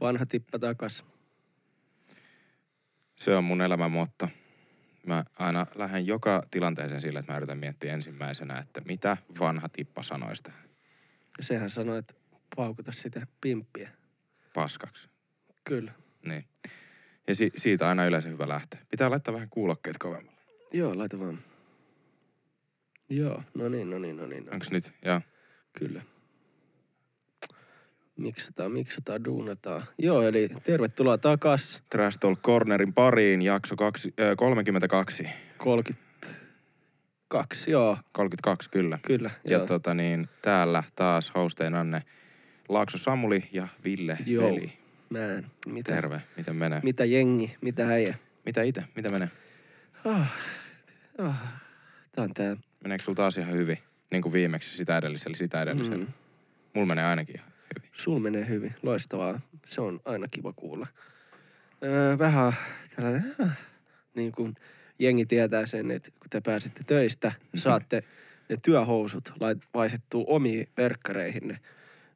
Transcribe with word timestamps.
Vanha 0.00 0.26
tippa 0.26 0.58
takas. 0.58 1.04
Se 3.16 3.34
on 3.36 3.44
mun 3.44 3.60
elämän 3.62 3.90
motto. 3.90 4.28
Mä 5.06 5.24
aina 5.38 5.66
lähden 5.74 6.06
joka 6.06 6.42
tilanteeseen 6.50 7.00
sillä, 7.00 7.20
että 7.20 7.32
mä 7.32 7.36
yritän 7.36 7.58
miettiä 7.58 7.94
ensimmäisenä, 7.94 8.58
että 8.58 8.80
mitä 8.80 9.16
vanha 9.40 9.68
tippa 9.68 10.02
sanoista 10.02 10.52
Sehän 11.40 11.70
sanoi, 11.70 11.98
että 11.98 12.14
paukuta 12.56 12.92
sitä 12.92 13.26
pimppiä. 13.40 13.90
paskaksi. 14.54 15.08
Kyllä. 15.64 15.92
Niin. 16.26 16.44
Ja 17.28 17.34
si- 17.34 17.52
siitä 17.56 17.88
aina 17.88 18.06
yleensä 18.06 18.28
hyvä 18.28 18.48
lähteä. 18.48 18.80
Pitää 18.90 19.10
laittaa 19.10 19.34
vähän 19.34 19.50
kuulokkeet 19.50 19.98
kovemmalle. 19.98 20.40
Joo, 20.72 20.98
laita 20.98 21.18
vaan. 21.18 21.38
Joo, 23.08 23.42
no 23.54 23.68
niin, 23.68 23.90
no 23.90 23.98
niin, 23.98 24.16
no 24.16 24.26
niin. 24.26 24.44
No. 24.46 24.52
Onks 24.52 24.70
nyt? 24.70 24.92
Joo. 25.04 25.20
Kyllä. 25.78 26.02
Miksataan, 28.16 28.72
miksataan, 28.72 29.24
duunataan. 29.24 29.82
Joo, 29.98 30.22
eli 30.22 30.48
tervetuloa 30.62 31.18
takas. 31.18 31.82
Trash 31.90 32.18
Talk 32.18 32.42
Cornerin 32.42 32.94
pariin, 32.94 33.42
jakso 33.42 33.76
kaksi, 33.76 34.14
äh, 34.20 34.36
32. 34.36 35.28
32, 35.58 37.70
joo, 37.70 37.98
32, 38.12 38.70
kyllä. 38.70 38.98
kyllä. 39.06 39.30
Ja 39.44 39.56
joo. 39.56 39.66
tota 39.66 39.94
niin, 39.94 40.28
täällä 40.42 40.82
taas 40.94 41.32
hosteinanne 41.34 42.02
Laakso 42.68 42.98
Samuli 42.98 43.42
ja 43.52 43.68
Ville 43.84 44.18
Joo. 44.26 44.44
Veli. 44.44 44.72
Mä 45.10 45.32
en. 45.32 45.46
Mitä, 45.66 45.92
Terve, 45.92 46.22
miten 46.36 46.56
menee? 46.56 46.80
mitä 46.82 47.04
jengi, 47.04 47.56
mitä 47.60 47.88
äijä? 47.88 48.14
Mitä 48.46 48.62
itse? 48.62 48.84
Mitä 48.96 49.08
menee? 49.08 49.30
Ah, 50.04 50.32
ah, 51.18 51.42
tää 52.12 52.24
on 52.24 52.34
tää. 52.34 52.56
Meneekö 52.80 53.04
sulla 53.04 53.16
taas 53.16 53.38
ihan 53.38 53.52
hyvin? 53.52 53.78
Niin 54.10 54.22
kuin 54.22 54.32
viimeksi 54.32 54.76
sitä 54.76 54.98
edellisellä, 54.98 55.36
sitä 55.36 55.62
edellisellä. 55.62 56.04
Mm. 56.04 56.12
Mulla 56.74 56.88
menee 56.88 57.04
ainakin 57.04 57.36
ihan. 57.36 57.55
Sul 57.96 58.18
menee 58.18 58.48
hyvin, 58.48 58.74
loistavaa. 58.82 59.40
Se 59.66 59.80
on 59.80 60.00
aina 60.04 60.26
kiva 60.30 60.52
kuulla. 60.52 60.86
Öö, 61.84 62.18
vähän 62.18 62.52
tällainen, 62.96 63.34
äh, 63.40 63.58
niin 64.14 64.32
kuin 64.32 64.54
jengi 64.98 65.26
tietää 65.26 65.66
sen, 65.66 65.90
että 65.90 66.10
kun 66.10 66.30
te 66.30 66.40
pääsette 66.40 66.80
töistä, 66.86 67.32
saatte 67.54 68.02
ne 68.48 68.56
työhousut 68.62 69.32
lait, 69.40 69.58
vaihdettua 69.74 70.24
omiin 70.26 70.68
verkkareihinne, 70.76 71.58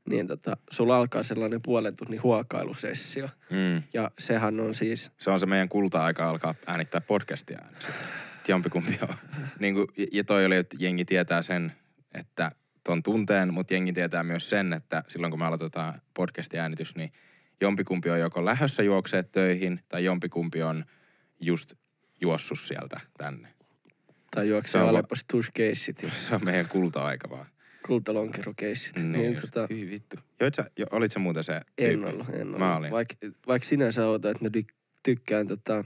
niin 0.09 0.27
tota, 0.27 0.57
sulla 0.71 0.97
alkaa 0.97 1.23
sellainen 1.23 1.63
puolen 1.63 1.97
tunnin 1.97 2.23
huokailusessio. 2.23 3.29
Mm. 3.51 3.83
Ja 3.93 4.11
sehän 4.19 4.61
on 4.61 4.75
siis, 4.75 5.13
Se 5.19 5.31
on 5.31 5.41
se 5.41 5.47
meidän 5.47 5.69
kulta-aika 5.69 6.31
alkaa 6.31 6.55
äänittää 6.67 7.01
podcastia. 7.01 7.59
Et 7.77 8.49
Jompikumpi 8.49 8.99
on. 9.03 9.15
niin 9.59 9.75
kuin, 9.75 9.87
ja 10.13 10.25
toi 10.25 10.47
oli, 10.47 10.57
että 10.57 10.77
jengi 10.81 11.05
tietää 11.05 11.43
sen, 11.43 11.73
että 12.15 12.53
ton 12.91 13.03
tunteen, 13.03 13.55
mutta 13.55 13.75
jengi 13.75 13.93
tietää 13.93 14.23
myös 14.25 14.49
sen, 14.51 14.73
että 14.73 15.05
silloin 15.09 15.31
kun 15.31 15.39
me 15.39 15.45
aloitetaan 15.47 16.01
podcastin 16.15 16.61
äänitys, 16.61 16.97
niin 16.97 17.13
jompikumpi 17.61 18.11
on 18.11 18.21
joko 18.21 18.45
lähössä 18.45 18.83
juokseet 18.83 19.33
töihin 19.33 19.81
tai 19.89 20.05
jompikumpi 20.05 20.63
on 20.63 20.85
just 21.41 21.75
juossut 22.21 22.59
sieltä 22.61 23.01
tänne. 23.19 23.49
tai 24.31 24.45
Se 24.45 24.49
juoksee 24.51 24.81
on 24.81 24.87
va- 24.87 24.91
Aleppo 24.91 25.15
Tush-keissit 25.33 26.03
ja 26.03 26.11
Se 26.11 26.35
on 26.35 26.45
meidän 26.45 26.69
kulta-aika 26.69 27.31
vaan. 27.31 27.47
kultalonkerokeissit. 27.87 28.97
Niin, 28.97 29.13
niin 29.13 29.31
just. 29.31 29.41
tota, 29.41 29.67
Hyi 29.71 29.91
vittu. 29.91 30.17
Joit 30.41 30.55
sä, 30.55 30.65
jo, 30.79 30.87
olit 30.91 31.13
sä 31.13 31.19
muuten 31.19 31.45
se 31.45 31.53
En 31.55 31.63
tyyppi? 31.91 32.11
ollut, 32.13 32.29
en 32.29 32.43
ollut. 32.47 32.59
Mä 32.59 32.77
olin. 32.77 32.91
Vaik, 32.91 33.09
vaikka 33.47 33.69
sinänsä 33.69 34.07
oot, 34.07 34.25
että 34.25 34.45
mä 34.45 34.51
tykkään 35.03 35.47
tota, 35.47 35.85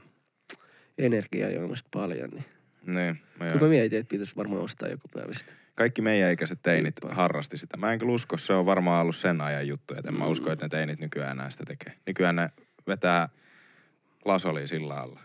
energiajuomasta 0.98 1.88
paljon, 1.92 2.30
niin 2.30 2.44
Niin, 2.86 3.18
mä 3.38 3.54
mä 3.60 3.68
mietin, 3.68 3.98
että 3.98 4.10
pitäisi 4.10 4.36
varmaan 4.36 4.62
ostaa 4.62 4.88
joku 4.88 5.08
päivästä. 5.14 5.52
Kaikki 5.74 6.02
meidän 6.02 6.32
ikäiset 6.32 6.58
teinit 6.62 6.94
Hyppää. 7.02 7.16
harrasti 7.16 7.56
sitä. 7.58 7.76
Mä 7.76 7.92
en 7.92 7.98
kyllä 7.98 8.12
usko, 8.12 8.38
se 8.38 8.52
on 8.52 8.66
varmaan 8.66 9.02
ollut 9.02 9.16
sen 9.16 9.40
ajan 9.40 9.68
juttu, 9.68 9.94
että 9.94 10.08
en 10.08 10.18
mä 10.18 10.26
usko, 10.26 10.52
että 10.52 10.64
ne 10.64 10.68
teinit 10.68 11.00
nykyään 11.00 11.30
enää 11.38 11.50
sitä 11.50 11.64
tekee. 11.66 11.92
Nykyään 12.06 12.36
ne 12.36 12.50
vetää 12.86 13.28
lasoli 14.24 14.68
sillä 14.68 14.94
alla. 15.00 15.20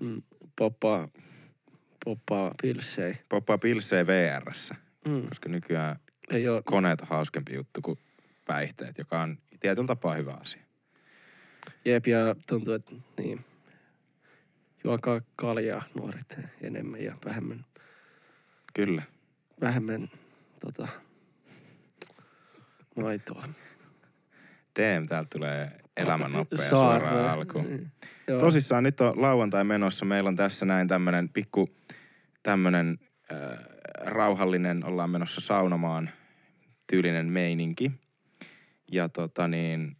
Mm, 0.00 0.22
poppaa, 0.56 1.08
poppaa 2.04 2.54
pilsei. 2.62 3.14
Poppaa 3.28 3.58
pilsee 3.58 4.06
VRssä, 4.06 4.74
Mm, 5.08 5.28
koska 5.28 5.48
nykyään 5.48 5.96
ei 6.30 6.48
ole, 6.48 6.62
koneet 6.64 7.00
on 7.00 7.08
hauskempi 7.08 7.54
juttu 7.54 7.80
kuin 7.82 7.98
päihteet, 8.46 8.98
joka 8.98 9.20
on 9.22 9.38
tietyllä 9.60 9.86
tapaa 9.86 10.14
hyvä 10.14 10.32
asia. 10.32 10.62
jep, 11.84 12.06
ja 12.06 12.36
tuntuu, 12.46 12.74
että 12.74 12.92
niin, 13.18 13.44
juokaa 14.84 15.20
kaljaa 15.36 15.82
nuoret 15.94 16.38
enemmän 16.62 17.04
ja 17.04 17.14
vähemmän, 17.24 17.64
Kyllä. 18.74 19.02
Vähemmän 19.60 20.10
tota, 20.60 20.88
maitoa. 22.96 23.44
DM 24.78 25.06
täältä 25.08 25.28
tulee 25.38 25.80
elämänoppeja 25.96 26.68
Saarna. 26.70 27.08
suoraan 27.08 27.30
alkuun. 27.30 27.64
Niin. 27.64 27.92
Joo. 28.28 28.40
Tosissaan 28.40 28.84
nyt 28.84 29.00
on 29.00 29.22
lauantai 29.22 29.64
menossa. 29.64 30.04
Meillä 30.04 30.28
on 30.28 30.36
tässä 30.36 30.66
näin 30.66 30.88
tämmönen 30.88 31.28
pikku 31.28 31.68
tämmönen 32.42 32.98
äh, 33.32 33.58
rauhallinen, 34.04 34.84
ollaan 34.84 35.10
menossa 35.10 35.40
saunomaan 35.40 36.10
tyylinen 36.86 37.26
meininki. 37.26 37.92
Ja 38.92 39.08
tota 39.08 39.48
niin, 39.48 39.96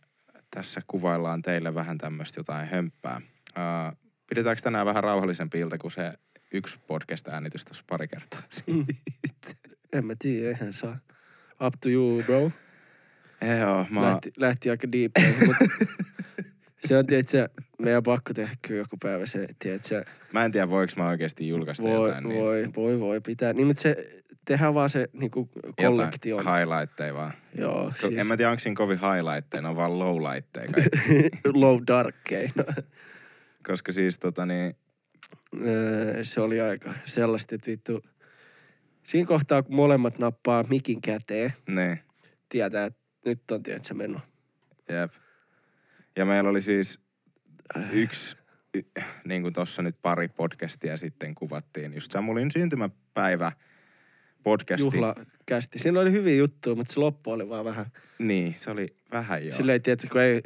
tässä 0.51 0.81
kuvaillaan 0.87 1.43
teille 1.43 1.75
vähän 1.75 1.99
tämmöistä 1.99 2.41
jotain 2.41 2.69
hömppää. 2.69 3.21
Äh, 3.59 3.97
pidetäänkö 4.29 4.63
tänään 4.63 4.87
vähän 4.87 5.05
rauhallisempi 5.05 5.59
ilta 5.59 5.79
kuin 5.79 5.91
se 5.91 6.13
yksi 6.53 6.79
podcast-äänitys 6.87 7.65
tuossa 7.65 7.85
pari 7.87 8.09
kertaa 8.09 8.41
Mm. 8.67 8.87
En 9.93 10.07
mä 10.07 10.15
tiedä, 10.19 10.49
eihän 10.49 10.73
saa. 10.73 10.99
Up 11.67 11.75
to 11.81 11.89
you, 11.89 12.23
bro. 12.27 12.53
Joo, 13.61 13.87
mä... 13.91 14.03
Lähti, 14.03 14.33
lähti 14.37 14.71
aika 14.71 14.93
deep, 14.93 15.13
mutta 15.47 15.65
se 16.87 16.99
on, 16.99 17.07
tiedätkö, 17.07 17.49
meidän 17.79 18.03
pakko 18.03 18.35
tehdä 18.35 18.57
kyllä 18.63 18.81
joku 18.81 18.97
päivä 19.03 19.27
se, 19.27 19.47
tiedätkö, 19.59 20.05
mä 20.33 20.45
en 20.45 20.53
tiedä 20.53 20.71
voiko 20.71 20.93
mä 20.97 21.09
oikeasti 21.09 21.49
julkaista 21.49 21.83
voi, 21.83 22.09
jotain 22.09 22.25
niitä. 22.25 22.41
voi, 22.41 22.69
voi, 22.77 23.01
voi 23.01 23.21
pitää. 23.21 23.53
Niin, 23.53 23.67
mutta 23.67 23.83
se, 23.83 24.23
tehdään 24.45 24.75
vaan 24.75 24.91
se 24.91 25.09
niinku 25.13 25.51
kollektion. 25.77 26.39
Jotain 26.39 26.59
highlightteja 26.61 27.15
vaan. 27.15 27.33
Joo, 27.55 27.89
Ko- 27.89 28.01
siis 28.01 28.19
En 28.19 28.27
mä 28.27 28.37
tiedä, 28.37 28.51
onko 28.51 28.61
siinä 28.61 28.77
kovin 28.77 28.99
highlightteja, 28.99 29.63
ne 29.63 29.69
on 29.69 29.77
vaan 29.77 29.99
lowlightteja 29.99 30.69
low 31.55 31.83
darkkei. 31.89 32.49
Koska 33.67 33.93
siis 33.93 34.19
tota 34.19 34.47
niin, 34.47 34.77
Öö, 35.67 36.25
se 36.25 36.41
oli 36.41 36.61
aika 36.61 36.95
sellaista, 37.05 37.55
että 37.55 37.71
vittu, 37.71 38.03
siinä 39.03 39.27
kohtaa, 39.27 39.63
kun 39.63 39.75
molemmat 39.75 40.19
nappaa 40.19 40.65
mikin 40.69 41.01
käteen, 41.01 41.53
niin, 41.69 41.99
tietää, 42.49 42.85
että 42.85 43.01
nyt 43.25 43.51
on, 43.51 43.63
tiedätkö, 43.63 43.95
meno. 43.95 44.21
jep. 44.89 45.13
Ja 46.17 46.25
meillä 46.25 46.51
oli 46.51 46.63
siis 46.63 46.99
yksi, 47.93 48.37
y, 48.75 48.83
niin 49.25 49.43
kuin 49.43 49.55
tossa 49.55 49.83
nyt 49.83 49.97
pari 50.03 50.29
podcastia 50.29 50.97
sitten 50.97 51.35
kuvattiin, 51.35 51.95
just 51.95 52.13
Samulin 52.13 52.51
syntymäpäivä 52.51 53.53
podcasti. 54.43 54.85
Juhla 54.85 55.15
kästi. 55.47 55.79
Siinä 55.79 56.01
oli 56.01 56.13
hyviä 56.13 56.37
juttuja, 56.37 56.77
mutta 56.77 56.93
se 56.93 57.01
loppu 57.01 57.31
oli 57.31 57.49
vaan 57.49 57.65
vähän 57.65 57.87
Niin, 58.19 58.55
se 58.59 58.71
oli 58.71 58.87
vähän 59.13 59.47
joo. 59.47 59.57
Silleen, 59.57 59.83
tiedätkö, 59.83 60.09
kun 60.13 60.21
ei 60.21 60.41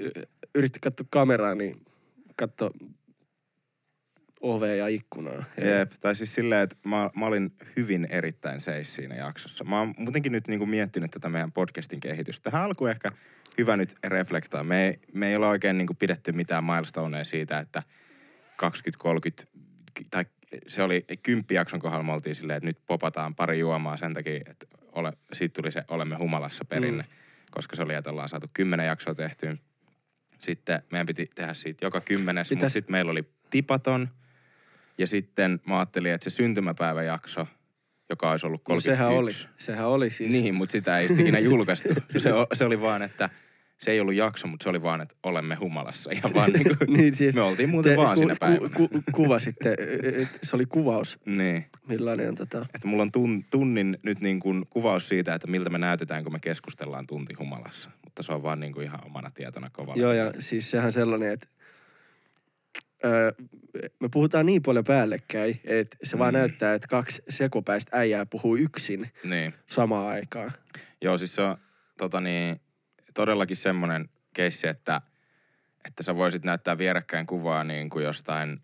yritti 0.55 0.81
katsoa 0.81 1.07
kameraa, 1.11 1.55
niin 1.55 1.83
katso 2.37 2.71
ovea 4.45 4.75
ja 4.75 4.89
ikkunaa. 4.89 5.45
Jep, 5.59 5.91
tai 6.01 6.17
siis 6.17 6.35
silleen, 6.35 6.61
että 6.61 6.77
mä, 6.85 7.11
mä 7.17 7.27
olin 7.27 7.53
hyvin 7.77 8.07
erittäin 8.11 8.61
seis 8.61 8.95
siinä 8.95 9.15
jaksossa. 9.15 9.65
Mä 9.65 9.79
oon 9.79 9.95
muutenkin 9.99 10.33
nyt 10.33 10.49
niinku 10.49 10.67
miettinyt 10.67 11.11
tätä 11.11 11.29
meidän 11.29 11.53
podcastin 11.53 12.01
kehitystä. 12.01 12.51
Tähän 12.51 12.65
alkuun 12.67 12.91
ehkä 12.91 13.11
hyvä 13.59 13.77
nyt 13.77 13.95
reflektoida. 14.05 14.65
Me 14.65 14.87
ei, 14.87 14.99
me 15.15 15.29
ei 15.29 15.37
ole 15.37 15.47
oikein 15.47 15.79
niinku 15.79 15.95
pidetty 15.95 16.33
mitään 16.33 16.65
milestoneja 16.65 17.25
siitä, 17.25 17.59
että 17.59 17.83
20-30, 18.63 19.47
tai 20.11 20.25
se 20.67 20.83
oli 20.83 21.05
kymppijakson 21.23 21.81
kohdalla 21.81 22.05
me 22.05 22.13
oltiin 22.13 22.35
silleen, 22.35 22.57
että 22.57 22.67
nyt 22.67 22.79
popataan 22.87 23.35
pari 23.35 23.59
juomaa 23.59 23.97
sen 23.97 24.13
takia, 24.13 24.41
että 24.51 24.67
ole, 24.93 25.13
siitä 25.33 25.53
tuli 25.63 25.73
se 25.73 25.85
olemme 25.89 26.17
humalassa 26.17 26.65
perinne, 26.65 27.03
mm. 27.03 27.09
koska 27.51 27.77
se 27.77 27.83
oli, 27.83 27.95
että 27.95 28.11
ollaan 28.11 28.29
saatu 28.29 28.47
kymmenen 28.55 28.87
jaksoa 28.87 29.15
tehtyä. 29.15 29.57
Sitten 30.41 30.83
meidän 30.93 31.07
piti 31.07 31.31
tehdä 31.35 31.55
siitä 31.55 31.87
joka 31.87 32.01
kymmenes, 32.01 32.51
mutta 32.51 32.61
Pitäis- 32.61 32.73
sitten 32.73 32.93
meillä 32.93 33.11
oli 33.13 33.25
tipaton. 33.51 34.09
Ja 34.99 35.07
sitten 35.07 35.61
mä 35.69 35.79
ajattelin, 35.79 36.13
että 36.13 36.31
se 36.31 36.35
syntymäpäiväjakso, 36.37 37.47
joka 38.11 38.31
olisi 38.31 38.47
ollut 38.47 38.61
No 38.61 38.65
31. 38.65 38.91
sehän 38.91 39.19
oli, 39.19 39.31
sehän 39.59 39.87
oli 39.89 40.11
siis. 40.11 40.33
Niin, 40.33 40.55
mutta 40.55 40.73
sitä 40.73 40.99
ei 40.99 41.09
sitten 41.09 41.27
ikinä 41.27 41.39
julkaistu. 41.39 41.89
Se, 42.17 42.31
se 42.55 42.65
oli 42.65 42.81
vaan, 42.81 43.03
että 43.03 43.31
se 43.81 43.91
ei 43.91 44.01
ollut 44.01 44.15
jakso, 44.15 44.47
mutta 44.47 44.65
se 44.65 44.71
oli 44.71 44.83
vaan, 44.83 45.01
että 45.01 45.15
olemme 45.23 45.55
humalassa. 45.55 46.11
Ihan 46.11 46.31
vaan 46.35 46.53
niin 46.53 46.77
kuin, 46.79 46.93
niin 46.97 47.15
siis, 47.15 47.35
me 47.35 47.43
oltiin 47.43 47.69
muuten 47.69 47.93
te 47.93 47.97
vaan 47.97 48.19
siinä 48.19 48.37
päivänä. 48.41 48.75
Ku, 48.77 48.89
ku, 48.89 49.03
kuvasitte, 49.13 49.77
et 50.03 50.39
se 50.43 50.57
oli 50.57 50.67
kuvaus, 50.67 51.19
Niin, 51.27 51.67
millainen 51.89 52.29
on 52.29 52.35
tota... 52.35 52.67
että 52.75 52.89
mulla 52.89 53.03
on 53.03 53.13
tun, 53.13 53.45
tunnin 53.51 53.99
nyt 54.03 54.21
niin 54.21 54.41
kuin 54.41 54.67
kuvaus 54.71 55.09
siitä, 55.09 55.35
että 55.35 55.47
miltä 55.47 55.71
me 55.71 55.79
näytetään, 55.79 56.25
kun 56.25 56.33
me 56.33 56.39
keskustellaan 56.39 57.07
tunti 57.07 57.35
humalassa. 57.35 57.91
Mutta 58.05 58.23
se 58.23 58.33
on 58.33 58.43
vaan 58.43 58.61
niin 58.61 58.73
kuin 58.73 58.85
ihan 58.85 59.07
omana 59.07 59.31
tietona 59.31 59.71
kovalla. 59.71 60.03
Joo, 60.03 60.13
ja 60.13 60.33
siis 60.39 60.71
sehän 60.71 60.93
sellainen, 60.93 61.33
että 61.33 61.47
öö, 63.05 63.33
me 64.01 64.09
puhutaan 64.13 64.47
niin 64.47 64.63
paljon 64.63 64.85
päällekkäin, 64.85 65.61
että 65.65 65.97
se 66.03 66.17
mm. 66.17 66.19
vaan 66.19 66.35
näyttää, 66.35 66.75
että 66.75 66.89
kaksi 66.89 67.23
sekopäistä 67.29 67.99
äijää 67.99 68.27
puhuu 68.27 68.57
yksin 68.57 69.11
Niin. 69.25 69.55
samaan 69.67 70.07
aikaan. 70.07 70.53
Joo, 71.03 71.19
siis 71.19 71.35
se 71.35 71.43
on 71.43 71.57
tota 71.99 72.21
niin, 72.21 72.61
todellakin 73.15 73.57
semmoinen 73.57 74.09
keissi, 74.35 74.69
että 74.69 75.01
että 75.89 76.03
sä 76.03 76.17
voisit 76.17 76.45
näyttää 76.45 76.79
vierekkäin 76.79 77.27
kuvaa 77.27 77.65
niin 77.65 77.91
kuin 77.91 78.05
jostain 78.05 78.61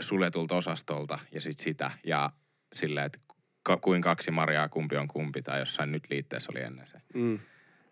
suljetulta 0.00 0.54
osastolta 0.56 1.18
ja 1.32 1.40
sit 1.40 1.58
sitä. 1.58 1.90
Ja 2.04 2.30
silleen, 2.74 3.06
että 3.06 3.18
ka- 3.62 3.76
kuin 3.76 4.02
kaksi 4.02 4.30
Mariaa, 4.30 4.68
kumpi 4.68 4.96
on 4.96 5.08
kumpi, 5.08 5.42
tai 5.42 5.58
jossain 5.58 5.92
nyt 5.92 6.02
liitteessä 6.10 6.52
oli 6.54 6.60
ennen 6.62 6.86
se 6.88 6.98
Mm. 7.14 7.38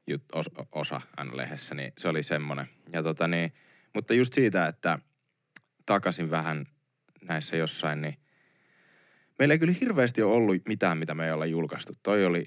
jut, 0.07 0.23
os, 0.33 0.47
osa 0.73 1.01
aina 1.17 1.37
lehdessä, 1.37 1.75
niin 1.75 1.93
se 1.99 2.09
oli 2.09 2.23
semmoinen. 2.23 2.67
Ja 2.93 3.03
tota 3.03 3.29
niin, 3.29 3.53
mutta 3.95 4.15
just 4.15 4.33
siitä, 4.35 4.67
että 4.67 4.99
takaisin 5.87 6.31
vähän 6.31 6.67
näissä 7.23 7.57
jossain, 7.57 8.03
niin 8.03 8.15
meillä 9.39 9.53
ei 9.55 9.59
kyllä 9.59 9.75
hirveästi 9.81 10.23
ole 10.23 10.33
ollut 10.35 10.57
mitään, 10.69 10.99
mitä 10.99 11.15
me 11.15 11.27
ei 11.27 11.33
olla 11.33 11.47
julkaistu. 11.47 11.93
Toi 12.03 12.25
oli 12.25 12.45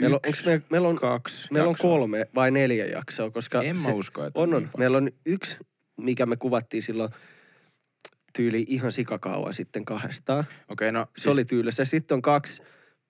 Meillä 0.00 0.14
on, 0.14 0.20
yksi, 0.28 0.50
me, 0.50 0.62
meillä 0.70 0.88
on, 0.88 0.96
kaksi 0.96 1.48
meillä 1.52 1.68
on 1.68 1.72
jaksoa. 1.72 1.90
kolme 1.90 2.26
vai 2.34 2.50
neljä 2.50 2.86
jaksoa, 2.86 3.30
koska 3.30 3.62
En 3.62 3.76
mä 3.78 3.82
se, 3.84 3.92
usko, 3.92 4.24
että 4.24 4.40
on, 4.40 4.54
on. 4.54 4.62
niin. 4.62 4.70
Meillä 4.78 4.96
on 4.96 5.10
yksi, 5.26 5.56
mikä 5.96 6.26
me 6.26 6.36
kuvattiin 6.36 6.82
silloin 6.82 7.10
tyyli 8.36 8.64
ihan 8.68 8.92
sikakauan 8.92 9.54
sitten 9.54 9.84
kahdestaan. 9.84 10.44
Okei, 10.68 10.92
no 10.92 11.06
Se 11.16 11.30
oli 11.30 11.44
tyylissä. 11.44 11.84
Sitten 11.84 12.14
on 12.14 12.22
kaksi, 12.22 12.62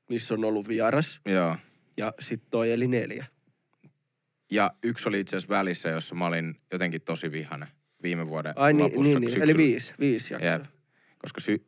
missä 0.09 0.35
on 0.35 0.45
ollut 0.45 0.69
vieras. 0.69 1.21
Joo. 1.27 1.57
Ja 1.97 2.13
sitten 2.21 2.51
toi 2.51 2.73
eli 2.73 2.89
neljä. 2.89 3.27
Ja 4.51 4.71
yksi 4.83 5.09
oli 5.09 5.21
itse 5.21 5.37
asiassa 5.37 5.55
välissä, 5.55 5.89
jossa 5.89 6.15
mä 6.15 6.27
olin 6.27 6.61
jotenkin 6.73 7.03
tosi 7.03 7.33
vihane 7.33 7.67
viime 8.03 8.27
vuoden 8.29 8.53
Ai 8.57 8.73
niin, 8.73 8.85
lopussa. 8.85 9.03
niin, 9.03 9.21
niin. 9.21 9.31
syksyllä. 9.31 9.45
eli 9.45 9.57
viisi, 9.57 9.95
viisi 10.01 10.35
jaksoa. 10.35 10.51
Jep. 10.53 10.65
Koska 11.19 11.41
sy- 11.41 11.65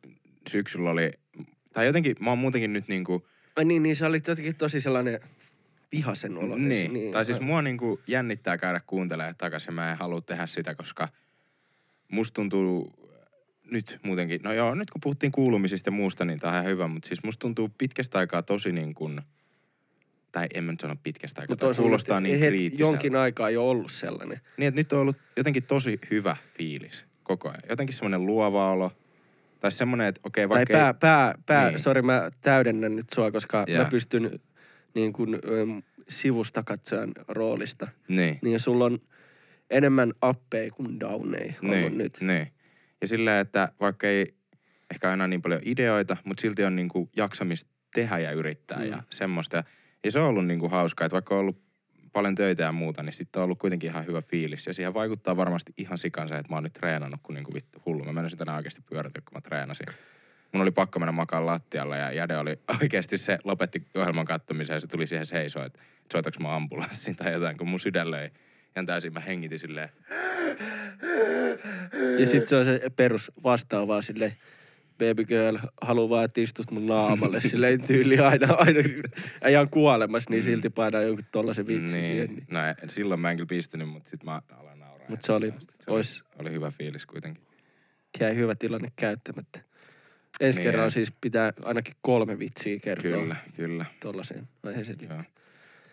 syksyllä 0.49 0.89
oli, 0.89 1.11
tai 1.73 1.85
jotenkin 1.85 2.15
mä 2.19 2.29
oon 2.29 2.39
muutenkin 2.39 2.73
nyt 2.73 2.87
niinku, 2.87 3.25
Ai 3.55 3.65
niin, 3.65 3.83
niin 3.83 3.95
sä 3.95 4.07
olit 4.07 4.27
jotenkin 4.27 4.55
tosi 4.55 4.81
sellainen 4.81 5.19
vihasen 5.91 6.37
olo. 6.37 6.57
niin, 6.57 6.93
niin, 6.93 7.11
tai 7.11 7.25
siis 7.25 7.41
mua 7.41 7.61
niinku 7.61 7.99
jännittää 8.07 8.57
käydä 8.57 8.81
kuuntelemaan 8.87 9.35
takaisin 9.37 9.73
mä 9.73 9.91
en 9.91 9.97
halua 9.97 10.21
tehdä 10.21 10.47
sitä, 10.47 10.75
koska 10.75 11.09
musta 12.11 12.35
tuntuu 12.35 12.93
nyt 13.71 13.99
muutenkin, 14.03 14.41
no 14.43 14.53
joo, 14.53 14.75
nyt 14.75 14.91
kun 14.91 15.01
puhuttiin 15.01 15.31
kuulumisista 15.31 15.87
ja 15.87 15.91
muusta, 15.91 16.25
niin 16.25 16.39
tää 16.39 16.49
on 16.51 16.55
ihan 16.55 16.65
hyvä, 16.65 16.87
mutta 16.87 17.07
siis 17.07 17.23
musta 17.23 17.41
tuntuu 17.41 17.69
pitkästä 17.77 18.19
aikaa 18.19 18.41
tosi 18.43 18.71
niin 18.71 18.93
kuin, 18.93 19.21
tai 20.33 20.47
en 20.53 20.63
mä 20.63 20.71
nyt 20.71 20.79
sano 20.79 20.95
pitkästä 21.03 21.41
aikaa, 21.41 21.51
Mutta 21.53 21.65
tämä 21.67 21.75
kuulostaa 21.83 22.19
niin 22.19 22.39
het- 22.39 22.47
kriittiseltä. 22.47 22.91
jonkin 22.93 23.15
aikaa 23.15 23.49
jo 23.49 23.69
ollut 23.69 23.91
sellainen. 23.91 24.39
Niin, 24.57 24.67
että 24.67 24.79
nyt 24.79 24.93
on 24.93 24.99
ollut 24.99 25.17
jotenkin 25.37 25.63
tosi 25.63 25.99
hyvä 26.11 26.37
fiilis 26.57 27.05
koko 27.23 27.49
ajan. 27.49 27.61
Jotenkin 27.69 27.95
semmoinen 27.95 28.25
luova 28.25 28.71
olo. 28.71 28.91
Tai 29.59 29.71
semmoinen, 29.71 30.07
että 30.07 30.21
okei, 30.23 30.47
Tai 30.47 30.49
vaikka 30.57 30.73
pää, 30.73 30.93
pää, 30.93 31.35
pää 31.45 31.69
Niin. 31.69 31.79
sori 31.79 32.01
mä 32.01 32.31
täydennän 32.41 32.95
nyt 32.95 33.09
sua, 33.09 33.31
koska 33.31 33.65
Jaa. 33.67 33.83
mä 33.83 33.89
pystyn 33.89 34.39
niin 34.95 35.13
kuin 35.13 35.39
sivusta 36.09 36.63
katsojan 36.63 37.11
roolista. 37.27 37.87
Niin. 38.07 38.39
Niin 38.41 38.59
sulla 38.59 38.85
on 38.85 38.99
enemmän 39.69 40.13
appeja 40.21 40.71
kuin 40.71 40.99
downeja 40.99 41.53
Niin, 41.61 41.97
nyt. 41.97 42.11
niin. 42.21 42.47
Ja 43.01 43.07
sillä, 43.07 43.39
että 43.39 43.69
vaikka 43.79 44.07
ei 44.07 44.33
ehkä 44.91 45.09
aina 45.09 45.27
niin 45.27 45.41
paljon 45.41 45.61
ideoita, 45.65 46.17
mutta 46.23 46.41
silti 46.41 46.63
on 46.63 46.75
niinku 46.75 47.09
jaksamista 47.15 47.71
tehdä 47.93 48.19
ja 48.19 48.31
yrittää 48.31 48.77
Mm. 48.79 48.85
ja 48.85 49.03
semmoista. 49.09 49.63
Ja, 50.03 50.11
se 50.11 50.19
on 50.19 50.27
ollut 50.27 50.45
niinku 50.45 50.69
hauskaa, 50.69 51.05
että 51.05 51.13
vaikka 51.13 51.35
on 51.35 51.39
ollut 51.39 51.61
paljon 52.13 52.35
töitä 52.35 52.63
ja 52.63 52.71
muuta, 52.71 53.03
niin 53.03 53.13
sitten 53.13 53.39
on 53.39 53.43
ollut 53.43 53.59
kuitenkin 53.59 53.89
ihan 53.89 54.05
hyvä 54.05 54.21
fiilis. 54.21 54.67
Ja 54.67 54.73
siihen 54.73 54.93
vaikuttaa 54.93 55.37
varmasti 55.37 55.73
ihan 55.77 55.97
sikansa, 55.97 56.37
että 56.37 56.49
mä 56.49 56.55
oon 56.55 56.63
nyt 56.63 56.73
treenannut 56.73 57.19
kuin 57.23 57.35
niinku 57.35 57.53
vittu 57.53 57.81
hullu. 57.85 58.03
Mä 58.03 58.13
menisin 58.13 58.39
tänään 58.39 58.57
oikeasti 58.57 58.81
pyörätä, 58.89 59.21
kun 59.21 59.33
mä 59.33 59.41
treenasin. 59.41 59.85
Mun 60.51 60.61
oli 60.61 60.71
pakko 60.71 60.99
mennä 60.99 61.11
makaan 61.11 61.45
lattialla 61.45 61.97
ja 61.97 62.11
Jade 62.11 62.37
oli 62.37 62.59
oikeasti 62.81 63.17
se, 63.17 63.37
lopetti 63.43 63.87
ohjelman 63.95 64.25
kattomisen 64.25 64.73
ja 64.73 64.79
se 64.79 64.87
tuli 64.87 65.07
siihen 65.07 65.25
seisoon, 65.25 65.65
että 65.65 65.79
soitaks 66.13 66.39
mä 66.39 66.55
ambulanssin 66.55 67.15
tai 67.15 67.33
jotain, 67.33 67.57
kun 67.57 67.69
mun 67.69 67.79
sydän 67.79 68.11
löi. 68.11 68.29
Ja 68.75 68.83
täysin 68.83 69.13
mä 69.13 69.19
hengitin 69.19 69.59
silleen, 69.59 69.89
Ja 72.19 72.25
sit 72.25 72.47
se 72.47 72.55
on 72.55 72.65
se 72.65 72.81
perus 72.95 73.31
vastaava 73.43 73.87
vaan 73.87 74.03
silleen, 74.03 74.37
baby 74.97 75.25
girl, 75.25 75.57
haluaa 75.81 76.09
vaan, 76.09 76.25
että 76.25 76.41
istut 76.41 76.71
mun 76.71 76.85
naamalle. 76.87 77.41
Silleen 77.41 77.81
tyyli 77.83 78.19
aina, 78.19 78.53
aina 78.53 78.79
ajan 79.41 79.69
kuolemassa, 79.69 80.29
niin 80.29 80.43
silti 80.43 80.69
painaa 80.69 81.01
jonkun 81.01 81.25
tollasen 81.31 81.67
vitsin 81.67 81.93
niin. 82.01 82.05
siihen. 82.05 82.27
Niin. 82.29 82.47
No 82.51 82.59
silloin 82.87 83.19
mä 83.19 83.31
en 83.31 83.37
kyllä 83.37 83.47
pistänyt, 83.47 83.89
mutta 83.89 84.09
sit 84.09 84.23
mä 84.23 84.41
alan 84.59 84.79
nauraa. 84.79 85.07
Mut 85.09 85.21
se 85.21 85.31
oli- 85.31 85.51
se 85.51 85.91
oli, 85.91 85.97
ois- 85.99 86.23
oli 86.39 86.51
hyvä 86.51 86.71
fiilis 86.71 87.05
kuitenkin. 87.05 87.43
Jäi 88.19 88.35
hyvä 88.35 88.55
tilanne 88.55 88.91
käyttämättä. 88.95 89.59
Ensi 90.39 90.59
Niin. 90.59 90.63
kerralla 90.71 90.89
siis 90.89 91.11
pitää 91.21 91.53
ainakin 91.65 91.95
kolme 92.01 92.39
vitsiä 92.39 92.79
kertoa 92.79 93.11
Kyllä, 93.11 93.35
kyllä. 93.55 93.85
tollaseen 93.99 94.47
aiheeseen. 94.63 94.97
Liittyen. 94.99 95.23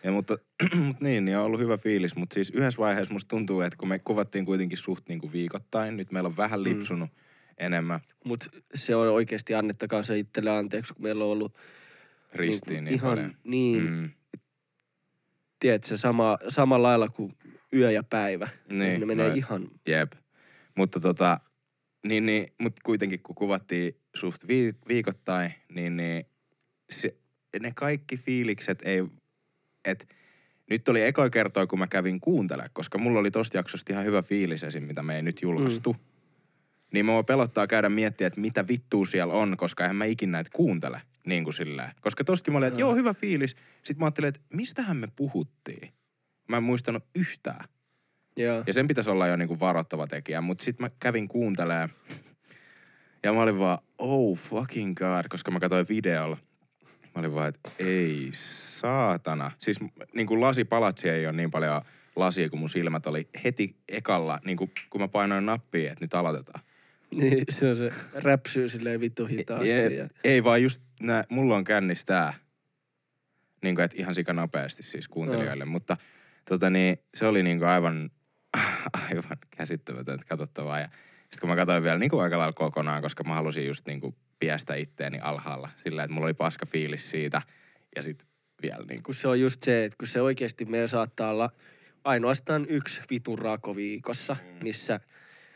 Ja 0.03 0.11
mutta, 0.11 0.37
mut 0.85 1.01
niin, 1.01 1.25
niin 1.25 1.37
on 1.37 1.43
ollut 1.43 1.59
hyvä 1.59 1.77
fiilis, 1.77 2.15
mutta 2.15 2.33
siis 2.33 2.49
yhdessä 2.49 2.77
vaiheessa 2.79 3.13
musta 3.13 3.29
tuntuu, 3.29 3.61
että 3.61 3.77
kun 3.77 3.89
me 3.89 3.99
kuvattiin 3.99 4.45
kuitenkin 4.45 4.77
suht 4.77 5.07
niinku 5.09 5.31
viikoittain, 5.31 5.97
nyt 5.97 6.11
meillä 6.11 6.27
on 6.27 6.37
vähän 6.37 6.63
lipsunut 6.63 7.09
mm. 7.09 7.20
Enemmän 7.57 7.99
Mut 8.25 8.49
se 8.73 8.95
on 8.95 9.07
oikeasti 9.07 9.53
annettakaa 9.53 10.03
se 10.03 10.17
itselle 10.17 10.49
anteeksi, 10.49 10.93
kun 10.93 11.03
meillä 11.03 11.23
on 11.23 11.31
ollut 11.31 11.55
ristiin 12.33 12.83
niin, 12.83 12.93
ihan 12.93 13.09
paljon. 13.09 13.35
niin, 13.43 13.83
mm. 13.83 14.09
Tiedätkö, 15.59 15.97
sama, 15.97 16.37
samalla 16.49 16.87
lailla 16.87 17.09
kuin 17.09 17.33
yö 17.73 17.91
ja 17.91 18.03
päivä. 18.03 18.47
Niin, 18.69 18.99
ne 18.99 19.05
menee 19.05 19.29
no- 19.29 19.35
ihan, 19.35 19.67
jep. 19.87 20.11
Mutta 20.77 20.99
tota, 20.99 21.39
niin, 22.07 22.25
niin, 22.25 22.47
mut 22.61 22.73
kuitenkin 22.83 23.19
kun 23.23 23.35
kuvattiin 23.35 23.95
suht 24.15 24.47
vi- 24.47 24.75
viikoittain, 24.87 25.53
niin, 25.69 25.97
niin 25.97 26.25
se, 26.89 27.15
ne 27.59 27.71
kaikki 27.75 28.17
fiilikset 28.17 28.81
ei, 28.85 29.03
et 29.85 30.15
nyt 30.69 30.87
oli 30.87 31.01
eka 31.01 31.29
kertoa, 31.29 31.67
kun 31.67 31.79
mä 31.79 31.87
kävin 31.87 32.19
kuuntelemaan, 32.19 32.69
koska 32.73 32.97
mulla 32.97 33.19
oli 33.19 33.31
tosta 33.31 33.57
jaksosta 33.57 33.93
ihan 33.93 34.05
hyvä 34.05 34.21
fiilis 34.21 34.63
esim, 34.63 34.83
mitä 34.83 35.03
me 35.03 35.15
ei 35.15 35.21
nyt 35.21 35.41
julkaistu. 35.41 35.93
Mm. 35.93 36.10
Niin 36.91 37.05
mua 37.05 37.23
pelottaa 37.23 37.67
käydä 37.67 37.89
miettiä, 37.89 38.27
että 38.27 38.41
mitä 38.41 38.67
vittua 38.67 39.05
siellä 39.05 39.33
on, 39.33 39.57
koska 39.57 39.83
eihän 39.83 39.95
mä 39.95 40.05
ikinä 40.05 40.31
näitä 40.31 40.49
kuuntele. 40.53 41.01
Niin 41.25 41.43
kuin 41.43 41.53
silleen. 41.53 41.91
Koska 42.01 42.23
tostakin 42.23 42.53
mä 42.53 42.57
olin, 42.57 42.67
että 42.67 42.79
joo, 42.79 42.95
hyvä 42.95 43.13
fiilis. 43.13 43.55
Sitten 43.83 43.99
mä 43.99 44.05
ajattelin, 44.05 44.27
että 44.27 44.41
mistähän 44.53 44.97
me 44.97 45.07
puhuttiin. 45.15 45.89
Mä 46.49 46.57
en 46.57 46.63
muistanut 46.63 47.03
yhtään. 47.15 47.65
joo. 48.37 48.63
Ja 48.67 48.73
sen 48.73 48.87
pitäisi 48.87 49.09
olla 49.09 49.27
jo 49.27 49.35
niinku 49.35 49.59
varoittava 49.59 50.07
tekijä, 50.07 50.41
mutta 50.41 50.63
sitten 50.63 50.85
mä 50.85 50.91
kävin 50.99 51.27
kuuntelemaan. 51.27 51.89
Ja 53.23 53.33
mä 53.33 53.41
olin 53.41 53.59
vaan, 53.59 53.77
oh 53.97 54.37
fucking 54.37 54.95
god, 54.95 55.25
koska 55.29 55.51
mä 55.51 55.59
katsoin 55.59 55.85
videolla. 55.89 56.37
Mä 57.03 57.19
olin 57.19 57.33
vaan, 57.35 57.49
että 57.49 57.71
ei 57.79 58.29
saatana. 58.33 59.51
Siis 59.59 59.77
niin 60.13 60.27
kuin 60.27 60.41
lasipalatsi 60.41 61.09
ei 61.09 61.25
ole 61.27 61.35
niin 61.35 61.51
paljon 61.51 61.81
lasia, 62.15 62.49
kun 62.49 62.59
mun 62.59 62.69
silmät 62.69 63.05
oli 63.05 63.29
heti 63.43 63.75
ekalla, 63.89 64.39
niin 64.45 64.57
kuin, 64.57 64.71
kun 64.89 65.01
mä 65.01 65.07
painoin 65.07 65.45
nappia, 65.45 65.91
että 65.91 66.03
nyt 66.05 66.13
aloitetaan. 66.13 66.63
Niin, 67.15 67.45
se 67.49 67.69
on 67.69 67.75
se 67.75 67.89
räpsyy 68.13 68.69
silleen 68.69 68.99
vittu 68.99 69.25
hitaasti. 69.25 69.69
Jep. 69.69 69.91
Ja, 69.91 70.09
Ei 70.23 70.43
vaan 70.43 70.63
just 70.63 70.83
nää, 71.01 71.23
mulla 71.29 71.55
on 71.55 71.63
kännissä 71.63 72.05
tää. 72.05 72.33
Niin 73.63 73.75
kuin, 73.75 73.85
että 73.85 73.97
ihan 73.99 74.15
sika 74.15 74.33
nopeasti 74.33 74.83
siis 74.83 75.07
kuuntelijoille. 75.07 75.65
Mutta 75.65 75.97
tota 76.49 76.69
niin, 76.69 76.97
se 77.15 77.25
oli 77.27 77.43
niin 77.43 77.59
kuin 77.59 77.67
aivan, 77.69 78.09
aivan 79.09 79.37
käsittämätöntä 79.57 80.25
katsottavaa. 80.29 80.79
Ja 80.79 80.85
sitten 81.21 81.39
kun 81.39 81.49
mä 81.49 81.55
katsoin 81.55 81.83
vielä 81.83 81.97
niin 81.99 82.09
kuin 82.09 82.23
aika 82.23 82.37
lailla 82.37 82.53
kokonaan, 82.53 83.01
koska 83.01 83.23
mä 83.23 83.33
halusin 83.33 83.67
just 83.67 83.87
niin 83.87 84.01
kuin 84.01 84.15
piestä 84.39 84.75
itteeni 84.75 85.19
alhaalla. 85.19 85.69
Sillä, 85.77 86.03
että 86.03 86.13
mulla 86.13 86.25
oli 86.27 86.33
paska 86.33 86.65
fiilis 86.65 87.09
siitä. 87.09 87.41
Ja 87.95 88.01
sitten 88.01 88.27
vielä 88.61 88.77
niin 88.77 88.87
kuin, 88.87 89.03
kun 89.03 89.15
se 89.15 89.27
on 89.27 89.39
just 89.39 89.63
se, 89.63 89.85
että 89.85 89.97
kun 89.97 90.07
se 90.07 90.21
oikeasti 90.21 90.65
meillä 90.65 90.87
saattaa 90.87 91.31
olla 91.31 91.49
ainoastaan 92.03 92.65
yksi 92.69 93.01
vitun 93.09 93.39
raako 93.39 93.75
viikossa, 93.75 94.33
Mm. 94.41 94.63
missä 94.63 94.99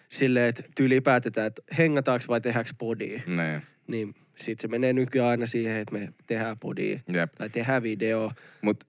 silleen, 0.10 0.50
että 0.50 0.64
tyyli 0.76 1.02
päätetään, 1.02 1.48
että 1.48 1.62
hengataanko 1.78 2.26
vai 2.28 2.42
tehdäänkö 2.42 2.72
podia. 2.78 3.22
ne, 3.28 3.62
Niin 3.88 4.16
sit 4.36 4.60
se 4.60 4.68
menee 4.68 4.94
nykyään 4.94 5.30
aina 5.30 5.46
siihen, 5.46 5.76
että 5.76 5.94
me 5.94 6.14
tehdään 6.28 6.58
podia 6.62 7.00
jep. 7.14 7.32
tai 7.32 7.50
tehdään 7.50 7.84
video 7.84 8.32
Mut, 8.62 8.84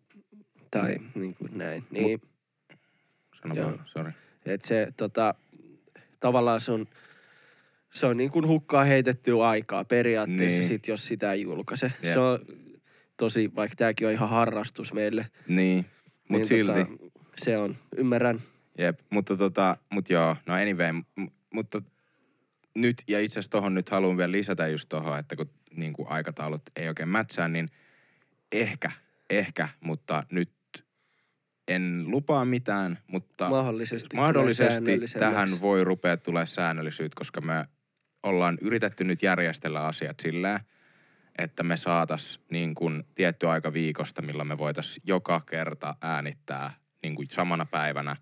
tai 0.71 0.97
niin 1.15 1.35
kuin 1.35 1.59
näin. 1.59 1.85
Niin, 1.91 2.21
sano 3.43 3.55
Joo. 3.55 3.67
vaan, 3.67 3.81
sorry. 3.87 4.13
että 4.47 4.67
se 4.69 4.89
tota, 4.97 5.35
tavallaan 6.21 6.61
se 6.61 6.73
on, 6.73 6.87
se 7.93 8.07
on 8.07 8.17
niin 8.17 8.31
kuin 8.31 8.47
hukkaa 8.47 8.85
heitettyä 8.85 9.49
aikaa 9.49 9.85
periaatteessa 9.85 10.59
Niin. 10.59 10.69
sit, 10.69 10.89
jos 10.89 11.09
sitä 11.09 11.33
ei 11.33 11.43
julkaise. 11.43 11.93
Jep. 12.03 12.13
Se 12.13 12.19
on 12.19 12.39
tosi, 13.17 13.51
vaikka 13.57 13.77
tämäkin 13.77 14.07
on 14.07 14.13
ihan 14.13 14.29
harrastus 14.29 14.93
meille. 14.93 15.27
Niin, 15.49 15.87
mut 16.29 16.39
niin 16.39 16.47
silti. 16.47 16.85
Tota, 16.85 17.13
se 17.39 17.59
on, 17.59 17.77
ymmärrän. 17.97 18.39
Jep, 18.79 18.99
mutta 19.11 19.37
tota, 19.37 19.77
mut 19.93 20.11
joo, 20.11 20.37
no 20.47 20.55
anyway, 20.55 20.93
m- 20.93 21.27
mutta 21.55 21.83
nyt, 22.75 22.97
ja 23.09 23.21
itse 23.21 23.33
asiassa 23.33 23.51
tohon 23.51 23.75
nyt 23.75 23.89
haluan 23.89 24.17
vielä 24.17 24.33
lisätä 24.33 24.69
just 24.69 24.89
tohon, 24.89 25.19
että 25.19 25.37
kun 25.37 25.51
niin 25.77 25.93
kuin 25.93 26.09
aikataulut 26.09 26.63
ei 26.77 26.89
oikein 26.89 27.09
mätsää, 27.09 27.49
niin 27.49 27.69
ehkä, 28.53 28.91
ehkä, 29.31 29.69
mutta 29.81 30.25
nyt 30.31 30.51
en 31.69 32.05
lupaa 32.07 32.45
mitään, 32.45 32.99
mutta 33.07 33.49
Mahdollisesti 33.49 34.17
mahdollisesti 34.17 34.99
tähän 35.19 35.49
voi 35.61 35.85
rupea 35.85 36.17
tulee 36.17 36.47
säännöllisyyttä, 36.47 37.19
koska 37.19 37.41
me 37.41 37.65
ollaan 38.23 38.59
yritetty 38.61 39.05
nyt 39.05 39.23
järjestellä 39.23 39.87
asiat 39.87 40.21
sillä, 40.21 40.61
että 41.39 41.63
me 41.63 41.77
saatas 41.77 42.41
niin 42.51 42.75
kuin 42.75 43.05
tietty 43.15 43.49
aika 43.49 43.73
viikosta, 43.73 44.23
milloin 44.23 44.49
me 44.49 44.59
voitais 44.59 45.01
joka 45.05 45.41
kerta 45.41 45.95
äänittää 46.01 46.73
niin 47.03 47.15
kuin 47.15 47.29
samana 47.31 47.67
päivänä 47.67 48.17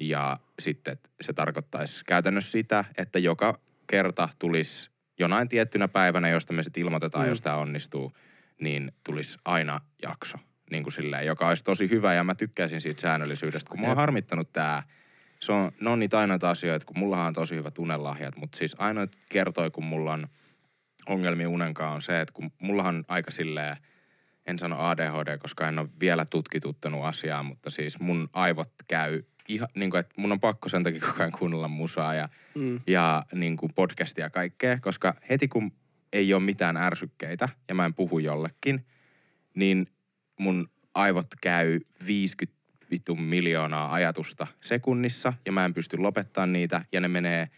Ja 0.00 0.38
sitten 0.58 0.98
se 1.20 1.32
tarkoittaisi 1.32 2.04
käytännössä 2.04 2.50
sitä, 2.50 2.84
että 2.98 3.18
joka 3.18 3.60
kerta 3.86 4.28
tulisi 4.38 4.90
jonain 5.18 5.48
tiettynä 5.48 5.88
päivänä, 5.88 6.28
josta 6.28 6.52
me 6.52 6.62
sitten 6.62 6.80
ilmoitetaan, 6.82 7.24
Mm. 7.24 7.28
jos 7.28 7.42
tämä 7.42 7.56
onnistuu, 7.56 8.12
niin 8.60 8.92
tulisi 9.04 9.38
aina 9.44 9.80
jakso. 10.02 10.38
Niin 10.70 10.82
kuin 10.82 10.92
silleen, 10.92 11.26
joka 11.26 11.48
olisi 11.48 11.64
tosi 11.64 11.90
hyvä 11.90 12.14
ja 12.14 12.24
mä 12.24 12.34
tykkäisin 12.34 12.80
siitä 12.80 13.00
säännöllisyydestä, 13.00 13.70
kun 13.70 13.80
mua 13.80 13.90
on 13.90 13.96
harmittanut 13.96 14.52
tämä. 14.52 14.82
Se 15.40 15.52
on, 15.52 15.72
ne 15.80 15.90
on 15.90 15.98
niitä 15.98 16.18
ainoita 16.18 16.50
asioita, 16.50 16.86
kun 16.86 16.98
mullahan 16.98 17.26
on 17.26 17.32
tosi 17.34 17.54
hyvät 17.54 17.78
unelahjat, 17.78 18.36
mutta 18.36 18.58
siis 18.58 18.76
ainoa 18.78 19.06
kertoi, 19.28 19.70
kun 19.70 19.84
mulla 19.84 20.12
on 20.12 20.28
ongelmia 21.06 21.48
unenkaan 21.48 21.94
on 21.94 22.02
se, 22.02 22.20
että 22.20 22.32
kun 22.34 22.50
mullahan 22.58 22.94
on 22.96 23.04
aika 23.08 23.30
silleen, 23.30 23.76
en 24.46 24.58
sano 24.58 24.80
ADHD, 24.80 25.38
koska 25.38 25.68
en 25.68 25.78
ole 25.78 25.88
vielä 26.00 26.24
tutkituttanut 26.30 27.04
asiaa, 27.04 27.42
mutta 27.42 27.70
siis 27.70 28.00
mun 28.00 28.28
aivot 28.32 28.72
käy 28.88 29.22
ihan, 29.48 29.68
niin 29.74 29.90
kuin, 29.90 30.00
että 30.00 30.14
mun 30.16 30.32
on 30.32 30.40
pakko 30.40 30.68
sen 30.68 30.82
takia 30.82 31.00
koko 31.00 31.14
ajan 31.18 31.32
kuunnella 31.32 31.68
musaa 31.68 32.14
ja, 32.14 32.28
Mm. 32.54 32.80
ja 32.86 33.24
niin 33.34 33.56
kuin 33.56 33.72
podcastia 33.74 34.24
ja 34.24 34.30
kaikkea, 34.30 34.78
koska 34.80 35.14
heti 35.30 35.48
kun 35.48 35.72
ei 36.12 36.34
ole 36.34 36.42
mitään 36.42 36.76
ärsykkeitä 36.76 37.48
ja 37.68 37.74
mä 37.74 37.84
en 37.84 37.94
puhu 37.94 38.18
jollekin, 38.18 38.86
niin 39.54 39.86
mun 40.38 40.68
aivot 40.94 41.26
käy 41.40 41.80
50 42.06 42.58
vitun 42.90 43.22
miljoonaa 43.22 43.92
ajatusta 43.92 44.46
sekunnissa 44.60 45.32
ja 45.46 45.52
mä 45.52 45.64
en 45.64 45.74
pysty 45.74 45.96
lopettamaan 45.96 46.52
niitä 46.52 46.84
ja 46.92 47.00
ne 47.00 47.08
menee 47.08 47.48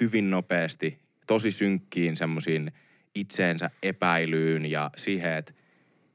hyvin 0.00 0.30
nopeasti 0.30 0.98
tosi 1.26 1.50
synkkiin 1.50 2.16
semmoisiin 2.16 2.72
itseensä 3.14 3.70
epäilyyn 3.82 4.66
ja 4.66 4.90
siihen, 4.96 5.32
että 5.32 5.52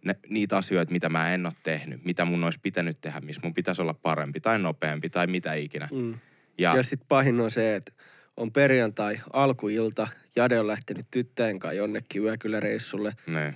ne, 0.07 0.15
niitä 0.29 0.57
asioita, 0.57 0.91
mitä 0.91 1.09
mä 1.09 1.33
en 1.33 1.45
ole 1.45 1.53
tehnyt, 1.63 2.05
mitä 2.05 2.25
mun 2.25 2.43
olisi 2.43 2.59
pitänyt 2.63 2.97
tehdä, 3.01 3.19
missä 3.19 3.41
mun 3.43 3.53
pitäisi 3.53 3.81
olla 3.81 3.93
parempi 3.93 4.39
tai 4.39 4.59
nopeampi 4.59 5.09
tai 5.09 5.27
mitä 5.27 5.53
ikinä. 5.53 5.89
Mm. 5.91 6.15
Ja, 6.57 6.75
Ja 6.75 6.83
sitten 6.83 7.07
pahin 7.07 7.39
on 7.39 7.51
se, 7.51 7.75
että 7.75 7.91
on 8.37 8.51
perjantai, 8.51 9.19
alkuilta, 9.33 10.07
Jade 10.35 10.59
on 10.59 10.67
lähtenyt 10.67 11.05
tyttäen 11.11 11.59
kanssa 11.59 11.73
jonnekin 11.73 12.21
yökyläreissulle. 12.23 13.13
ne, 13.27 13.55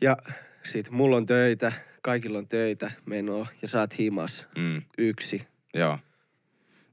Ja 0.00 0.16
sit 0.62 0.90
mulla 0.90 1.16
on 1.16 1.26
töitä, 1.26 1.72
kaikilla 2.02 2.38
on 2.38 2.48
töitä, 2.48 2.90
menoa 3.06 3.46
ja 3.62 3.68
sä 3.68 3.80
oot 3.80 3.98
himas 3.98 4.46
mm, 4.58 4.82
yksi. 4.98 5.42
joo. 5.74 5.98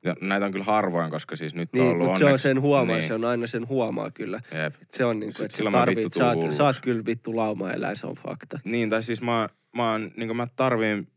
Ja 0.08 0.16
näitä 0.22 0.46
on 0.46 0.52
kyllä 0.52 0.66
harvoin, 0.66 1.10
koska 1.12 1.36
siis 1.36 1.56
nyt 1.56 1.70
on 1.74 1.80
Niin, 1.80 1.92
ollut 1.92 2.06
mutta 2.06 2.20
se 2.20 2.26
on 2.26 2.30
onneksi- 2.30 2.44
sen 2.44 2.62
huomaa, 2.62 2.96
niin, 2.96 3.08
se 3.08 3.14
on 3.14 3.26
aina 3.26 3.48
sen 3.48 3.68
huomaa 3.68 4.12
kyllä. 4.12 4.42
Jep. 4.64 4.74
Se 4.92 5.06
on 5.06 5.20
niinku, 5.20 5.34
Sit 5.38 5.46
että 5.46 5.58
sä 5.58 5.72
tarvit, 5.72 6.14
sä 6.14 6.32
oot, 6.32 6.52
sä 6.52 6.64
oot 6.64 6.80
kyllä 6.82 7.06
vittu 7.06 7.36
lauma-eläin, 7.36 7.98
se 7.98 8.08
on 8.08 8.16
fakta. 8.16 8.60
Niin, 8.64 8.90
tai 8.90 9.04
siis 9.04 9.22
mä, 9.22 9.48
mä, 9.76 9.92
oon, 9.92 10.12
niin 10.18 10.38
mä 10.38 10.48
tarviin 10.56 11.08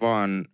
vaan 0.00 0.44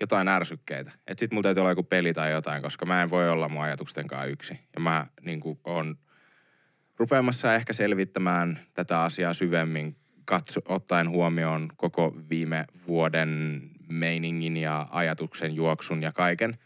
jotain 0.00 0.28
ärsykkeitä. 0.28 0.90
Että 1.06 1.20
sit 1.20 1.32
mulla 1.32 1.42
täytyy 1.42 1.60
olla 1.60 1.70
joku 1.70 1.82
peli 1.82 2.12
tai 2.12 2.32
jotain, 2.32 2.62
koska 2.62 2.86
mä 2.86 3.02
en 3.02 3.10
voi 3.10 3.30
olla 3.30 3.48
mun 3.48 3.62
ajatusten 3.62 4.06
kanssa 4.06 4.26
yksi. 4.26 4.60
Ja 4.74 4.80
mä 4.80 5.06
niin 5.22 5.40
on 5.64 5.96
rupeamassa 6.98 7.54
ehkä 7.54 7.72
selvittämään 7.72 8.58
tätä 8.74 9.02
asiaa 9.02 9.34
syvemmin, 9.34 9.96
katso, 10.24 10.60
ottaen 10.68 11.10
huomioon 11.10 11.68
koko 11.76 12.16
viime 12.30 12.64
vuoden 12.86 13.62
meiningin 13.88 14.56
ja 14.56 14.86
ajatuksen 14.90 15.54
juoksun 15.54 16.02
ja 16.02 16.12
kaiken. 16.12 16.58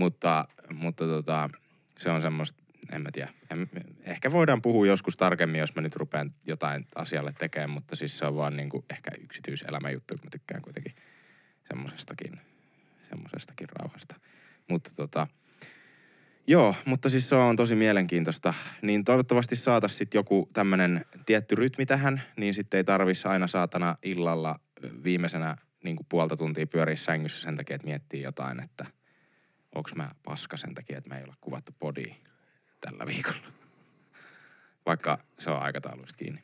Mutta, 0.00 0.48
mutta 0.74 1.04
tota, 1.04 1.50
se 1.98 2.10
on 2.10 2.20
semmoista, 2.20 2.62
en 2.92 3.02
mä 3.02 3.08
tiedä. 3.12 3.28
En, 3.50 3.70
ehkä 4.04 4.32
voidaan 4.32 4.62
puhua 4.62 4.86
joskus 4.86 5.16
tarkemmin, 5.16 5.60
jos 5.60 5.74
mä 5.74 5.82
nyt 5.82 5.96
rupean 5.96 6.34
jotain 6.46 6.86
asialle 6.94 7.32
tekemään, 7.38 7.70
mutta 7.70 7.96
siis 7.96 8.18
se 8.18 8.26
on 8.26 8.36
vaan 8.36 8.56
niinku 8.56 8.84
ehkä 8.90 9.10
yksityiselämän 9.20 9.92
juttu, 9.92 10.14
kun 10.14 10.20
mä 10.24 10.30
tykkään 10.30 10.62
kuitenkin 10.62 10.94
semmosestakin, 11.68 12.40
semmosestakin 13.08 13.68
rauhasta. 13.68 14.14
Mutta 14.68 14.90
tota, 14.96 15.26
joo, 16.46 16.74
mutta 16.84 17.08
siis 17.08 17.28
se 17.28 17.34
on 17.34 17.56
tosi 17.56 17.74
mielenkiintoista. 17.74 18.54
Niin 18.82 19.04
toivottavasti 19.04 19.56
saatais 19.56 19.98
sit 19.98 20.14
joku 20.14 20.48
tämmönen 20.52 21.04
tietty 21.26 21.54
rytmi 21.54 21.86
tähän, 21.86 22.22
niin 22.36 22.54
sitten 22.54 22.78
ei 22.78 22.84
tarvis 22.84 23.26
aina 23.26 23.46
saatana 23.46 23.96
illalla 24.02 24.60
viimeisenä 25.04 25.56
niin 25.84 25.96
kuin 25.96 26.06
puolta 26.08 26.36
tuntia 26.36 26.66
pyöriä 26.66 26.96
sängyssä 26.96 27.40
sen 27.42 27.56
takia, 27.56 27.76
että 27.76 27.86
miettii 27.86 28.22
jotain, 28.22 28.60
että 28.62 28.99
onks 29.74 29.94
mä 29.94 30.10
paska 30.24 30.56
sen 30.56 30.74
takia, 30.74 30.98
että 30.98 31.10
me 31.10 31.16
ei 31.18 31.24
olla 31.24 31.34
kuvattu 31.40 31.72
podia 31.78 32.14
tällä 32.80 33.06
viikolla. 33.06 33.46
Vaikka 34.86 35.18
se 35.38 35.50
on 35.50 35.62
aikatauluista 35.62 36.18
kiinni. 36.18 36.40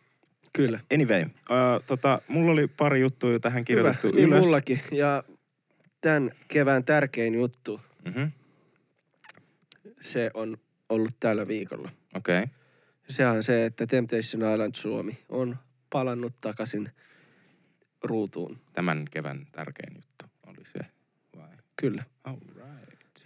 Kyllä. 0.52 0.80
Anyway, 0.94 1.22
uh, 1.22 1.84
tota, 1.86 2.20
mulla 2.28 2.52
oli 2.52 2.66
pari 2.68 3.00
juttua 3.00 3.30
jo 3.32 3.38
tähän 3.38 3.64
kirjoitettu 3.64 4.06
Hyvä, 4.06 4.16
niin 4.16 4.28
ylös. 4.28 4.40
mullakin. 4.40 4.80
Ja 4.92 5.22
tämän 6.00 6.30
kevään 6.48 6.84
tärkein 6.84 7.34
juttu, 7.34 7.80
Mm-hmm. 8.04 8.32
se 10.00 10.30
on 10.34 10.56
ollut 10.88 11.16
tällä 11.20 11.48
viikolla. 11.48 11.90
Okei. 12.14 12.38
Okay. 12.42 12.48
Se 13.08 13.26
on 13.26 13.42
se, 13.42 13.64
että 13.66 13.86
Temptation 13.86 14.52
Island 14.52 14.74
Suomi 14.74 15.18
on 15.28 15.56
palannut 15.90 16.34
takaisin 16.40 16.88
ruutuun. 18.02 18.58
Tämän 18.72 19.04
kevään 19.10 19.46
tärkein 19.52 19.94
juttu 19.96 20.24
oli 20.46 20.64
se. 20.72 20.78
Vai? 21.36 21.48
Kyllä. 21.76 22.04
All 22.24 22.36
right. 22.54 22.65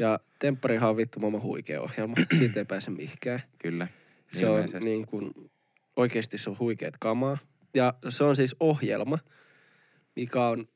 Ja 0.00 0.21
Tempparihan 0.38 0.90
on 0.90 0.97
vittu 0.97 1.21
maailman 1.21 1.42
huikea 1.42 1.80
ohjelma. 1.80 2.14
Siitä 2.38 2.61
ei 2.61 2.64
pääse 2.64 2.90
mihinkään. 2.90 3.40
Kyllä. 3.59 3.87
Se 4.33 4.47
on 4.47 4.64
niin 4.80 5.07
kuin, 5.07 5.30
oikeasti 5.97 6.38
se 6.38 6.50
on 6.50 6.59
huikeet 6.59 6.95
kamaa. 7.00 7.38
Ja 7.75 7.95
se 8.09 8.25
on 8.25 8.37
siis 8.37 8.57
ohjelma, 8.61 9.19
mikä 10.16 10.45
on 10.47 10.69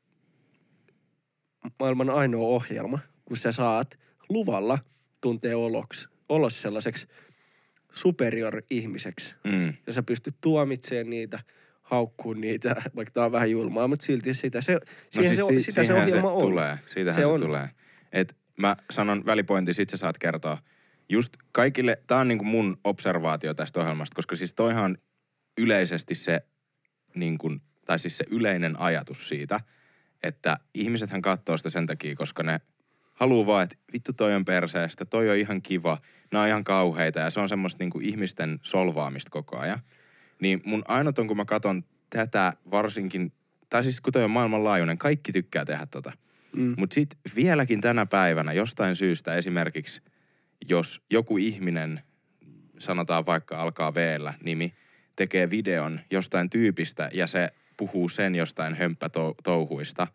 maailman 1.81 2.11
ainoa 2.11 2.49
ohjelma, 2.49 2.99
kun 3.25 3.37
sä 3.37 3.53
saat 3.53 3.99
luvalla 4.29 4.79
tuntee 5.21 5.55
oloksi, 5.55 6.09
olos 6.29 6.63
sellaiseksi 6.63 7.07
superior-ihmiseksi. 7.93 9.35
Mm. 9.45 9.75
Ja 9.87 9.93
sä 9.93 10.03
pystyt 10.03 10.35
tuomitsemaan 10.41 11.11
niitä, 11.11 11.39
haukkuun 11.83 12.41
niitä, 12.41 12.77
vaikka 12.97 13.13
tää 13.13 13.25
on 13.25 13.33
vähän 13.33 13.51
julmaa, 13.51 13.89
mutta 13.89 14.07
silti 14.07 14.35
sitä 14.35 14.61
se, 14.61 14.73
No 15.17 15.23
se, 15.23 15.29
si- 15.37 15.63
sitä 15.63 15.85
se 15.85 15.95
ohjelma 15.95 16.31
on. 16.33 16.41
tulee. 16.41 16.79
Siitähän 16.87 17.15
Se 17.15 17.21
se, 17.21 17.27
on. 17.27 17.41
tulee. 17.41 17.69
Et 18.13 18.37
mä 18.61 18.77
sanon 18.91 19.27
välipointi, 19.27 19.75
sit 19.75 19.91
sä 19.91 19.97
saat 19.97 20.19
kertoa. 20.19 20.59
Just 21.09 21.37
kaikille, 21.53 21.99
tää 22.07 22.19
on 22.19 22.29
niinku 22.29 22.45
mun 22.45 22.77
observaatio 22.85 23.55
tästä 23.55 23.81
ohjelmasta, 23.81 24.15
koska 24.15 24.37
siis 24.37 24.55
toihan 24.55 24.99
yleisesti 25.59 26.15
se, 26.15 26.41
niin 27.15 27.39
kun, 27.39 27.61
tai 27.87 27.99
siis 27.99 28.19
se 28.19 28.25
yleinen 28.31 28.81
ajatus 28.81 29.29
siitä, 29.29 29.61
että 30.23 30.57
ihmisethän 30.75 31.23
katsoo 31.23 31.57
sitä 31.57 31.71
sen 31.71 31.87
takia, 31.87 32.17
koska 32.17 32.43
ne 32.43 32.61
haluaa 33.15 33.47
vaan, 33.47 33.63
että 33.63 33.77
vittu 33.93 34.13
toi 34.13 34.35
on 34.35 34.45
perseestä, 34.45 35.05
toi 35.05 35.31
on 35.31 35.37
ihan 35.37 35.63
kiva, 35.63 35.99
nämä 36.33 36.43
on 36.43 36.49
ihan 36.49 36.65
kauheita 36.65 37.21
ja 37.21 37.31
se 37.31 37.41
on 37.41 37.49
semmoista 37.49 37.83
niinku 37.83 38.01
ihmisten 38.03 38.59
solvaamista 38.63 39.31
koko 39.31 39.59
ajan. 39.59 39.79
Niin 40.41 40.61
mun 40.65 40.83
ainut 40.89 41.19
on, 41.19 41.29
kun 41.29 41.37
mä 41.37 41.45
katson 41.45 41.85
tätä 42.11 42.53
varsinkin, 42.71 43.33
tai 43.69 43.85
siis 43.85 44.01
kun 44.01 44.13
toi 44.13 44.25
on 44.25 44.31
maailmanlaajuinen, 44.31 44.99
kaikki 44.99 45.33
tykkää 45.33 45.65
tehdä 45.65 45.87
tota. 45.87 46.13
Mm. 46.57 46.75
Mutta 46.79 46.95
sitten 46.95 47.19
vieläkin 47.37 47.81
tänä 47.81 48.07
päivänä 48.07 48.53
jostain 48.53 48.97
syystä 48.97 49.35
esimerkiksi, 49.35 50.03
jos 50.69 51.03
joku 51.11 51.39
ihminen, 51.39 52.01
sanotaan 52.79 53.27
vaikka 53.27 53.59
alkaa 53.59 53.95
v 53.95 53.99
nimi, 54.45 54.75
tekee 55.17 55.51
videon 55.51 56.01
jostain 56.11 56.51
tyypistä 56.51 57.11
ja 57.13 57.27
se 57.27 57.49
puhuu 57.77 58.09
sen 58.09 58.35
jostain 58.35 58.75
hömppätouhuista, 58.75 60.07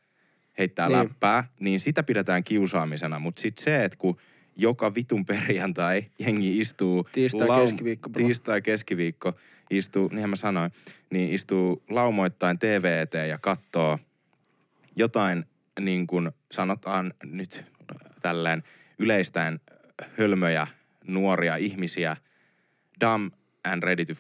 heittää 0.58 0.88
Niin. 0.88 0.98
niin. 1.00 1.10
läppää, 1.10 1.44
niin 1.60 1.80
sitä 1.80 2.04
pidetään 2.04 2.44
kiusaamisena. 2.44 3.20
Mutta 3.20 3.42
sitten 3.42 3.64
se, 3.64 3.86
että 3.86 3.98
kun 3.98 4.18
joka 4.56 4.96
vitun 4.96 5.26
perjantai 5.26 6.06
jengi 6.20 6.60
istuu... 6.60 7.08
Tiistai, 7.12 7.48
keskiviikko, 7.62 8.10
bro. 8.10 8.26
Tiistai, 8.26 8.62
keskiviikko 8.62 9.34
istuu, 9.70 10.08
niinhän 10.08 10.30
mä 10.30 10.36
sanoin, 10.36 10.72
niin 11.10 11.34
istuu 11.34 11.84
laumoittain 11.90 12.60
TV 12.60 13.00
eteen 13.02 13.30
ja 13.30 13.38
katsoo 13.38 14.00
jotain 14.96 15.46
niin 15.80 16.08
kuin 16.08 16.32
sanotaan 16.52 17.14
nyt 17.24 17.66
tälleen 18.22 18.64
yleistäen 19.00 19.60
hölmöjä 20.18 20.68
nuoria 21.08 21.56
ihmisiä, 21.56 22.18
dumb 23.02 23.34
and 23.64 23.84
ready 23.84 24.06
to 24.06 24.14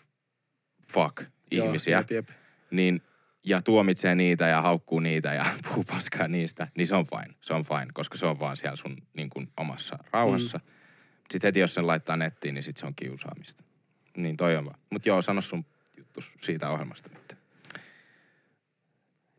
fuck 0.93 1.23
ihmisiä, 1.51 1.97
Joo, 1.97 2.01
jep, 2.01 2.11
jep. 2.11 2.29
niin 2.71 3.01
ja 3.43 3.61
tuomitsee 3.61 4.15
niitä 4.15 4.47
ja 4.47 4.61
haukkuu 4.61 4.99
niitä 4.99 5.33
ja 5.33 5.45
puhuu 5.67 5.83
paskaa 5.83 6.27
niistä, 6.27 6.67
niin 6.77 6.87
se 6.87 6.95
on 6.95 7.05
fine. 7.05 7.35
Se 7.41 7.53
on 7.53 7.63
fine, 7.63 7.87
koska 7.93 8.17
se 8.17 8.25
on 8.25 8.39
vaan 8.39 8.57
siellä 8.57 8.75
sun 8.75 8.97
niin 9.13 9.29
kuin, 9.29 9.51
omassa 9.57 9.99
rauhassa. 10.11 10.57
Mm. 10.57 10.71
Sitten 11.31 11.47
heti 11.47 11.59
jos 11.59 11.73
sen 11.73 11.87
laittaa 11.87 12.17
nettiin, 12.17 12.55
niin 12.55 12.63
sit 12.63 12.77
se 12.77 12.85
on 12.85 12.95
kiusaamista. 12.95 13.63
Niin 14.17 14.37
toi 14.37 14.55
on 14.55 14.65
vaan. 14.65 14.79
Mut 14.89 15.05
joo, 15.05 15.21
sano 15.21 15.41
sun 15.41 15.65
juttu 15.97 16.19
siitä 16.41 16.69
ohjelmasta 16.69 17.09
nyt. 17.13 17.38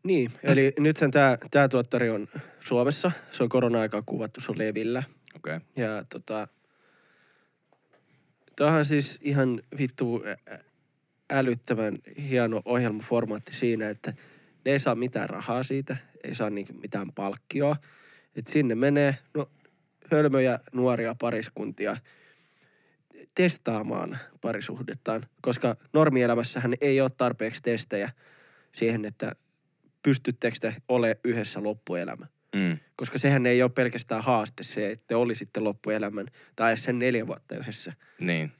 Niin, 0.03 0.31
eli 0.43 0.73
nythän 0.79 1.11
tämä 1.11 1.37
tää 1.51 1.67
tuottari 1.67 2.09
on 2.09 2.27
Suomessa. 2.59 3.11
Se 3.31 3.43
on 3.43 3.49
korona-aikaan 3.49 4.03
kuvattu, 4.05 4.41
se 4.41 4.51
on 4.51 4.57
Levillä. 4.57 5.03
Okei. 5.35 5.55
Okay. 5.55 5.67
Ja 5.75 6.03
tota... 6.09 6.47
Tämähän 8.55 8.85
siis 8.85 9.19
ihan 9.21 9.61
vittu 9.77 10.23
ä- 10.25 10.53
ä- 10.53 10.59
älyttömän 11.31 11.97
hieno 12.29 12.61
ohjelmaformaatti 12.65 13.55
siinä, 13.55 13.89
että 13.89 14.13
ne 14.65 14.71
ei 14.71 14.79
saa 14.79 14.95
mitään 14.95 15.29
rahaa 15.29 15.63
siitä, 15.63 15.97
ei 16.23 16.35
saa 16.35 16.49
niinku 16.49 16.73
mitään 16.73 17.11
palkkioa. 17.15 17.75
Et 18.35 18.47
sinne 18.47 18.75
menee 18.75 19.17
no, 19.33 19.49
hölmöjä 20.11 20.59
nuoria 20.73 21.15
pariskuntia 21.21 21.97
testaamaan 23.35 24.17
parisuhdettaan, 24.41 25.25
koska 25.41 25.75
normielämässähän 25.93 26.73
ei 26.81 27.01
ole 27.01 27.11
tarpeeksi 27.17 27.61
testejä 27.61 28.11
siihen, 28.71 29.05
että 29.05 29.31
pystyttekö 30.03 30.57
te 30.61 30.75
olemaan 30.87 31.15
yhdessä 31.23 31.63
loppuelämä. 31.63 32.27
Mm. 32.55 32.77
Koska 32.95 33.17
sehän 33.17 33.45
ei 33.45 33.61
ole 33.63 33.71
pelkästään 33.75 34.23
haaste 34.23 34.63
se, 34.63 34.91
että 34.91 35.05
te 35.07 35.15
olisitte 35.15 35.59
loppuelämän 35.59 36.27
tai 36.55 36.71
edes 36.71 36.83
sen 36.83 36.99
neljä 36.99 37.27
vuotta 37.27 37.55
yhdessä. 37.55 37.93
Niin. 38.21 38.51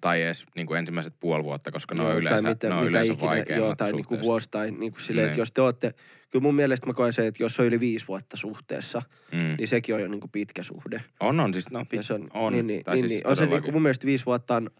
Tai 0.00 0.22
edes 0.22 0.44
niin 0.56 0.66
kuin 0.66 0.78
ensimmäiset 0.78 1.14
puoli 1.20 1.44
vuotta, 1.44 1.70
koska 1.72 1.94
ne 1.94 2.02
on 2.02 2.08
Joo, 2.08 2.18
yleensä, 2.18 2.42
tai 2.42 2.50
mitä, 2.52 2.68
ne 2.68 2.74
on 2.74 2.80
mitä 2.80 2.88
yleensä 2.90 3.12
ikinä, 3.12 3.26
vaikeimmat 3.28 3.66
joo, 3.66 3.76
tai 3.76 3.92
niinku 3.92 4.02
suhteesta. 4.02 4.24
vuosi 4.26 4.48
tai 4.50 4.70
niinku 4.70 4.98
silleen, 4.98 5.24
että 5.26 5.34
Niin. 5.36 5.40
jos 5.40 5.52
te 5.52 5.60
olette, 5.60 5.94
kyllä 6.30 6.42
mun 6.42 6.54
mielestä 6.54 6.86
mä 6.86 6.92
koen 6.92 7.12
se, 7.12 7.26
että 7.26 7.42
jos 7.42 7.60
on 7.60 7.66
yli 7.66 7.80
viisi 7.80 8.08
vuotta 8.08 8.36
suhteessa, 8.36 9.02
Mm. 9.32 9.54
niin 9.58 9.68
sekin 9.68 9.94
on 9.94 10.00
jo 10.00 10.08
niinku 10.08 10.28
pitkä 10.28 10.62
suhde. 10.62 11.00
On, 11.20 11.40
on 11.40 11.54
siis, 11.54 11.70
no, 11.70 11.78
Ja 11.78 11.84
pit, 11.84 12.02
se 12.06 12.14
on, 12.14 12.28
on, 12.34 12.52
niin, 12.52 12.66
niin, 12.66 12.84
tai 12.84 12.94
niin, 12.94 13.02
siis 13.08 13.12
niin. 13.20 13.26
On 13.30 13.36
se 13.36 13.40
todellakin. 13.42 13.62
niinku 13.62 13.72
mun 13.72 13.82
mielestä 13.82 14.06
viisi 14.06 14.26
vuotta 14.26 14.56
on 14.56 14.70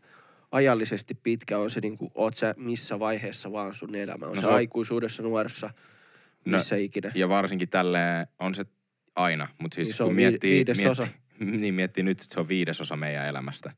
ajallisesti 0.53 1.15
pitkä, 1.15 1.59
on 1.59 1.71
se 1.71 1.81
niinku, 1.81 2.13
oot 2.15 2.37
sä 2.37 2.55
missä 2.59 2.99
vaiheessa 2.99 3.53
vaan 3.53 3.75
sun 3.75 3.95
elämä. 3.95 4.27
On 4.27 4.31
no, 4.31 4.35
se, 4.37 4.41
se 4.41 4.49
on- 4.49 4.55
aikuisuudessa, 4.55 5.23
nuoressa, 5.23 5.71
No, 6.45 6.59
missä 6.59 6.77
ikinä. 6.77 7.11
Ja 7.15 7.29
varsinkin 7.29 7.69
tälleen 7.69 8.27
on 8.39 8.55
se 8.55 8.65
aina, 9.17 9.49
mutta 9.59 9.75
siis 9.75 9.89
Niin 9.89 9.97
se 9.97 10.05
kun 10.05 10.15
miettii, 10.15 10.55
viidesosa. 10.57 11.03
miettii, 11.03 11.59
niin 11.61 11.75
miettii 11.75 12.05
nyt, 12.05 12.21
että 12.21 12.35
se 12.35 12.41
on 12.41 12.49
viidesosa 12.49 12.97
meidän 12.97 13.27
elämästä, 13.27 13.73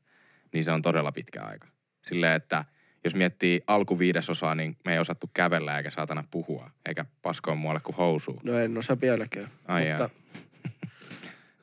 niin 0.53 0.63
se 0.63 0.71
on 0.71 0.81
todella 0.81 1.11
pitkä 1.11 1.41
aika. 1.43 1.67
Silleen, 2.05 2.33
että 2.35 2.65
jos 3.03 3.15
miettii 3.15 3.61
alku 3.67 3.99
viidesosaa, 3.99 4.55
niin 4.55 4.77
me 4.85 4.93
ei 4.93 4.99
osattu 4.99 5.29
kävellä 5.33 5.77
eikä 5.77 5.89
saatana 5.89 6.23
puhua, 6.31 6.71
eikä 6.85 7.05
paskoa 7.21 7.55
muualle 7.55 7.81
kuin 7.83 7.95
housuu. 7.95 8.39
No 8.43 8.59
en 8.59 8.77
osaa 8.77 9.01
vieläkään. 9.01 9.47
Ai 9.65 9.89
mutta 9.89 10.09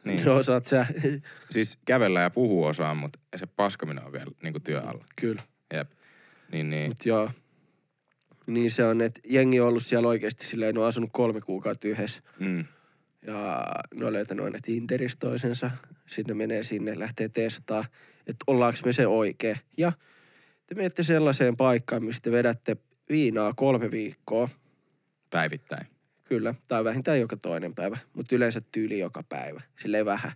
Niin. 0.04 0.16
niin. 0.16 0.28
osaat 0.28 0.64
sä. 0.64 0.86
Siis 1.50 1.78
kävellä 1.84 2.20
ja 2.20 2.30
puhua 2.30 2.68
osaan, 2.68 2.96
mutta 2.96 3.18
se 3.36 3.46
paskaminen 3.46 4.04
on 4.04 4.12
vielä 4.12 4.30
niin 4.42 4.52
kuin 4.52 4.62
työ 4.62 4.80
alla. 4.80 5.04
Kyllä. 5.16 5.42
Jep. 5.74 5.90
Niin, 6.52 6.70
niin. 6.70 6.90
Mut 6.90 7.06
joo. 7.06 7.30
Niin 8.46 8.70
se 8.70 8.84
on, 8.84 9.00
että 9.00 9.20
jengi 9.24 9.60
on 9.60 9.68
ollut 9.68 9.86
siellä 9.86 10.08
oikeasti 10.08 10.46
silleen, 10.46 10.74
ne 10.74 10.80
on 10.80 10.86
asunut 10.86 11.10
kolme 11.12 11.40
kuukautta 11.40 11.88
yhdessä. 11.88 12.22
Mm. 12.40 12.64
Ja 13.26 13.66
ne 13.94 14.04
on 14.06 14.12
löytänyt 14.12 14.44
aina 14.44 14.58
Tinderistä 14.62 15.20
toisensa. 15.20 15.70
Sitten 16.06 16.36
ne 16.36 16.46
menee 16.46 16.64
sinne, 16.64 16.98
lähtee 16.98 17.28
testaa, 17.28 17.84
että 18.26 18.44
ollaanko 18.46 18.78
me 18.84 18.92
se 18.92 19.06
oikee. 19.06 19.56
Ja 19.78 19.92
te 20.66 20.74
menette 20.74 21.02
sellaiseen 21.02 21.56
paikkaan, 21.56 22.04
missä 22.04 22.22
te 22.22 22.32
vedätte 22.32 22.76
viinaa 23.08 23.52
kolme 23.56 23.90
viikkoa. 23.90 24.48
Päivittäin. 25.30 25.86
Kyllä, 26.24 26.54
tai 26.68 26.84
vähintään 26.84 27.20
joka 27.20 27.36
toinen 27.36 27.74
päivä, 27.74 27.98
mutta 28.14 28.34
yleensä 28.36 28.60
tyyli 28.72 28.98
joka 28.98 29.22
päivä. 29.28 29.60
Silleen 29.82 30.06
vähän. 30.06 30.32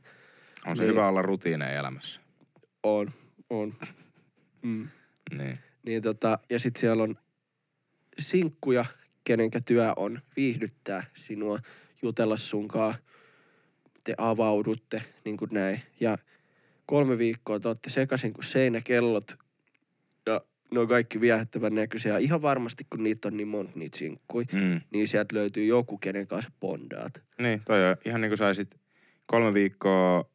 On 0.66 0.76
se 0.76 0.82
Niin. 0.82 0.90
hyvä 0.90 1.08
olla 1.08 1.22
rutiineja 1.22 1.78
elämässä. 1.78 2.20
On, 2.82 3.08
on. 3.50 3.72
Mm. 4.62 4.88
Niin. 5.38 5.56
Niin 5.82 6.02
tota, 6.02 6.38
ja 6.50 6.58
sitten 6.58 6.80
siellä 6.80 7.02
on 7.02 7.16
sinkkuja, 8.18 8.84
kenenkä 9.24 9.60
työ 9.60 9.92
on 9.96 10.20
viihdyttää 10.36 11.04
sinua, 11.16 11.58
jutella 12.02 12.36
sunkaan. 12.36 12.94
Te 14.04 14.14
avaudutte, 14.18 15.02
niin 15.24 15.36
kuin 15.36 15.48
näin. 15.52 15.80
Ja 16.00 16.18
kolme 16.86 17.18
viikkoa 17.18 17.60
te 17.60 17.68
olette 17.68 17.90
sekaisin 17.90 18.32
kuin 18.32 18.44
seinäkellot. 18.44 19.36
Ja 20.26 20.40
ne 20.70 20.80
on 20.80 20.88
kaikki 20.88 21.20
viehättävän 21.20 21.74
näköisiä. 21.74 22.12
Ja 22.12 22.18
Ihan 22.18 22.42
varmasti, 22.42 22.86
kun 22.90 23.02
niitä 23.02 23.28
on 23.28 23.36
niin 23.36 23.48
monta 23.48 23.72
niitä 23.74 23.98
sinkkuja, 23.98 24.46
Mm. 24.52 24.80
niin 24.90 25.08
sieltä 25.08 25.34
löytyy 25.36 25.64
joku, 25.64 25.98
kenen 25.98 26.26
kanssa 26.26 26.50
bondaat. 26.60 27.22
Niin, 27.38 27.62
toi 27.64 27.90
on 27.90 27.96
ihan 28.04 28.20
niin 28.20 28.30
kuin 28.30 28.38
saisit 28.38 28.76
kolme 29.26 29.54
viikkoa 29.54 30.30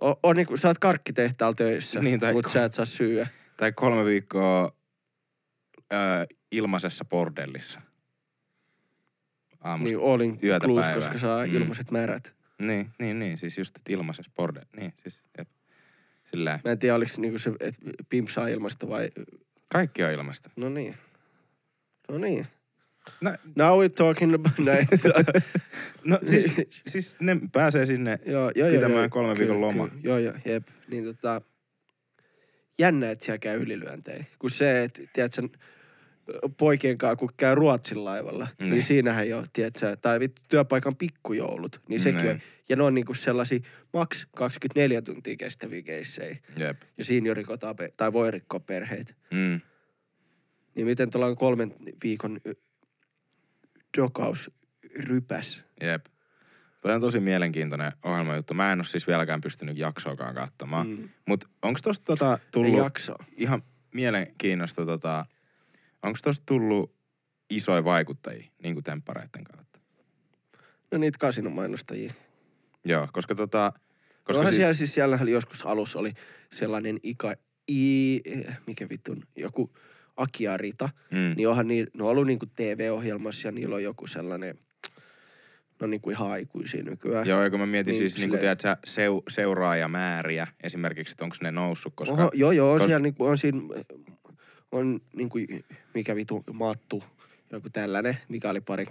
On, 0.00 0.16
on 0.22 0.36
niin 0.36 0.46
kuin, 0.46 0.58
sä 0.58 0.68
oot 0.68 0.78
karkkitehtaalla 0.78 1.54
töissä, 1.54 2.00
Niin, 2.00 2.20
tai 2.20 2.32
mutta 2.32 2.48
ko- 2.48 2.52
sä 2.52 2.64
et 2.64 2.72
saa 2.72 2.84
syyä. 2.84 3.26
tai 3.56 3.72
kolme 3.72 4.04
viikkoa 4.04 4.72
ö, 5.92 6.26
ilmaisessa 6.52 7.04
bordellissa. 7.04 7.80
Aamusta. 9.60 9.88
Niin 9.96 9.98
olin 9.98 10.38
yötä 10.42 10.66
plus, 10.66 10.84
päivää. 10.84 10.94
koska 10.94 11.18
saa 11.18 11.46
Mm. 11.46 11.54
ilmaiset 11.54 11.90
märät. 11.90 12.34
Niin, 12.62 12.90
niin, 12.98 13.18
niin, 13.18 13.38
siis 13.38 13.58
just, 13.58 13.76
että 13.76 13.92
ilmaisessa 13.92 14.32
bordel. 14.36 14.64
Niin, 14.76 14.92
siis, 14.96 15.22
jep. 15.38 15.48
Sillä 16.24 16.60
Mä 16.64 16.70
en 16.70 16.78
tiedä, 16.78 16.94
oliko 16.94 17.10
niinku 17.16 17.38
se, 17.38 17.50
että 17.60 17.80
pimp 18.08 18.28
saa 18.28 18.48
ilmasta 18.48 18.88
vai... 18.88 19.10
kaikki 19.68 20.04
on 20.04 20.12
ilmasta. 20.12 20.50
No 20.56 20.68
niin. 20.68 20.94
No 22.08 22.18
niin. 22.18 22.46
No, 23.20 23.30
Now 23.56 23.80
we're 23.84 23.92
talking 23.96 24.34
about 24.34 24.58
näin. 24.66 24.86
no 26.04 26.18
siis, 26.26 26.54
siis 26.92 27.16
ne 27.20 27.36
pääsee 27.52 27.86
sinne 27.86 28.18
joo, 28.26 28.42
joo, 28.42 28.68
joo, 28.68 28.76
pitämään 28.76 29.00
joo, 29.02 29.08
kolmen 29.08 29.36
kyllä, 29.36 29.48
viikon 29.48 29.60
loma. 29.60 29.88
Kyllä, 29.88 30.00
joo, 30.02 30.18
joo, 30.18 30.34
jep. 30.44 30.68
Niin 30.88 31.04
tota, 31.04 31.40
jännä, 32.78 33.10
että 33.10 33.24
siellä 33.24 33.38
käy 33.38 33.62
ylilyöntejä. 33.62 34.24
Kun 34.38 34.50
se, 34.50 34.82
että 34.82 35.02
tiedätkö, 35.12 35.48
poikien 36.56 36.98
kanssa, 36.98 37.16
kun 37.16 37.30
käy 37.36 37.54
Ruotsin 37.54 38.04
laivalla, 38.04 38.44
niin, 38.44 38.54
Niin. 38.58 38.70
niin 38.70 38.82
siinähän 38.82 39.28
jo, 39.28 39.44
tiedätkö, 39.52 39.96
tai 39.96 40.20
vittu 40.20 40.42
työpaikan 40.48 40.96
pikkujoulut, 40.96 41.80
niin 41.88 42.00
sekin 42.00 42.20
Niin. 42.22 42.30
on. 42.30 42.40
Ja 42.68 42.76
ne 42.76 42.82
on 42.82 42.94
niinku 42.94 43.14
sellaisia 43.14 43.60
maks 43.92 44.26
24 44.36 45.02
tuntia 45.02 45.36
kestäviä 45.36 45.82
keissejä. 45.82 46.36
Jep. 46.56 46.82
Ja 46.98 47.04
siinä 47.04 47.28
jo 47.28 47.34
rikotaan, 47.34 47.74
tai 47.96 48.12
voi 48.12 48.30
rikkoa 48.30 48.60
perheitä. 48.60 49.14
Mm. 49.30 49.60
Niin 50.74 50.86
miten 50.86 51.10
tuolla 51.10 51.26
on 51.26 51.36
kolmen 51.36 51.74
viikon 52.04 52.38
dokaus 53.98 54.50
rypäs? 54.98 55.64
Jep. 55.82 56.06
Toi 56.80 56.94
on 56.94 57.00
tosi 57.00 57.20
mielenkiintoinen 57.20 57.92
ohjelmajuttu. 58.04 58.54
Mä 58.54 58.72
en 58.72 58.78
ole 58.78 58.84
siis 58.84 59.06
vieläkään 59.06 59.40
pystynyt 59.40 59.78
jaksoakaan 59.78 60.34
katsomaan. 60.34 60.86
Mm. 60.86 60.96
Mm. 60.96 61.08
Mut 61.28 61.44
onks 61.62 61.82
tosta 61.82 62.04
tota 62.04 62.38
Ei 62.42 62.48
tullut 62.52 62.92
ihan 63.36 63.62
mielenkiinnosta 63.94 64.86
tota, 64.86 65.26
onks 66.02 66.22
tosta 66.22 66.42
tullut 66.46 66.94
isoja 67.50 67.84
vaikuttajia 67.84 68.50
niin 68.62 68.74
kuin 68.74 68.84
temppareiden 68.84 69.44
kautta? 69.44 69.78
No 70.90 70.98
niitä 70.98 71.18
kasinomainostajia. 71.18 72.12
Joo, 72.84 73.08
koska 73.12 73.34
tota, 73.34 73.72
Koska 74.24 74.40
Onhan 74.40 74.52
siis, 74.52 74.56
siellä 74.60 74.72
siis 74.74 74.94
siellä 74.94 75.18
joskus 75.30 75.66
alussa 75.66 75.98
oli 75.98 76.12
sellainen 76.52 76.98
ika, 77.02 77.34
i, 77.70 78.20
mikä 78.66 78.88
vitun, 78.88 79.22
joku 79.36 79.70
Akia 80.16 80.56
Rita. 80.56 80.88
mm, 81.10 81.34
Niin 81.36 81.48
onhan 81.48 81.68
niin, 81.68 81.86
ne 81.94 82.04
on 82.04 82.10
ollut 82.10 82.26
niinku 82.26 82.46
TV-ohjelmassa 82.46 83.48
ja 83.48 83.52
niillä 83.52 83.74
on 83.76 83.82
joku 83.82 84.06
sellainen, 84.06 84.58
no 85.80 85.86
niinku 85.86 86.10
ihan 86.10 86.30
aikuisia 86.30 86.82
nykyään. 86.82 87.26
Joo, 87.28 87.42
ja 87.42 87.50
kun 87.50 87.60
mä 87.60 87.66
mietin 87.66 87.92
Niin, 87.92 87.98
siis, 87.98 88.16
niin 88.16 88.30
kuin 88.30 88.38
silleen- 88.40 88.56
tiedät 88.58 88.60
sä, 88.60 88.76
seu, 88.86 89.22
seuraajamääriä 89.28 90.46
esimerkiksi, 90.62 91.12
että 91.12 91.24
onko 91.24 91.36
ne 91.42 91.50
noussut, 91.50 91.92
koska... 91.96 92.14
Oho, 92.14 92.30
joo, 92.34 92.52
joo, 92.52 92.72
on 92.72 92.80
kos- 92.80 92.86
siellä 92.86 93.02
niinku, 93.02 93.24
on 93.24 93.38
siinä, 93.38 93.58
on 94.72 95.00
niinku, 95.16 95.38
mikä 95.94 96.16
vitu, 96.16 96.44
Mattu, 96.52 97.02
joku 97.52 97.68
tällainen, 97.70 98.18
mikä 98.28 98.50
oli 98.50 98.60
pari 98.60 98.86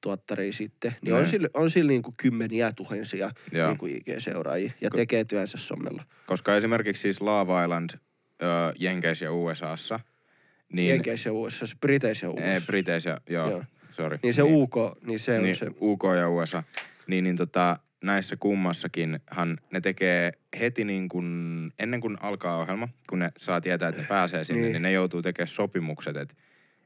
tuottaria 0.00 0.52
sitten. 0.52 0.96
Niin 1.02 1.14
on 1.14 1.20
Niin. 1.20 1.30
sillä, 1.30 1.48
on 1.54 1.70
sillä 1.70 1.88
niinku 1.88 2.14
kymmeniä 2.16 2.72
tuhansia 2.72 3.30
Joo. 3.52 3.68
niinku 3.68 3.86
IG-seuraajia 3.86 4.72
ja 4.80 4.88
Ko- 4.88 4.96
tekee 4.96 5.24
työnsä 5.24 5.58
sommella. 5.58 6.04
Koska 6.26 6.56
esimerkiksi 6.56 7.00
siis 7.02 7.20
Love 7.20 7.62
Island 7.64 7.90
ö, 7.94 7.96
Jenkeissä 8.78 9.24
ja 9.24 9.32
USAssa, 9.32 9.96
niin... 9.96 10.76
Niin, 10.76 10.88
Jenkeissä 10.88 11.28
ja 11.28 11.32
USA, 11.32 11.64
Briteissä 11.80 12.26
ja 12.26 12.30
USA. 12.30 12.44
Ei, 12.44 12.60
Briteissä, 12.60 13.20
joo, 13.30 13.50
joo. 13.50 13.64
Sorry. 13.92 14.18
niin 14.22 14.34
se 14.34 14.42
UK, 14.42 14.74
niin 15.06 15.18
se 15.18 15.36
on 15.36 15.42
niin, 15.42 15.56
se. 15.56 15.66
UK 15.80 16.02
ja 16.18 16.28
USA. 16.30 16.62
Niin, 17.06 17.24
niin 17.24 17.36
tota, 17.36 17.76
näissä 18.04 18.36
kummassakinhan 18.36 19.58
ne 19.72 19.80
tekee 19.80 20.32
heti 20.60 20.84
niin 20.84 21.08
kuin, 21.08 21.26
ennen 21.78 22.00
kuin 22.00 22.16
alkaa 22.20 22.56
ohjelma, 22.56 22.88
kun 23.08 23.18
ne 23.18 23.32
saa 23.36 23.60
tietää, 23.60 23.88
että 23.88 24.00
ne 24.02 24.08
pääsee 24.08 24.44
sinne, 24.44 24.56
niin, 24.60 24.64
Niin. 24.64 24.72
niin 24.72 24.82
ne 24.82 24.92
joutuu 24.92 25.22
tekemään 25.22 25.48
sopimukset, 25.48 26.16
että, 26.16 26.34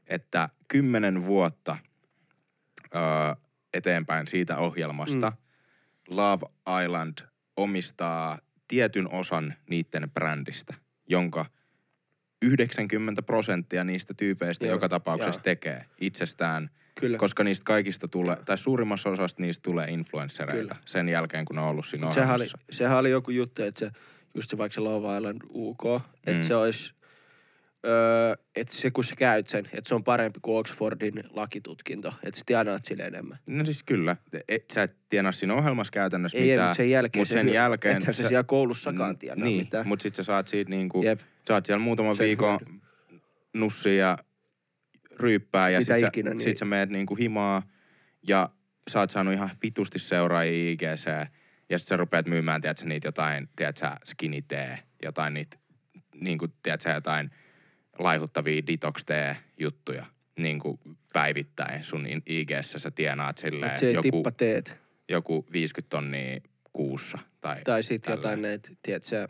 että 0.07 0.49
kymmenen 0.67 1.25
vuotta 1.25 1.77
ö, 2.95 2.99
eteenpäin 3.73 4.27
siitä 4.27 4.57
ohjelmasta 4.57 5.29
mm. 5.29 5.37
Love 6.17 6.45
Island 6.85 7.17
omistaa 7.57 8.37
tietyn 8.67 9.09
osan 9.13 9.53
niiden 9.69 10.11
brändistä, 10.11 10.73
jonka 11.07 11.45
90 12.41 13.21
prosenttia 13.21 13.83
niistä 13.83 14.13
tyypeistä 14.13 14.65
Joo, 14.65 14.75
joka 14.75 14.89
tapauksessa 14.89 15.39
joo. 15.39 15.43
tekee 15.43 15.85
itsestään 16.01 16.69
Kyllä. 16.95 17.17
koska 17.17 17.43
niistä 17.43 17.63
kaikista 17.63 18.07
tulee, 18.07 18.35
tai 18.45 18.57
suurimmassa 18.57 19.09
osasta 19.09 19.41
niistä 19.41 19.63
tulee 19.63 19.87
influenssereita 19.89 20.61
Kyllä. 20.61 20.75
sen 20.87 21.09
jälkeen, 21.09 21.45
kun 21.45 21.55
ne 21.55 21.61
on 21.61 21.67
ollut 21.67 21.85
siinä 21.85 22.05
Mut 22.05 22.15
sehän, 22.15 22.35
oli, 22.35 22.45
sehän 22.69 22.97
oli 22.97 23.09
joku 23.11 23.31
juttu, 23.31 23.63
että 23.63 23.79
se, 23.79 23.91
just 24.35 24.49
se 24.49 24.57
vaikka 24.57 24.73
se 24.73 24.81
Love 24.81 25.17
Island 25.17 25.41
UK, 25.49 25.83
että 26.27 26.41
Mm. 26.41 26.47
se 26.47 26.55
olisi, 26.55 26.93
öö, 27.85 28.33
että 28.55 28.73
se 28.75 28.91
kun 28.91 29.03
sä 29.03 29.15
käyt 29.15 29.47
sen, 29.47 29.65
että 29.73 29.87
se 29.87 29.95
on 29.95 30.03
parempi 30.03 30.39
kuin 30.41 30.57
Oxfordin 30.59 31.23
lakitutkinto, 31.29 32.13
että 32.23 32.37
sä 32.37 32.43
tienaat 32.45 32.85
sille 32.85 33.03
enemmän. 33.03 33.37
No 33.49 33.65
siis 33.65 33.83
kyllä. 33.83 34.15
Et, 34.49 34.65
sä 34.73 34.83
et 34.83 34.95
tienaa 35.09 35.31
siinä 35.31 35.53
ohjelmassa 35.53 35.91
käytännössä 35.91 36.37
Ei, 36.37 36.43
ei, 36.43 36.49
mitään. 36.49 36.67
mutta 36.67 36.77
sen 36.77 36.89
jälkeen, 36.89 37.21
mut 37.21 37.27
se 37.27 37.31
sen 37.31 37.45
hyö- 37.45 37.53
jälkeen 37.53 37.97
ethän 37.97 38.13
se 38.13 38.21
sä- 38.23 38.27
siellä 38.29 38.43
koulussakaan 38.43 39.17
tienaa 39.17 39.45
Niin, 39.45 39.63
mitään. 39.63 39.87
mutta 39.87 40.03
sit 40.03 40.15
sä 40.15 40.23
saat 40.23 40.47
siitä 40.47 40.69
niinku, 40.69 41.03
Jep. 41.03 41.19
saat 41.47 41.65
siellä 41.65 41.83
muutaman 41.83 42.15
Sen 42.15 42.25
viikon 42.25 42.59
nussia 43.53 43.93
ja 43.93 44.17
ryyppää 45.19 45.69
ja 45.69 45.79
Mitä 45.79 45.97
sit, 45.97 46.07
ikinä, 46.07 46.29
sä, 46.29 46.33
niin- 46.33 46.41
sit 46.41 46.57
sä 46.57 46.65
meet 46.65 46.89
niinku 46.89 47.15
himaa 47.15 47.63
ja 48.27 48.49
sä 48.89 48.99
oot 48.99 49.09
saanut 49.09 49.33
ihan 49.33 49.49
vitusti 49.63 49.99
seuraajia 49.99 50.71
IGC, 50.71 51.05
ja 51.69 51.79
sit 51.79 51.87
sä 51.87 51.97
rupeat 51.97 52.25
myymään, 52.27 52.61
tiedätkö, 52.61 52.85
niitä 52.85 53.07
jotain, 53.07 53.49
tiedätkö, 53.55 53.87
skinny 54.05 54.41
tea, 54.41 54.77
jotain 55.03 55.33
niitä, 55.33 55.57
niin 56.21 56.37
kuin, 56.37 56.53
tiedätkö, 56.63 56.89
jotain 56.89 57.29
laihuttavia 57.99 58.61
detox 58.67 59.05
juttuja 59.59 60.05
niin 60.39 60.59
kuin 60.59 60.79
päivittäin 61.13 61.83
sun 61.83 62.07
IGssä 62.25 62.79
sä 62.79 62.91
tienaat 62.91 63.37
silleen 63.37 63.71
Et 63.71 63.77
se 63.77 63.91
joku, 63.91 64.01
tippa 64.01 64.31
teet. 64.31 64.77
joku 65.09 65.45
50 65.53 65.89
tonnia 65.89 66.39
kuussa. 66.73 67.17
Tai, 67.41 67.61
Tai 67.63 67.83
sitten 67.83 68.01
tälleen. 68.11 68.17
jotain 68.21 68.41
näitä, 68.41 68.69
tiedätkö, 68.81 69.27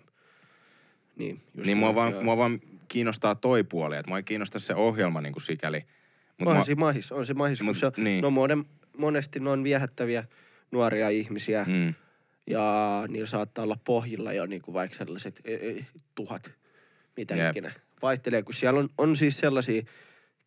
niin. 1.15 1.39
just 1.55 1.65
Niin 1.67 1.77
mua 1.77 1.95
vaan, 1.95 2.23
mua 2.23 2.37
vaan 2.37 2.59
kiinnostaa 2.89 3.35
toi 3.35 3.63
puoli, 3.63 3.97
että 3.97 4.09
mua 4.09 4.17
ei 4.17 4.23
kiinnosta 4.23 4.59
se 4.59 4.75
ohjelma 4.75 5.21
niin 5.21 5.33
kuin 5.33 5.43
sikäli. 5.43 5.79
Mut 6.37 6.47
Onhan 6.47 6.55
mua, 6.55 6.65
se 6.65 6.75
mahis, 6.75 7.11
on 7.11 7.25
se 7.25 7.33
mahis, 7.33 7.61
Mut 7.61 7.67
kun 7.67 7.93
se, 7.95 8.01
niin. 8.01 8.21
no 8.21 8.29
monen, 8.29 8.65
monesti 8.97 9.39
ne 9.39 9.49
on 9.49 9.63
viehättäviä 9.63 10.23
nuoria 10.71 11.09
ihmisiä 11.09 11.65
mm, 11.67 11.93
ja 12.47 13.03
niillä 13.07 13.27
saattaa 13.27 13.63
olla 13.63 13.77
pohjilla 13.83 14.33
jo 14.33 14.45
niinku 14.45 14.73
vaikka 14.73 14.97
sellaiset 14.97 15.41
e, 15.45 15.53
e, 15.53 15.85
tuhat, 16.15 16.51
mitä 17.17 17.35
Jep. 17.35 17.49
ikinä. 17.49 17.71
Vaihtelee, 18.01 18.43
kun 18.43 18.53
siellä 18.53 18.79
on, 18.79 18.89
on 18.97 19.15
siis 19.15 19.37
sellaisia, 19.37 19.81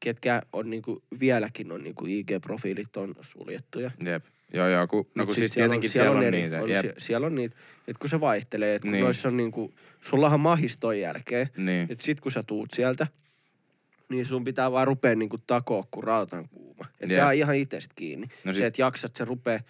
ketkä 0.03 0.43
on 0.53 0.71
niinku, 0.71 1.03
vieläkin 1.21 1.73
on 1.73 1.83
niinku 1.85 2.05
IG-profiilit 2.07 2.97
on 2.97 3.15
suljettuja. 3.21 3.91
jep. 4.05 4.23
Joo, 4.55 4.69
joo, 4.69 4.87
kun, 4.87 5.07
no 5.15 5.27
kun 5.27 5.35
siis 5.35 5.53
tietenkin 5.53 5.91
siellä, 5.91 6.11
on, 6.19 6.23
eri- 6.25 6.41
niitä. 6.43 6.63
On, 6.63 6.71
jep. 6.71 6.83
sie- 6.87 6.95
siellä 6.99 7.27
on 7.27 7.35
niitä, 7.35 7.57
että 7.89 8.01
kun 8.01 8.11
se 8.11 8.21
vaihtelee, 8.21 8.75
että 8.75 8.87
kun 8.87 8.93
Niin. 8.93 9.05
noissa 9.05 9.29
on 9.29 9.37
niinku, 9.37 9.73
sullahan 10.03 10.41
mahis 10.41 10.77
ton 10.81 10.99
jälkeen, 10.99 11.49
Niin. 11.57 11.87
että 11.91 12.05
sit 12.05 12.21
kun 12.21 12.33
sä 12.33 12.43
tuut 12.47 12.71
sieltä, 12.75 13.07
niin 14.09 14.27
sun 14.27 14.45
pitää 14.45 14.73
vaan 14.73 14.87
rupea 14.87 15.15
niinku 15.15 15.39
takoa, 15.47 15.85
kun 15.91 16.05
rautan 16.05 16.49
kuuma. 16.49 16.85
Et 17.01 17.11
Jep. 17.11 17.19
se 17.19 17.25
on 17.25 17.35
ihan 17.35 17.57
itsestä 17.57 17.93
kiinni. 17.95 18.27
No 18.45 18.53
sit- 18.53 18.59
se, 18.59 18.67
että 18.67 18.83
jaksat, 18.83 19.17
se 19.17 19.25
rupee 19.25 19.61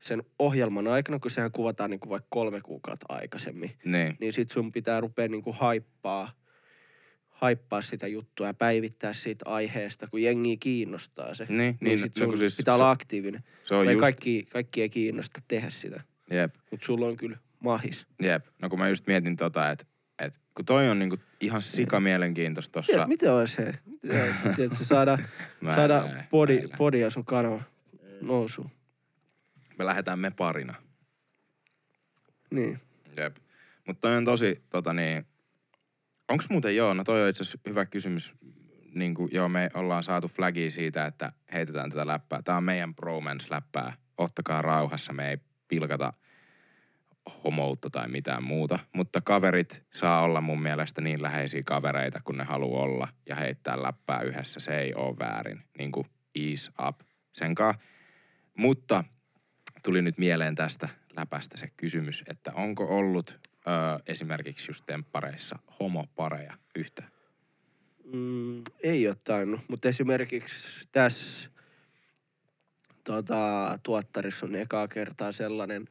sen 0.00 0.22
ohjelman 0.38 0.88
aikana, 0.88 1.18
kun 1.18 1.30
sehän 1.30 1.52
kuvataan 1.52 1.90
niinku 1.90 2.08
vaikka 2.08 2.26
kolme 2.30 2.60
kuukautta 2.60 3.06
aikaisemmin, 3.08 3.70
Niin. 3.84 4.16
niin 4.20 4.32
sit 4.32 4.48
sun 4.50 4.72
pitää 4.72 5.00
rupea 5.00 5.28
niinku 5.28 5.52
haippaa, 5.52 6.32
haippaa 7.40 7.82
sitä 7.82 8.06
juttua 8.06 8.46
ja 8.46 8.54
päivittää 8.54 9.12
siitä 9.12 9.44
aiheesta, 9.48 10.06
kun 10.06 10.22
jengi 10.22 10.56
kiinnostaa 10.56 11.34
se. 11.34 11.46
Niin, 11.48 11.78
niin, 11.80 11.98
sit 11.98 12.18
no 12.18 12.26
kun 12.26 12.32
sun 12.32 12.38
siis 12.38 12.56
pitää 12.56 12.72
se- 12.72 12.76
olla 12.76 12.90
aktiivinen. 12.90 13.42
Se 13.64 13.74
on 13.74 13.86
just, 13.86 14.00
kaikki, 14.00 14.46
kaikki 14.52 14.82
ei 14.82 14.88
kiinnosta 14.88 15.40
tehdä 15.48 15.70
sitä, 15.70 16.00
jep, 16.30 16.54
mutta 16.70 16.86
sulla 16.86 17.06
on 17.06 17.16
kyllä 17.16 17.38
mahis. 17.60 18.06
jep. 18.22 18.46
No 18.62 18.68
kun 18.68 18.78
mä 18.78 18.88
just 18.88 19.06
mietin 19.06 19.36
tota, 19.36 19.70
että 19.70 19.84
et, 20.18 20.40
kun 20.54 20.64
toi 20.64 20.88
on 20.88 20.98
niinku 20.98 21.16
ihan 21.40 21.62
sika 21.62 22.00
mielenkiintoista 22.00 22.72
tossa. 22.72 22.92
Tiedät, 22.92 23.08
miten 23.08 23.32
olisi 23.32 23.56
se? 23.56 23.62
Olisi, 23.64 24.56
tiedätkö, 24.56 24.84
saada, 24.84 25.18
saada 25.74 26.02
näe. 26.06 26.68
bodia 26.76 27.10
sun 27.10 27.24
kanava 27.24 27.62
nousuun. 28.22 28.70
Me 29.78 29.84
lähdetään 29.84 30.18
me 30.18 30.30
parina. 30.30 30.74
Niin. 32.50 32.78
Jep. 33.16 33.36
Mutta 33.86 34.00
toi 34.00 34.16
on 34.16 34.24
tosi, 34.24 34.62
tota 34.70 34.92
niin, 34.92 35.26
onks 36.30 36.50
muuten 36.50 36.76
joo, 36.76 36.94
no 36.94 37.04
toi 37.04 37.22
on 37.22 37.28
itse 37.28 37.42
asiassa 37.42 37.58
hyvä 37.68 37.86
kysymys. 37.86 38.32
Niin 38.94 39.14
kuin, 39.14 39.28
joo, 39.32 39.48
me 39.48 39.70
ollaan 39.74 40.04
saatu 40.04 40.28
flagia 40.28 40.70
siitä, 40.70 41.06
että 41.06 41.32
heitetään 41.52 41.90
tätä 41.90 42.06
läppää. 42.06 42.42
Tää 42.42 42.56
on 42.56 42.64
meidän 42.64 42.94
bromance-läppää. 42.94 43.92
Ottakaa 44.18 44.62
rauhassa, 44.62 45.12
me 45.12 45.30
ei 45.30 45.38
pilkata 45.68 46.12
homoutta 47.44 47.90
tai 47.90 48.08
mitään 48.08 48.44
muuta. 48.44 48.78
Mutta 48.94 49.20
kaverit 49.20 49.82
saa 49.92 50.22
olla 50.22 50.40
mun 50.40 50.62
mielestä 50.62 51.00
niin 51.00 51.22
läheisiä 51.22 51.62
kavereita, 51.64 52.20
kun 52.24 52.38
ne 52.38 52.44
haluaa 52.44 52.82
olla 52.82 53.08
ja 53.26 53.36
heittää 53.36 53.82
läppää 53.82 54.20
yhdessä. 54.20 54.60
Se 54.60 54.78
ei 54.78 54.94
ole 54.94 55.16
väärin. 55.18 55.62
Niin 55.78 55.92
kuin 55.92 56.06
ease 56.34 56.70
up 56.88 57.00
senkaan. 57.32 57.74
Mutta 58.58 59.04
tuli 59.84 60.02
nyt 60.02 60.18
mieleen 60.18 60.54
tästä 60.54 60.88
läpästä 61.16 61.56
se 61.56 61.70
kysymys, 61.76 62.24
että 62.26 62.52
onko 62.54 62.98
ollut 62.98 63.49
ö, 63.70 64.02
esimerkiksi 64.06 64.70
just 64.70 64.86
temppareissa 64.86 65.58
homopareja 65.80 66.54
yhtä? 66.76 67.02
Mm, 68.12 68.62
ei 68.82 69.06
ole 69.06 69.16
tainnut, 69.24 69.60
mutta 69.68 69.88
esimerkiksi 69.88 70.88
tässä 70.92 71.50
tota, 73.04 73.78
tuottarissa 73.82 74.46
on 74.46 74.54
ekaa 74.54 74.88
kertaa 74.88 75.32
sellainen, 75.32 75.88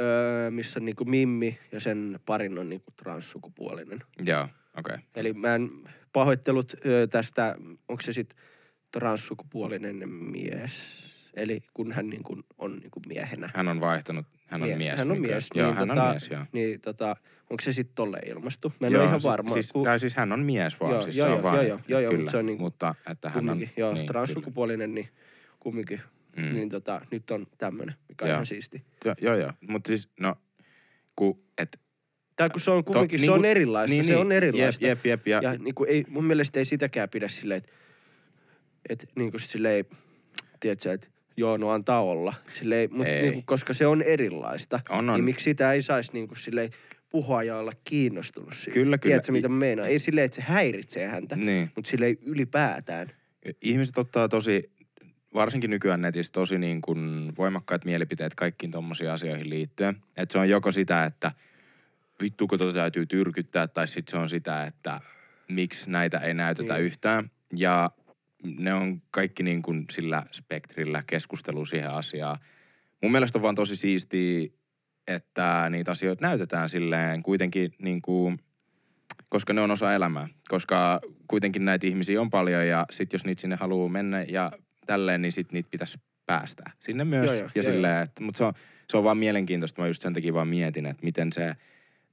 öö, 0.00 0.50
missä 0.50 0.78
on 0.78 0.84
niinku 0.84 1.04
Mimmi 1.04 1.58
ja 1.72 1.80
sen 1.80 2.20
parin 2.26 2.58
on 2.58 2.68
niinku 2.68 2.90
transsukupuolinen. 2.96 4.00
Joo, 4.26 4.42
okei. 4.42 4.94
Okay. 4.94 4.98
Eli 5.14 5.32
mä 5.32 5.54
en 5.54 5.70
pahoittelut 6.12 6.74
öö, 6.86 7.06
tästä, 7.06 7.56
onko 7.88 8.02
se 8.02 8.12
sitten 8.12 8.38
transsukupuolinen 8.92 10.08
mies, 10.08 10.72
eli 11.34 11.60
kun 11.74 11.92
hän 11.92 12.06
niinku 12.06 12.36
on 12.58 12.76
niinku 12.76 13.00
miehenä. 13.08 13.50
Hän 13.54 13.68
on 13.68 13.80
vaihtanut, 13.80 14.26
hän 14.46 14.62
on 14.62 14.68
Mie- 14.68 14.76
mies. 14.76 14.98
Hän 14.98 15.10
on 15.10 15.20
mies. 15.20 15.48
Joo, 15.54 15.66
niin, 15.66 15.76
hän 15.76 15.88
tota, 15.88 16.02
on 16.04 16.10
mies, 16.10 16.28
joo. 16.30 16.44
Niin 16.52 16.80
tota, 16.80 17.16
onko 17.50 17.60
se 17.62 17.72
sitten 17.72 17.94
tolle 17.94 18.18
ilmastu? 18.26 18.72
Mä 18.80 18.86
en 18.86 18.92
joo, 18.92 19.02
ole 19.02 19.08
ihan 19.08 19.22
varma. 19.22 19.50
Siis, 19.50 19.72
kun- 19.72 19.84
tai 19.84 20.00
siis 20.00 20.14
hän 20.14 20.32
on 20.32 20.40
mies 20.40 20.80
vaan, 20.80 20.92
Joo, 20.92 21.00
siis 21.00 21.16
joo, 21.16 21.26
se 21.26 21.30
on 21.32 21.36
joo, 21.36 21.42
vaan, 21.42 21.56
joo, 21.56 21.64
joo, 21.66 21.78
joo, 21.88 22.00
joo, 22.00 22.10
kyllä, 22.10 22.22
mutta 22.22 22.30
se 22.30 22.36
on 22.36 22.46
niinku- 22.46 22.62
mutta 22.62 22.94
että 23.10 23.28
hän 23.30 23.48
on, 23.48 23.68
joo, 23.76 23.94
niin, 23.94 24.06
transsukupuolinen, 24.06 24.94
niin 24.94 25.08
kumminkin, 25.60 26.00
mm. 26.36 26.54
Niin 26.54 26.68
tota, 26.68 27.00
nyt 27.10 27.30
on 27.30 27.46
tämmönen, 27.58 27.94
mikä 28.08 28.24
on 28.24 28.28
Joo. 28.28 28.34
ihan 28.36 28.46
siisti. 28.46 28.84
Jo, 29.04 29.14
joo, 29.20 29.34
joo, 29.34 29.52
mutta 29.68 29.88
siis 29.88 30.08
no, 30.20 30.34
ku, 31.16 31.44
et, 31.58 31.80
Tai 32.36 32.50
kun 32.50 32.60
se 32.60 32.70
on 32.70 32.84
kumminkin, 32.84 33.18
To- 33.18 33.20
se 33.20 33.26
niinku- 33.26 33.38
on 33.38 33.44
erilaista, 33.44 33.90
niin, 33.94 34.04
se 34.04 34.12
niin, 34.12 34.20
on 34.20 34.32
erilaista. 34.32 34.86
Jep, 34.86 35.06
jep, 35.06 35.26
jep, 35.26 35.26
ja, 35.26 35.50
Ja 35.52 35.58
niin 35.58 35.74
kuin 35.74 35.90
ei, 35.90 36.04
mun 36.08 36.24
mielestä 36.24 36.58
ei 36.58 36.64
sitäkään 36.64 37.08
pidä 37.08 37.28
silleen, 37.28 37.58
että 37.58 37.72
et, 38.88 39.06
niin 39.16 39.30
kuin 39.30 39.40
silleen, 39.40 39.84
tiedätkö, 40.60 40.92
että 40.92 41.08
joo, 41.36 41.56
no 41.56 41.70
antaa 41.70 42.02
olla. 42.02 42.34
Silleen, 42.54 42.88
mut 42.92 43.06
Ei. 43.06 43.22
niin 43.22 43.32
kuin, 43.32 43.44
koska 43.46 43.74
se 43.74 43.86
on 43.86 44.02
erilaista, 44.02 44.80
On, 44.88 45.10
on. 45.10 45.16
niin 45.16 45.24
miksi 45.24 45.44
sitä 45.44 45.72
ei 45.72 45.82
saisi 45.82 46.12
niin 46.12 46.28
kuin 46.28 46.38
silleen 46.38 46.70
puhua 47.08 47.42
ja 47.42 47.56
olla 47.56 47.72
kiinnostunut 47.84 48.54
siitä. 48.54 48.70
Kyllä, 48.70 48.98
kyllä. 48.98 49.12
Tiedätkö, 49.12 49.32
mitä 49.32 49.48
mä 49.48 49.56
meinaan? 49.56 49.88
Ei 49.88 49.98
silleen, 49.98 50.24
että 50.24 50.36
se 50.36 50.42
häiritsee 50.42 51.06
häntä, 51.06 51.36
niin. 51.36 51.70
mutta 51.76 51.90
silleen 51.90 52.16
ylipäätään. 52.22 53.08
ihmiset 53.62 53.98
ottaa 53.98 54.28
tosi, 54.28 54.70
varsinkin 55.34 55.70
nykyään 55.70 56.02
netissä, 56.02 56.32
tosi 56.32 56.58
niin 56.58 56.80
kuin 56.80 57.32
voimakkaat 57.38 57.84
mielipiteet 57.84 58.34
kaikkiin 58.34 58.70
tommosiin 58.72 59.10
asioihin 59.10 59.50
liittyen. 59.50 59.96
Että 60.16 60.32
se 60.32 60.38
on 60.38 60.48
joko 60.48 60.72
sitä, 60.72 61.04
että 61.04 61.32
vittu 62.22 62.46
kun 62.46 62.58
tota 62.58 62.72
täytyy 62.72 63.06
tyrkyttää, 63.06 63.66
tai 63.66 63.88
sitten 63.88 64.10
se 64.10 64.16
on 64.16 64.28
sitä, 64.28 64.64
että 64.64 65.00
miksi 65.48 65.90
näitä 65.90 66.18
ei 66.18 66.34
näytetä 66.34 66.74
Niin. 66.74 66.84
yhtään. 66.84 67.30
Ja 67.56 67.90
ne 68.44 68.74
on 68.74 69.02
kaikki 69.10 69.42
niin 69.42 69.62
kuin 69.62 69.84
sillä 69.90 70.22
spektrillä 70.32 71.02
keskustelu 71.06 71.66
siihen 71.66 71.90
asiaan. 71.90 72.38
Mun 73.02 73.12
mielestä 73.12 73.38
on 73.38 73.42
vaan 73.42 73.54
tosi 73.54 73.76
siistiä, 73.76 74.48
että 75.06 75.66
niitä 75.70 75.90
asioita 75.90 76.26
näytetään 76.26 76.68
silleen 76.68 77.22
kuitenkin 77.22 77.72
niin 77.78 78.02
kuin, 78.02 78.38
koska 79.28 79.52
ne 79.52 79.60
on 79.60 79.70
osa 79.70 79.94
elämää. 79.94 80.28
Koska 80.48 81.00
kuitenkin 81.28 81.64
näitä 81.64 81.86
ihmisiä 81.86 82.20
on 82.20 82.30
paljon 82.30 82.66
ja 82.66 82.86
sit 82.90 83.12
jos 83.12 83.24
niitä 83.24 83.40
sinne 83.40 83.56
haluaa 83.56 83.88
mennä 83.88 84.22
ja 84.22 84.52
tälleen, 84.86 85.22
niin 85.22 85.32
sit 85.32 85.52
niitä 85.52 85.68
pitäisi 85.70 85.98
päästä 86.26 86.70
sinne 86.80 87.04
myös. 87.04 87.30
Joo, 87.30 87.34
joo, 87.34 87.50
ja 87.54 87.62
joo, 87.62 87.72
silleen, 87.72 88.02
että, 88.02 88.22
mutta 88.22 88.38
se 88.38 88.44
on, 88.44 88.52
se 88.90 88.96
on 88.96 89.04
vaan 89.04 89.18
mielenkiintoista. 89.18 89.82
Mä 89.82 89.88
just 89.88 90.02
sen 90.02 90.14
takia 90.14 90.34
vaan 90.34 90.48
mietin, 90.48 90.86
että 90.86 91.04
miten 91.04 91.32
se 91.32 91.56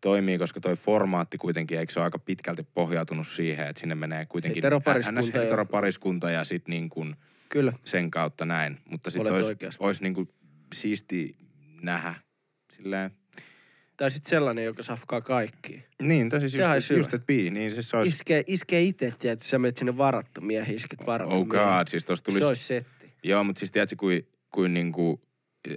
toimii, 0.04 0.38
koska 0.38 0.60
toi 0.60 0.76
formaatti 0.76 1.38
kuitenkin, 1.38 1.80
eikö 1.80 1.94
se 1.94 2.00
ole 2.00 2.04
aika 2.06 2.20
pitkälti 2.20 2.64
pohjautunut 2.64 3.28
siihen, 3.28 3.68
että 3.68 3.80
sinne 3.80 3.96
menee 3.96 4.26
kuitenkin 4.26 4.58
Heteropariskunta 4.64 5.22
NS 5.22 5.30
ja- 5.34 5.42
heteropariskunta 5.42 6.32
ja 6.32 6.44
sit 6.44 6.68
niin 6.68 6.90
kuin 6.90 7.16
Kyllä. 7.50 7.74
sen 7.84 8.12
kautta 8.12 8.46
näin. 8.46 8.78
Mutta 8.90 9.10
sitten 9.10 9.34
olisi, 9.34 9.52
olisi 9.80 10.04
niin 10.04 10.14
kuin 10.14 10.30
siisti 10.76 11.36
nähdä 11.82 12.16
silleen, 12.74 13.12
Tai 13.98 14.12
sitten 14.12 14.30
sellainen, 14.30 14.66
joka 14.66 14.84
safkaa 14.84 15.22
kaikki. 15.22 15.86
niin, 16.02 16.30
tai 16.30 16.40
siis 16.40 16.58
just, 16.76 16.90
just 16.90 17.14
että 17.14 17.26
bii, 17.26 17.50
niin 17.50 17.72
siis 17.72 17.90
se 17.90 17.98
olisi, 17.98 18.16
Iskee, 18.16 18.44
iskee 18.48 18.82
itse, 18.82 19.06
että 19.08 19.36
sä 19.46 19.60
menet 19.60 19.78
sinne 19.78 19.98
varattomia 19.98 20.66
isket 20.68 21.06
varattomia. 21.08 21.42
oh 21.42 21.48
god, 21.78 21.88
siis 21.88 22.06
tuossa 22.06 22.26
tulisi 22.26 22.40
Se 22.42 22.48
olisi 22.48 22.64
setti. 22.64 23.12
Joo, 23.24 23.44
mutta 23.44 23.60
siis 23.60 23.72
tiedätkö, 23.72 23.96
kuin, 23.96 24.28
kuin 24.50 24.74
niinku, 24.74 25.22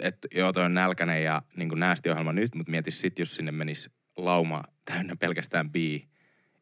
että 0.00 0.28
joo, 0.34 0.52
toi 0.52 0.64
on 0.64 0.74
nälkäinen 0.74 1.24
ja 1.24 1.42
niinku 1.56 1.74
näästiohjelma 1.74 2.32
nyt, 2.32 2.54
mutta 2.54 2.70
mietis 2.70 3.00
sit, 3.00 3.18
jos 3.18 3.34
sinne 3.36 3.52
menisi 3.52 3.90
lauma 4.16 4.62
täynnä 4.84 5.16
pelkästään 5.16 5.70
bi 5.70 6.08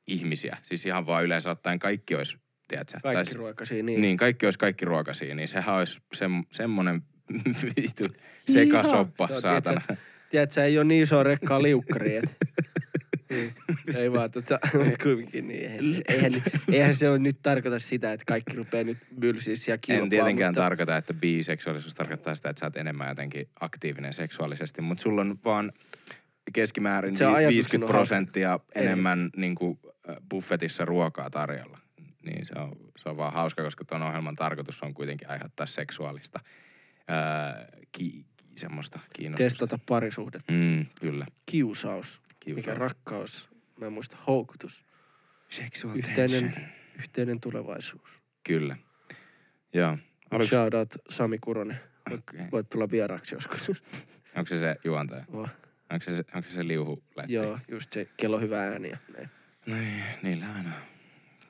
ihmisiä. 0.06 0.56
Siis 0.62 0.86
ihan 0.86 1.06
vaan 1.06 1.24
yleensä 1.24 1.50
ottaen 1.50 1.78
kaikki 1.78 2.14
olisi, 2.14 2.38
tiedätkö? 2.68 2.98
Kaikki 3.02 3.24
tai- 3.24 3.38
ruokasia, 3.38 3.82
niin. 3.82 4.00
niin. 4.00 4.16
kaikki 4.16 4.46
olisi 4.46 4.58
kaikki 4.58 4.84
ruokasia, 4.84 5.34
niin 5.34 5.48
sehän 5.48 5.76
olisi 5.76 6.00
se, 6.12 6.26
semmonen 6.52 7.02
vitun 7.76 8.14
sekasoppa, 8.52 9.26
Se 9.26 9.34
on, 9.34 9.40
saatana. 9.40 9.80
Tiedätkö, 9.80 10.04
tiedätkö, 10.30 10.64
ei 10.64 10.78
ole 10.78 10.84
niin 10.84 11.02
iso 11.02 11.22
rekkaa 11.22 11.62
liukkari, 11.62 12.16
et. 12.16 12.36
Mm. 13.30 13.50
Ei 13.94 14.12
vaan 14.12 14.30
tota, 14.30 14.58
kuitenkin 15.02 15.48
niin. 15.48 15.64
Eihän 15.64 15.84
se, 15.94 16.02
eihän, 16.08 16.32
eihän 16.72 16.94
se 16.94 17.10
ole 17.10 17.18
nyt 17.18 17.36
tarkoita 17.42 17.78
sitä, 17.78 18.12
että 18.12 18.24
kaikki 18.26 18.56
rupeaa 18.56 18.84
nyt 18.84 18.98
bylsiä 19.20 19.56
siellä 19.56 19.78
kilpaa. 19.78 20.02
En 20.02 20.08
tietenkään 20.08 20.50
mutta, 20.50 20.62
tarkoita, 20.62 20.96
että 20.96 21.14
biseksuaalisuus 21.14 21.94
tarkoittaa 21.94 22.34
sitä, 22.34 22.50
että 22.50 22.60
sä 22.60 22.66
oot 22.66 22.76
enemmän 22.76 23.08
jotenkin 23.08 23.48
aktiivinen 23.60 24.14
seksuaalisesti, 24.14 24.82
mutta 24.82 25.02
sulla 25.02 25.20
on 25.20 25.38
vaan 25.44 25.72
keskimäärin 26.52 27.16
Se 27.16 27.26
on 27.26 27.32
50 27.32 27.48
ajatuksena 27.54 27.86
prosenttia 27.86 28.58
Ei. 28.74 28.82
enemmän 28.84 29.30
niin 29.36 29.54
kuin, 29.54 29.78
buffetissa 30.30 30.84
ruokaa 30.84 31.30
tarjolla. 31.30 31.78
niin 32.24 32.46
se 32.46 32.54
on, 32.56 32.76
se 32.96 33.08
on 33.08 33.16
vaan 33.16 33.32
hauska, 33.32 33.62
koska 33.62 33.84
tuon 33.84 34.02
ohjelman 34.02 34.36
tarkoitus 34.36 34.82
on 34.82 34.94
kuitenkin 34.94 35.30
aiheuttaa 35.30 35.66
seksuaalista 35.66 36.40
ää, 37.08 37.66
ki, 37.92 38.26
semmoista 38.56 39.00
kiinnostusta. 39.12 39.50
Testata 39.50 39.78
parisuhdetta. 39.88 40.52
Mm, 40.52 40.86
kyllä. 41.00 41.26
Kiusaus. 41.46 42.20
Kiusaus. 42.40 42.66
Mikä 42.66 42.78
rakkaus. 42.78 43.48
Mä 43.80 43.86
en 43.86 43.92
muista 43.92 44.16
houkutus. 44.26 44.84
Sexual 45.48 45.96
Yhteinen, 45.96 46.30
tension. 46.42 46.68
yhteinen 46.98 47.40
tulevaisuus. 47.40 48.08
Kyllä. 48.46 48.76
Joo. 49.74 49.98
Oliko, 50.30 50.48
Shout 50.48 50.74
out 50.74 50.94
Sami 51.10 51.38
Kuronen. 51.38 51.80
okay. 52.12 52.40
Voit 52.52 52.68
tulla 52.68 52.90
vieraaksi 52.90 53.34
joskus. 53.34 53.68
Onko 54.36 54.48
se 54.48 54.58
se 54.60 54.76
juontaja? 54.84 55.24
Oh, 55.32 55.48
Onko 55.90 56.04
se, 56.04 56.24
onko 56.34 56.48
se 56.48 56.54
se 56.54 56.66
liuhuletti? 56.68 57.32
joo, 57.32 57.58
just 57.68 57.92
se 57.92 58.08
kello 58.16 58.40
hyvä 58.40 58.62
ääni. 58.64 58.88
Ja 58.90 58.96
näin. 59.16 59.30
Ei, 59.66 60.02
niillä 60.22 60.46
aina. 60.56 60.70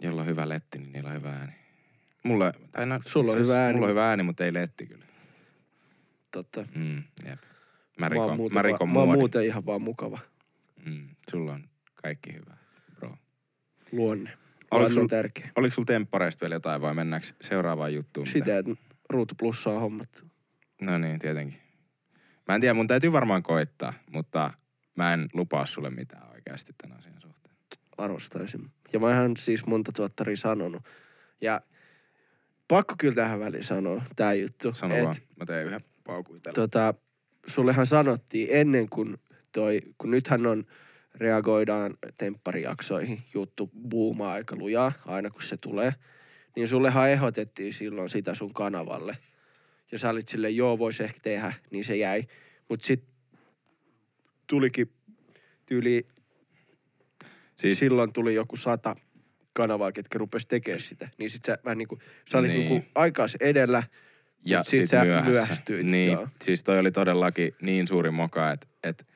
Jolla 0.01 0.21
on 0.21 0.27
hyvä 0.27 0.49
letti, 0.49 0.79
niin 0.79 0.93
niillä 0.93 1.09
on 1.09 1.15
hyvä 1.17 1.31
ääni. 1.33 1.53
Mulla, 2.23 2.53
tai 2.73 2.87
no, 2.87 3.01
Sulla 3.05 3.33
on 3.33 3.39
hyvä 3.39 3.63
ääni. 3.65 3.73
Mulla 3.75 3.87
on 3.87 3.91
hyvä 3.91 4.09
ääni, 4.09 4.23
mutta 4.23 4.45
ei 4.45 4.55
letti 4.55 4.87
kyllä. 4.87 5.05
Totta. 6.31 6.67
Mm, 6.75 6.97
jep. 7.27 7.41
Mä 8.01 8.01
Mä 8.01 8.07
oon, 8.07 8.13
rikon, 8.13 8.37
muuten, 8.37 8.55
mä 8.55 8.63
rikon 8.63 8.89
mä 8.89 8.99
oon 8.99 9.09
muodin. 9.09 9.21
muuten 9.21 9.45
ihan 9.45 9.67
vaan 9.67 9.83
mukava 9.83 10.19
Mm, 10.87 11.09
sulla 11.31 11.53
on 11.53 11.69
kaikki 11.95 12.33
hyvä, 12.35 12.57
bro. 12.97 13.17
luonne. 13.93 14.31
Oliko 14.31 14.79
Luonne 14.79 14.95
sul- 14.95 15.01
on 15.01 15.09
tärkeä. 15.09 15.51
Oliko 15.57 15.75
sulla 15.75 15.87
temppareista 15.87 16.41
vielä 16.45 16.55
jotain 16.55 16.81
vai 16.81 16.95
mennäänkö 16.95 17.29
seuraavaan 17.41 17.95
juttuun? 17.95 18.27
mitä? 18.35 18.39
Sitä, 18.45 18.59
että 18.59 18.73
ruutu 19.11 19.35
plussaa 19.35 19.75
on 19.75 19.81
hommattu. 19.81 20.23
No 20.81 20.99
niin, 20.99 21.19
tietenkin. 21.19 21.61
Mä 22.49 22.55
en 22.55 22.61
tiedä, 22.61 22.75
mun 22.75 22.87
täytyy 22.87 23.13
varmaan 23.13 23.43
koittaa, 23.43 23.93
mutta 24.11 24.51
mä 24.97 25.13
en 25.13 25.29
lupaa 25.33 25.67
sulle 25.67 25.91
mitään 25.91 26.31
oikeasti 26.33 26.73
tämän 26.83 26.99
asian 26.99 27.21
suhteen. 27.21 27.55
Arvostaisin. 27.99 28.71
Ja 28.93 28.99
mä 28.99 29.21
oon 29.21 29.37
siis 29.37 29.67
monta 29.67 29.93
tuottaria 29.93 30.37
sanonut. 30.37 30.83
Ja 31.41 31.61
pakko 32.69 32.95
kyllä 32.99 33.15
tähän 33.15 33.41
väliin 33.41 33.65
sanoa 33.65 34.03
tää 34.17 34.35
juttu. 34.35 34.75
Sano 34.75 34.95
et 34.95 35.05
vaan, 35.05 35.17
mä 35.37 35.47
teen 35.47 35.67
yhden 35.67 35.81
paukuitella. 36.05 36.55
tota, 36.55 36.95
sullehan 37.47 37.87
sanottiin 37.87 38.49
ennen 38.51 38.89
kuin 38.89 39.17
toi, 39.53 39.81
kun 39.99 40.11
nythän 40.11 40.47
on, 40.47 40.65
reagoidaan 41.15 41.95
tempparijaksoihin, 42.17 43.23
juttu 43.35 43.71
buumaa 43.89 44.33
aika 44.33 44.57
lujaa, 44.57 44.93
aina 45.07 45.31
kun 45.31 45.43
se 45.43 45.57
tulee, 45.57 45.93
niin 46.57 46.69
sullehan 46.69 47.11
ehdotettiin 47.11 47.75
silloin 47.75 48.09
sitä 48.09 48.35
sun 48.35 48.55
kanavalle. 48.55 49.17
Ja 49.95 49.99
sä 49.99 50.11
olit 50.11 50.29
silleen, 50.29 50.57
joo, 50.57 50.79
vois 50.79 51.01
ehkä 51.01 51.19
tehdä, 51.23 51.53
niin 51.71 51.85
se 51.85 51.97
jäi. 51.97 52.23
Mut 52.71 52.83
sit 52.83 53.05
tulikin 54.47 54.93
tyyli, 55.67 56.07
siis, 57.57 57.79
silloin 57.81 58.13
tuli 58.13 58.35
joku 58.35 58.57
sata 58.57 58.97
kanavaa, 59.53 59.93
ketkä 59.93 60.19
rupes 60.19 60.47
tekemään 60.47 60.81
sitä. 60.81 61.09
Niin 61.19 61.31
sit 61.31 61.45
sä 61.45 61.59
vähän 61.65 61.79
niinku, 61.79 61.99
sä 62.31 62.39
olit 62.39 62.51
Niin. 62.51 62.69
niinku 62.69 62.89
aikas 62.95 63.37
edellä, 63.41 63.83
ja 64.47 64.65
sit 64.65 64.71
sit, 64.81 64.89
sä 64.89 65.05
myöhässä. 65.05 65.31
myöhästyit, 65.31 65.87
Niin, 65.87 66.13
joo. 66.13 66.29
siis 66.45 66.65
toi 66.65 66.79
oli 66.79 66.91
todellakin 66.91 67.55
niin 67.63 67.89
suuri 67.89 68.11
moka, 68.11 68.51
että 68.53 68.67
et 68.85 69.07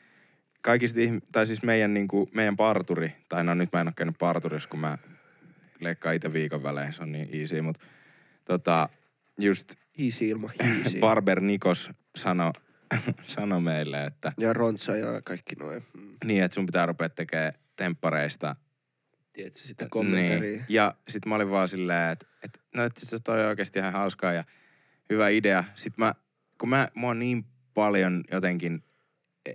kaikista 0.62 1.00
ihm- 1.00 1.20
tai 1.32 1.46
siis 1.46 1.62
meidän, 1.62 1.94
niinku, 1.94 2.28
meidän 2.34 2.56
parturi, 2.56 3.12
tai 3.28 3.44
no 3.44 3.54
nyt 3.54 3.68
mä 3.72 3.80
en 3.80 3.86
ole 3.88 3.94
käynyt 3.96 4.18
parturissa, 4.18 4.68
kun 4.68 4.80
mä 4.80 4.98
leikkaan 5.80 6.14
itse 6.14 6.32
viikon 6.32 6.62
välein, 6.62 6.92
se 6.92 7.02
on 7.02 7.12
niin 7.12 7.28
easy, 7.32 7.62
mutta 7.62 7.86
tota, 8.44 8.88
just 9.38 9.74
hiisi 9.98 10.28
ilman 10.28 10.50
hiisi. 10.64 10.98
Barber 11.06 11.40
Nikos 11.40 11.90
sanoi 12.16 12.52
sano 13.36 13.60
meille, 13.60 14.04
että 14.04 14.32
ja 14.38 14.52
Rontsa 14.52 14.96
ja 14.96 15.22
kaikki 15.24 15.54
noin. 15.54 15.82
Mm. 15.94 16.16
niin, 16.24 16.42
että 16.42 16.54
sun 16.54 16.66
pitää 16.66 16.86
rupea 16.86 17.08
tekemään 17.08 17.52
temppareista 17.76 18.56
Tiedätkö 19.32 19.58
sitä 19.58 19.86
kommentaria? 19.90 20.40
Niin. 20.40 20.64
Ja 20.68 20.94
sit 21.08 21.26
mä 21.26 21.34
olin 21.34 21.50
vaan 21.50 21.68
silleen, 21.68 22.12
että 22.12 22.26
et, 22.44 22.60
no 22.74 22.84
et 22.84 22.92
se 22.96 23.18
toi 23.18 23.40
on 23.42 23.48
oikeasti 23.48 23.78
ihan 23.78 23.92
hauskaa 23.92 24.32
ja 24.32 24.44
hyvä 25.10 25.28
idea. 25.28 25.64
Sit 25.74 25.98
mä, 25.98 26.14
kun 26.60 26.68
mä, 26.68 26.88
mua 26.94 27.14
niin 27.14 27.44
paljon 27.74 28.24
jotenkin 28.32 28.82
eh, 29.46 29.54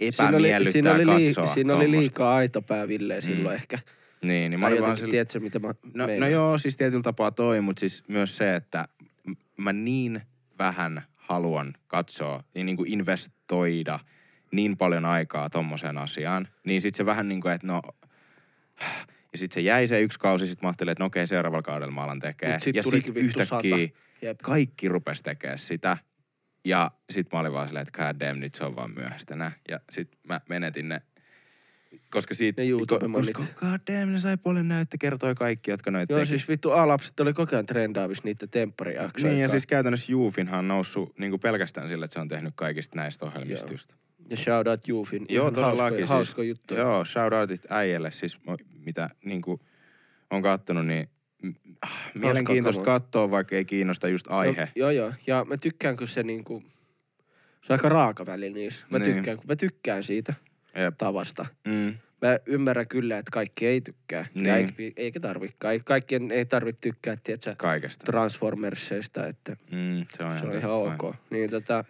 epämiellyttää 0.00 0.72
siinä 0.72 0.92
oli, 0.92 1.04
katsoa 1.26 1.54
siinä 1.54 1.72
oli 1.74 1.84
tommosta. 1.84 2.00
liikaa 2.00 2.34
aitopää 2.36 2.88
Villeä 2.88 3.20
silloin 3.20 3.54
Mm. 3.56 3.60
ehkä. 3.62 3.78
Niin, 4.24 4.50
niin 4.50 4.60
mä 4.60 4.66
Tai 4.66 4.72
olin 4.72 4.82
vaan 4.84 4.96
sille, 4.96 5.10
tiedätkö, 5.10 5.40
mitä 5.40 5.58
mä 5.58 5.74
no, 5.94 6.06
no 6.18 6.28
joo, 6.28 6.58
siis 6.58 6.76
tietyllä 6.76 7.02
tapaa 7.02 7.30
toi, 7.30 7.60
mutta 7.60 7.80
siis 7.80 8.04
myös 8.08 8.36
se, 8.36 8.54
että 8.54 8.88
mä 9.56 9.72
niin 9.72 10.22
vähän 10.58 11.02
haluan 11.16 11.72
katsoa 11.86 12.44
ja 12.54 12.64
niin 12.64 12.76
kuin 12.76 12.92
investoida 12.92 13.98
niin 14.52 14.76
paljon 14.76 15.04
aikaa 15.04 15.50
tommoseen 15.50 15.98
asiaan, 15.98 16.48
niin 16.64 16.82
sit 16.82 16.94
se 16.94 17.06
vähän 17.06 17.28
niin 17.28 17.40
kuin, 17.40 17.54
että 17.54 17.66
no, 17.66 17.82
ja 19.32 19.38
sit 19.38 19.52
se 19.52 19.60
jäi 19.60 19.86
se 19.86 20.00
yksi 20.00 20.18
kausi, 20.18 20.46
sit 20.46 20.62
mä 20.62 20.68
ajattelin, 20.68 20.92
että 20.92 21.02
no 21.02 21.06
okei, 21.06 21.26
seuraavalla 21.26 21.62
kaudella 21.62 21.94
mä 21.94 22.02
alan 22.02 22.18
tekee. 22.18 22.52
Mut 22.52 22.62
sit 22.62 22.76
ja 22.76 22.82
sit 22.82 23.16
yhtäkkiä 23.16 23.88
kaikki 24.42 24.88
rupes 24.88 25.22
tekemään 25.22 25.58
sitä. 25.58 25.96
Ja 26.64 26.90
sit 27.10 27.32
mä 27.32 27.38
olin 27.38 27.52
vaan 27.52 27.68
silleen, 27.68 27.86
että 27.88 28.04
god 28.04 28.20
damn, 28.20 28.40
nyt 28.40 28.54
se 28.54 28.64
on 28.64 28.76
vaan 28.76 28.94
myöhäistä 28.94 29.36
nää. 29.36 29.52
Ja 29.68 29.80
sit 29.90 30.08
mä 30.28 30.40
menetin 30.48 30.88
ne, 30.88 31.02
koska 32.14 32.34
siitä, 32.34 32.62
Ne 32.62 32.68
YouTube-mannit. 32.68 33.32
koska 33.36 33.54
god 33.60 33.80
damn, 33.94 34.12
ne 34.12 34.18
sai 34.18 34.36
paljon 34.36 34.68
näyttö, 34.68 34.96
kertoi 35.00 35.34
kaikki, 35.34 35.70
jotka 35.70 35.90
noita 35.90 36.12
Joo, 36.12 36.18
teki. 36.20 36.28
siis 36.28 36.48
vittu 36.48 36.70
A-lapset 36.70 37.20
oli 37.20 37.32
koko 37.32 37.56
ajan 37.56 37.66
trendaavis 37.66 38.24
niitä 38.24 38.46
tempparijaksoja. 38.46 39.32
Niin, 39.32 39.42
ja 39.42 39.48
siis 39.48 39.66
käytännössä 39.66 40.12
Juufinhan 40.12 40.58
on 40.58 40.68
noussut 40.68 41.18
niin 41.18 41.30
kuin 41.30 41.40
pelkästään 41.40 41.88
sillä, 41.88 42.04
että 42.04 42.12
se 42.14 42.20
on 42.20 42.28
tehnyt 42.28 42.52
kaikista 42.56 42.96
näistä 42.96 43.26
ohjelmista 43.26 43.66
Joo. 43.66 43.74
just. 43.74 43.92
Ja 44.30 44.36
shout 44.36 44.66
out 44.66 44.88
Jufin. 44.88 45.26
Joo, 45.28 45.50
todellakin. 45.50 45.78
Hauskoja, 45.80 45.98
siis, 45.98 46.10
hauskoja 46.10 46.48
juttuja. 46.48 46.80
Joo, 46.80 47.04
shoutoutit 47.04 47.62
äijälle 47.70 48.10
siis, 48.10 48.38
mitä 48.84 49.10
niin 49.24 49.42
kuin 49.42 49.60
on 50.30 50.42
kattonut, 50.42 50.86
niin 50.86 51.08
ah, 51.82 52.10
mielenkiintoista 52.14 52.84
katsoa, 52.84 53.30
vaikka 53.30 53.56
ei 53.56 53.64
kiinnosta 53.64 54.08
just 54.08 54.26
aihe. 54.30 54.62
No, 54.62 54.68
joo, 54.76 54.90
joo. 54.90 55.12
Ja 55.26 55.44
mä 55.48 55.56
tykkään, 55.56 55.96
kun 55.96 56.08
se 56.08 56.22
niinku... 56.22 56.62
Se 57.62 57.72
on 57.72 57.78
aika 57.78 57.88
raaka 57.88 58.26
väli 58.26 58.50
niissä. 58.50 58.86
Mä 58.90 58.98
Niin. 58.98 59.14
tykkään, 59.14 59.36
kun 59.36 59.46
mä 59.48 59.56
tykkään 59.56 60.02
siitä 60.04 60.34
Jep. 60.76 60.94
tavasta. 60.98 61.46
Mm. 61.68 61.94
Mä 62.22 62.38
ymmärrän 62.46 62.88
kyllä, 62.88 63.18
että 63.18 63.30
kaikki 63.30 63.66
ei 63.66 63.80
tykkää. 63.80 64.26
Niin. 64.34 64.46
Ja 64.46 64.56
eikä, 64.56 64.72
eikä 64.96 65.20
tarvi. 65.20 65.50
Kaik, 65.58 65.84
kaikkien 65.84 66.30
ei 66.30 66.46
tarvitse 66.46 66.80
tykkää, 66.80 67.16
tiedätkö, 67.24 67.54
Kaikesta. 67.58 68.04
Transformersseista, 68.04 69.26
että 69.26 69.56
Mm, 69.70 70.06
se 70.16 70.24
on 70.24 70.38
se 70.38 70.46
on 70.46 70.56
ihan, 70.56 70.70
ok. 70.70 71.14
Niin 71.30 71.50
tota, 71.50 71.84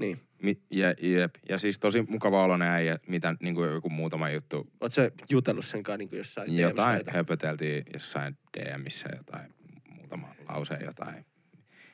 niin. 0.00 0.18
Mi- 0.42 0.60
ja, 0.70 0.94
jep. 1.02 1.34
ja 1.48 1.58
siis 1.58 1.78
tosi 1.78 2.02
mukava 2.08 2.44
oloinen 2.44 2.68
äijä, 2.68 2.98
mitä 3.08 3.34
niin 3.42 3.54
kuin 3.54 3.70
joku 3.70 3.90
muutama 3.90 4.30
juttu. 4.30 4.66
Oot 4.80 4.92
sä 4.92 5.10
jutellut 5.28 5.64
sen 5.66 5.82
kanssa 5.82 5.96
niin 5.98 6.18
jossain 6.18 6.56
Jotain 6.58 7.02
höpöteltiin 7.10 7.84
jossain 7.94 8.36
DMissä 8.58 9.08
jotain, 9.16 9.54
muutama 9.88 10.34
lause 10.48 10.78
jotain. 10.84 11.24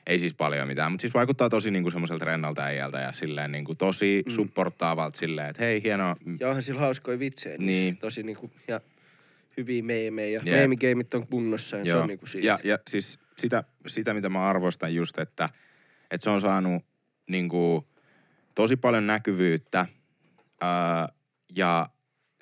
Ei 0.06 0.18
siis 0.18 0.34
paljon 0.34 0.68
mitään, 0.68 0.92
mutta 0.92 1.02
siis 1.02 1.14
vaikuttaa 1.14 1.48
tosi 1.50 1.70
niinku 1.70 1.90
semmoiselta 1.90 2.24
rennalta 2.24 2.62
äijältä 2.62 2.98
ja 3.00 3.12
silleen 3.12 3.52
niinku 3.52 3.74
tosi 3.74 4.22
Mm. 4.26 4.30
supporttaavalta 4.32 5.16
silleen, 5.18 5.50
että 5.50 5.64
hei 5.64 5.82
hienoa. 5.82 6.16
Ja 6.40 6.48
onhan 6.48 6.62
sillä 6.62 6.80
hauskoja 6.80 7.18
vitsejä. 7.18 7.56
Niin. 7.58 7.66
Niin. 7.66 7.96
Tosi 7.96 8.22
niinku, 8.22 8.50
ja 8.68 8.80
hyviä 9.56 9.82
meemejä. 9.82 10.28
Ja 10.28 10.42
Jep. 10.44 10.56
meemigeimit 10.56 11.14
on 11.14 11.26
kunnossa 11.26 11.76
ja 11.76 11.84
se 11.84 11.94
on 11.94 12.08
niinku 12.08 12.26
siistiä. 12.26 12.52
ja, 12.64 12.70
ja 12.70 12.78
siis 12.90 13.18
sitä, 13.36 13.64
sitä, 13.86 14.14
mitä 14.14 14.28
mä 14.28 14.48
arvostan 14.48 14.94
just, 14.94 15.18
että, 15.18 15.48
että 16.10 16.24
se 16.24 16.30
on 16.30 16.40
saanut 16.40 16.84
niinku 17.28 17.88
tosi 18.54 18.76
paljon 18.76 19.06
näkyvyyttä 19.06 19.86
ää, 20.60 21.08
ja 21.56 21.86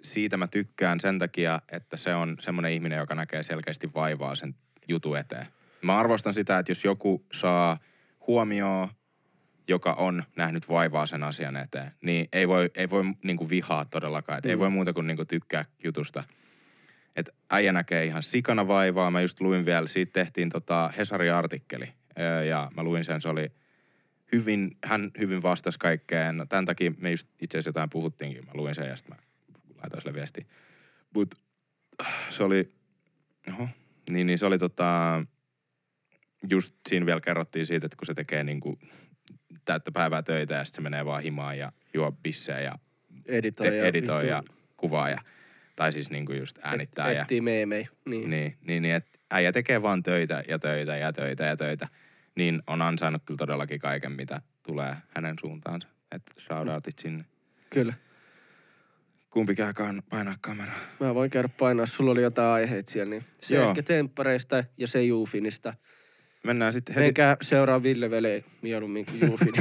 siitä 0.03 0.37
mä 0.37 0.47
tykkään 0.47 1.01
sen 1.01 1.19
takia, 1.19 1.61
että 1.73 1.97
se 1.97 2.15
on 2.15 2.37
semmoinen 2.41 2.73
ihminen, 2.73 2.99
joka 2.99 3.15
näkee 3.15 3.43
selkeästi 3.43 3.91
vaivaa 3.95 4.35
sen 4.35 4.55
jutun 4.89 5.19
eteen. 5.19 5.47
Mä 5.85 5.99
arvostan 5.99 6.35
sitä, 6.35 6.59
että 6.59 6.71
jos 6.71 6.85
joku 6.85 7.27
saa 7.33 7.79
huomioon, 8.27 8.89
joka 9.69 9.93
on 9.93 10.23
nähnyt 10.37 10.69
vaivaa 10.69 11.07
sen 11.07 11.23
asian 11.23 11.57
eteen, 11.57 11.93
niin 12.03 12.29
ei 12.33 12.49
voi, 12.49 12.71
ei 12.75 12.91
voi 12.91 13.05
niinku 13.25 13.51
vihaa 13.51 13.85
todellakaan. 13.85 14.39
Et 14.39 14.47
Ei 14.47 14.57
Mm. 14.57 14.61
voi 14.61 14.71
muuta 14.71 14.93
kuin 14.93 15.07
niinku 15.07 15.25
tykkää 15.25 15.65
jutusta. 15.85 16.25
Et 17.17 17.31
äijä 17.51 17.73
näkee 17.73 18.05
ihan 18.05 18.23
sikana 18.23 18.69
vaivaa. 18.69 19.11
Mä 19.11 19.21
just 19.21 19.41
luin 19.41 19.65
vielä, 19.65 19.89
siitä 19.89 20.13
tehtiin 20.13 20.49
tota 20.49 20.93
Hesari-artikkeli. 20.99 21.89
Ja 22.49 22.71
mä 22.77 22.83
luin 22.83 23.05
sen, 23.05 23.21
se 23.21 23.29
oli 23.29 23.53
hyvin, 24.33 24.71
hän 24.85 25.11
hyvin 25.19 25.43
vastasi 25.43 25.79
kaikkeen. 25.79 26.37
No, 26.37 26.47
tämän 26.47 26.65
takia 26.65 26.93
me 26.99 27.11
just 27.11 27.29
itse 27.41 27.59
asiassa 27.59 27.69
jotain 27.69 27.91
puhuttiinkin. 27.91 28.45
Mä 28.47 28.53
luin 28.55 28.75
sen 28.75 28.89
ja 28.89 28.97
sitten 28.97 29.17
mä 29.17 29.23
laitoin 29.83 30.03
sille 30.03 30.15
viesti. 30.15 30.47
Mut 31.15 31.35
se 32.31 32.45
oli, 32.45 32.73
oho, 33.49 33.69
niin, 34.11 34.27
niin 34.27 34.39
se 34.39 34.47
oli 34.47 34.59
tota, 34.59 35.23
just 36.51 36.75
siinä 36.89 37.07
vielä 37.07 37.21
kerrottiin 37.21 37.67
siitä, 37.67 37.87
että 37.87 37.97
kun 37.97 38.07
se 38.07 38.15
tekee 38.15 38.45
niinku 38.45 38.79
täyttä 39.65 39.93
päivää 39.93 40.23
töitä 40.23 40.55
ja 40.55 40.65
sitten 40.65 40.77
se 40.77 40.91
menee 40.91 41.05
vaan 41.05 41.23
himaan 41.23 41.59
ja 41.59 41.73
juo 41.95 42.13
bissejä 42.13 42.61
ja 42.61 42.79
editoi, 43.27 43.67
te, 43.67 43.77
ja 43.77 43.87
editoi 43.87 44.17
vittu 44.17 44.27
ja 44.27 44.43
kuvaa 44.77 45.11
ja, 45.11 45.19
tai 45.77 45.93
siis 45.93 46.11
niinku 46.11 46.33
just 46.33 46.59
äänittää 46.63 47.11
et, 47.11 47.31
ja, 47.31 47.43
meemejä. 47.43 47.89
Niin. 48.05 48.31
niin, 48.31 48.57
niin, 48.67 48.83
niin 48.83 48.95
että 48.95 49.19
äijä 49.31 49.53
tekee 49.53 49.83
vaan 49.83 50.03
töitä 50.03 50.43
ja 50.49 50.59
töitä 50.59 50.97
ja 50.97 51.13
töitä 51.13 51.45
ja 51.45 51.57
töitä, 51.57 51.89
niin 52.37 52.63
on 52.67 52.83
ansainnut 52.83 53.23
kyllä 53.27 53.39
todellakin 53.39 53.81
kaiken, 53.81 54.13
mitä 54.13 54.41
tulee 54.63 54.97
hänen 55.09 55.37
suuntaansa. 55.41 55.89
Että 56.13 56.33
shoutoutit 56.41 56.99
sinne. 56.99 57.25
Kyllä. 57.71 57.95
Kumpi 59.31 59.55
käy 59.55 59.73
painaa 60.11 60.35
kameraa? 60.41 60.79
Mä 61.01 61.15
voin 61.15 61.31
käydä 61.31 61.49
painaa, 61.49 61.87
sulla 61.87 62.11
oli 62.11 62.23
jotain 62.23 62.49
aiheita 62.49 62.93
siellä, 62.93 63.11
niin 63.11 63.25
se 63.41 63.55
Joo. 63.55 63.69
ehkä 63.69 63.83
temppareista 63.83 64.65
ja 64.79 64.87
se 64.87 65.03
Juufinista. 65.03 65.75
Mennään 66.45 66.73
sitten 66.73 66.95
heti. 66.95 67.05
Menkää 67.05 67.37
seuraa 67.43 67.83
Ville 67.83 68.11
Vele 68.11 68.45
mieluummin 68.63 69.07
kuin 69.07 69.21
Juufin. 69.27 69.53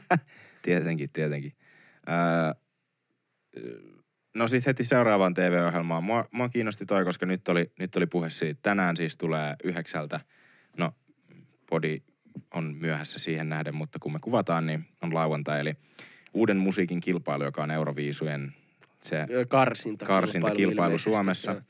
Tietenkin, 0.62 1.10
tietenkin. 1.12 1.52
Öö, 2.08 2.52
no 4.34 4.48
sitten 4.48 4.70
heti 4.70 4.84
seuraavaan 4.84 5.34
TV-ohjelmaan. 5.34 6.04
Mua, 6.04 6.28
mua 6.30 6.48
kiinnosti 6.48 6.86
toi, 6.86 7.04
koska 7.04 7.26
nyt 7.26 7.48
oli, 7.48 7.70
nyt 7.78 7.96
oli 7.96 8.06
puhe 8.06 8.30
siitä. 8.30 8.60
Tänään 8.62 8.96
siis 8.96 9.18
tulee 9.18 9.56
yhdeksältä. 9.64 10.20
No, 10.78 10.92
podi 11.70 12.02
on 12.54 12.76
myöhässä 12.80 13.18
siihen 13.18 13.48
nähden, 13.48 13.74
mutta 13.74 13.98
kun 13.98 14.12
me 14.12 14.18
kuvataan, 14.18 14.66
niin 14.66 14.84
on 15.02 15.14
lauantai. 15.14 15.60
Eli 15.60 15.74
uuden 16.34 16.56
musiikin 16.56 17.00
kilpailu, 17.00 17.44
joka 17.44 17.62
on 17.62 17.70
Euroviisujen 17.70 18.54
se 19.02 19.26
Karsinta. 19.48 20.06
karsintakilpailu 20.06 20.90
ilmeisesti, 20.90 21.10
Suomessa, 21.10 21.50
joo. 21.50 21.60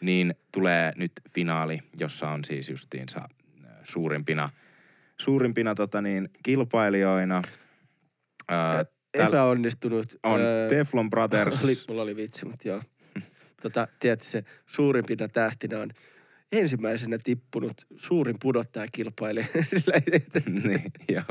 niin 0.00 0.34
tulee 0.52 0.92
nyt 0.96 1.12
finaali, 1.30 1.78
jossa 2.00 2.30
on 2.30 2.44
siis 2.44 2.68
justiinsa 2.68 3.28
suurimpina, 3.88 4.50
suurimpina 5.18 5.74
tota 5.74 6.02
niin, 6.02 6.28
kilpailijoina. 6.42 7.42
Ää, 8.48 8.84
Epäonnistunut. 9.14 10.06
on 10.22 10.40
öö, 10.40 10.68
Teflon 10.68 11.10
Brothers. 11.10 11.64
Oli, 11.64 11.74
mulla 11.88 12.02
oli 12.02 12.16
vitsi, 12.16 12.44
mutta 12.44 12.68
joo. 12.68 12.82
Tota, 13.62 13.88
tiedätkö, 14.00 14.24
se 14.24 14.44
suurimpina 14.66 15.28
tähtinä 15.28 15.78
on 15.78 15.90
ensimmäisenä 16.52 17.18
tippunut 17.24 17.86
suurin 17.96 18.36
ei, 19.94 20.02
että, 20.12 20.40
niin, 20.64 20.82
joo. 21.08 21.22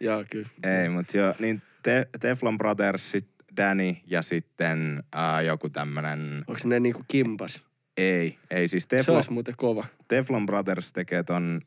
joo, 0.00 0.24
kyllä. 0.30 0.48
Ei, 0.64 0.88
mutta 0.88 1.16
joo, 1.18 1.34
niin 1.38 1.62
te, 1.82 2.08
Teflon 2.20 2.58
Brothers, 2.58 3.10
sit 3.10 3.28
Danny 3.56 3.96
ja 4.06 4.22
sitten 4.22 5.02
ää, 5.12 5.42
joku 5.42 5.70
tämmönen, 5.70 6.44
Onko 6.46 6.60
ne 6.64 6.80
niinku 6.80 7.04
kimpas? 7.08 7.64
ei, 7.96 8.38
ei 8.50 8.68
siis 8.68 8.82
Se 8.82 8.88
Teflon, 8.88 9.16
olisi 9.16 9.32
muuten 9.32 9.54
kova. 9.56 9.86
Teflon 10.08 10.46
Brothers 10.46 10.92
tekee 10.92 11.22
ton 11.22 11.60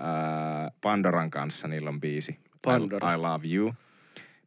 ää, 0.00 0.70
Pandoran 0.80 1.30
kanssa, 1.30 1.68
niillä 1.68 1.88
on 1.88 2.00
biisi. 2.00 2.38
Pandora. 2.62 3.12
I, 3.12 3.14
I 3.14 3.18
Love 3.18 3.48
You, 3.54 3.74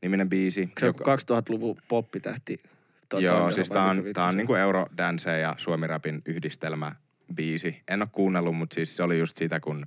niminen 0.02 0.30
biisi. 0.30 0.70
Se 0.80 0.88
on 0.88 0.94
2000-luvun 0.94 1.78
poppitähti. 1.88 2.63
Tota, 3.10 3.24
Joo, 3.24 3.52
siis 3.52 3.70
tää 3.70 3.84
on, 3.84 4.04
tää 4.13 4.26
on 4.26 4.38
niinku 4.38 4.56
Eurodance 4.56 5.39
ja 5.39 5.56
Suomi-rapin 5.58 6.22
yhdistelmä 6.26 6.92
biisi. 7.36 7.82
En 7.88 8.02
oo 8.02 8.08
kuunnellut, 8.12 8.58
mutta 8.58 8.74
siis 8.74 8.96
se 8.96 9.04
oli 9.04 9.20
just 9.20 9.38
sitä, 9.38 9.60
kun 9.60 9.86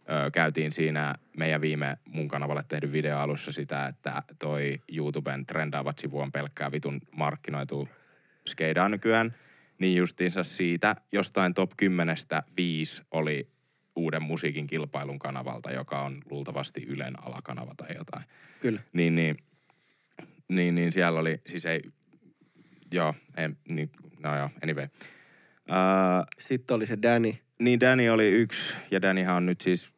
ö, 0.00 0.30
käytiin 0.30 0.72
siinä 0.72 1.14
meidän 1.36 1.60
viime 1.60 1.98
mun 2.04 2.28
kanavalle 2.28 2.62
tehdyn 2.68 2.92
video 2.92 3.18
alussa 3.18 3.52
sitä, 3.52 3.86
että 3.86 4.22
toi 4.38 4.80
YouTuben 4.92 5.46
trendaavat 5.46 5.98
sivu 5.98 6.20
on 6.20 6.32
pelkkää 6.32 6.72
vitun 6.72 7.00
markkinoitu 7.10 7.88
skeidaa 8.48 8.88
nykyään. 8.88 9.34
Niin 9.78 9.96
justiinsa 9.96 10.44
siitä 10.44 10.96
jostain 11.12 11.54
top 11.54 11.70
10 11.76 12.16
viisi 12.56 13.02
oli 13.10 13.48
uuden 13.98 14.22
musiikin 14.22 14.66
kilpailun 14.66 15.18
kanavalta, 15.18 15.70
joka 15.72 16.02
on 16.02 16.22
luultavasti 16.30 16.84
Ylen 16.88 17.22
alakanava 17.26 17.74
tai 17.76 17.96
jotain. 17.96 18.24
Kyllä. 18.60 18.80
Niin, 18.92 19.14
niin, 19.14 19.36
niin, 20.48 20.74
niin 20.74 20.92
siellä 20.92 21.20
oli, 21.20 21.40
siis 21.46 21.64
ei, 21.66 21.82
joo, 22.94 23.14
ei, 23.36 23.48
niin, 23.70 23.90
no 24.18 24.36
joo, 24.36 24.50
anyway. 24.62 24.86
Uh, 25.68 26.26
Sitten 26.38 26.74
oli 26.74 26.86
se 26.86 26.98
Danny. 27.02 27.34
niin 27.58 27.80
Danny 27.80 28.08
oli 28.08 28.28
yksi, 28.28 28.74
ja 28.90 29.02
Dannyhan 29.02 29.36
on 29.36 29.46
nyt 29.46 29.60
siis 29.60 29.94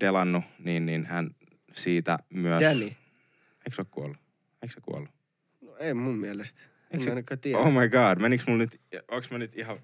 delannut, 0.00 0.44
niin, 0.58 0.86
niin 0.86 1.06
hän 1.06 1.30
siitä 1.74 2.18
myös... 2.30 2.62
Danny. 2.62 2.84
Eikö 2.84 3.74
se 3.74 3.80
ole 3.80 3.86
kuollut? 3.90 4.16
Eikö 4.62 4.74
se 4.74 4.80
kuollut? 4.80 5.10
No, 5.60 5.76
ei 5.76 5.94
mun 5.94 6.16
mielestä. 6.18 6.60
En 6.90 7.00
Eikö 7.00 7.14
mä 7.14 7.22
se- 7.30 7.36
tiedä. 7.36 7.58
Oh 7.58 7.72
my 7.72 7.88
god, 7.88 8.18
meniks 8.20 8.46
mulla 8.46 8.58
nyt, 8.58 8.80
onks 9.10 9.30
mä 9.30 9.38
nyt 9.38 9.58
ihan... 9.58 9.78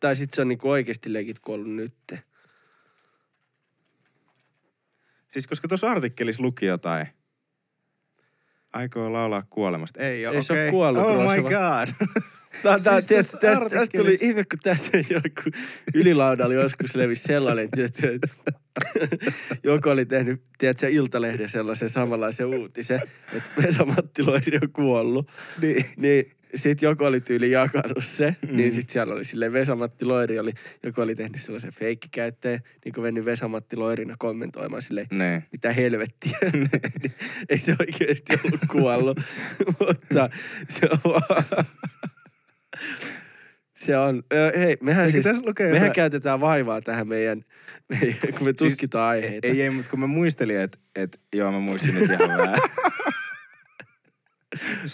Tai 0.00 0.16
sit 0.16 0.32
se 0.32 0.40
on 0.40 0.48
niinku 0.48 0.70
oikeesti 0.70 1.12
legit 1.12 1.38
kuollut 1.38 1.70
nytte. 1.70 2.22
Siis 5.32 5.46
koska 5.46 5.68
tuossa 5.68 5.90
artikkelissa 5.90 6.42
luki 6.42 6.66
jotain. 6.66 7.06
Aikoo 8.72 9.12
laulaa 9.12 9.42
kuolemasta. 9.50 10.00
Ei, 10.00 10.24
Ei 10.24 10.42
se 10.42 10.52
okei. 10.52 10.66
oo 10.66 10.70
kuollut, 10.70 11.02
Oh 11.02 11.22
my 11.22 11.36
se 11.36 11.42
god. 11.42 12.08
Tää, 12.62 12.78
tää, 12.78 13.00
Siis 13.00 13.06
tässä 13.06 13.38
tästä, 13.38 13.70
tästä, 13.70 13.98
tuli 13.98 14.18
ihme, 14.20 14.44
kun 14.44 14.58
tässä 14.62 14.98
joku 14.98 15.50
ylilaudalla 15.94 16.54
joskus 16.54 16.94
levisi 16.94 17.22
sellainen, 17.22 17.70
tiedätkö, 17.70 18.14
että 18.14 18.28
joku 19.64 19.88
oli 19.88 20.06
tehnyt, 20.06 20.42
tiedätkö, 20.58 20.88
Iltalehden 20.88 21.48
sellaisen 21.48 21.88
samanlaisen 21.88 22.46
uutisen, 22.46 23.00
että 23.36 23.62
Vesa-Matti 23.62 24.22
Loiri 24.22 24.58
on 24.62 24.72
kuollut. 24.72 25.30
niin. 25.60 25.84
Niin 25.96 26.32
sit 26.54 26.82
joku 26.82 27.04
oli 27.04 27.20
tyyli 27.20 27.50
jakanut 27.50 28.04
se, 28.04 28.36
mm. 28.48 28.56
Niin 28.56 28.72
sit 28.72 28.88
siellä 28.90 29.14
oli 29.14 29.24
silleen 29.24 29.52
Vesa-Matti 29.52 30.04
Loiri 30.04 30.38
oli, 30.38 30.52
joku 30.82 31.00
oli 31.00 31.14
tehnyt 31.14 31.40
sellaisen 31.40 31.72
feikkikäyttäjän, 31.72 32.60
niin 32.84 32.92
kuin 32.94 33.02
mennyt 33.02 33.24
Vesa-Matti 33.24 33.76
Loirina 33.76 34.14
kommentoimaan 34.18 34.82
silleen, 34.82 35.06
Ne. 35.10 35.42
mitä 35.52 35.72
helvettiä. 35.72 36.38
Ei 37.48 37.58
se 37.58 37.76
oikeesti 37.80 38.32
ollut 38.44 38.60
kuollut, 38.70 39.20
mutta 39.80 40.30
se 40.68 40.88
on 40.90 40.98
vaan... 41.04 41.64
Se 43.84 43.96
on, 43.96 44.22
hei, 44.56 44.76
mehän, 44.80 45.06
Eikö 45.06 45.22
siis, 45.22 45.42
mehän 45.58 45.74
jotain- 45.74 45.92
käytetään 45.92 46.40
vaivaa 46.40 46.80
tähän 46.80 47.08
meidän, 47.08 47.44
meidän 47.88 48.14
kun 48.20 48.44
me 48.44 48.54
Siis 48.58 48.72
tutkitaan 48.72 49.08
aiheita. 49.08 49.48
Ei, 49.48 49.62
ei, 49.62 49.70
mutta 49.70 49.90
kun 49.90 50.00
mä 50.00 50.06
muistelin, 50.06 50.60
että 50.60 50.78
et, 50.96 51.20
joo, 51.34 51.52
mä 51.52 51.58
muistin 51.58 51.94
nyt 51.94 52.10
ihan 52.10 52.38
väärin. 52.38 52.62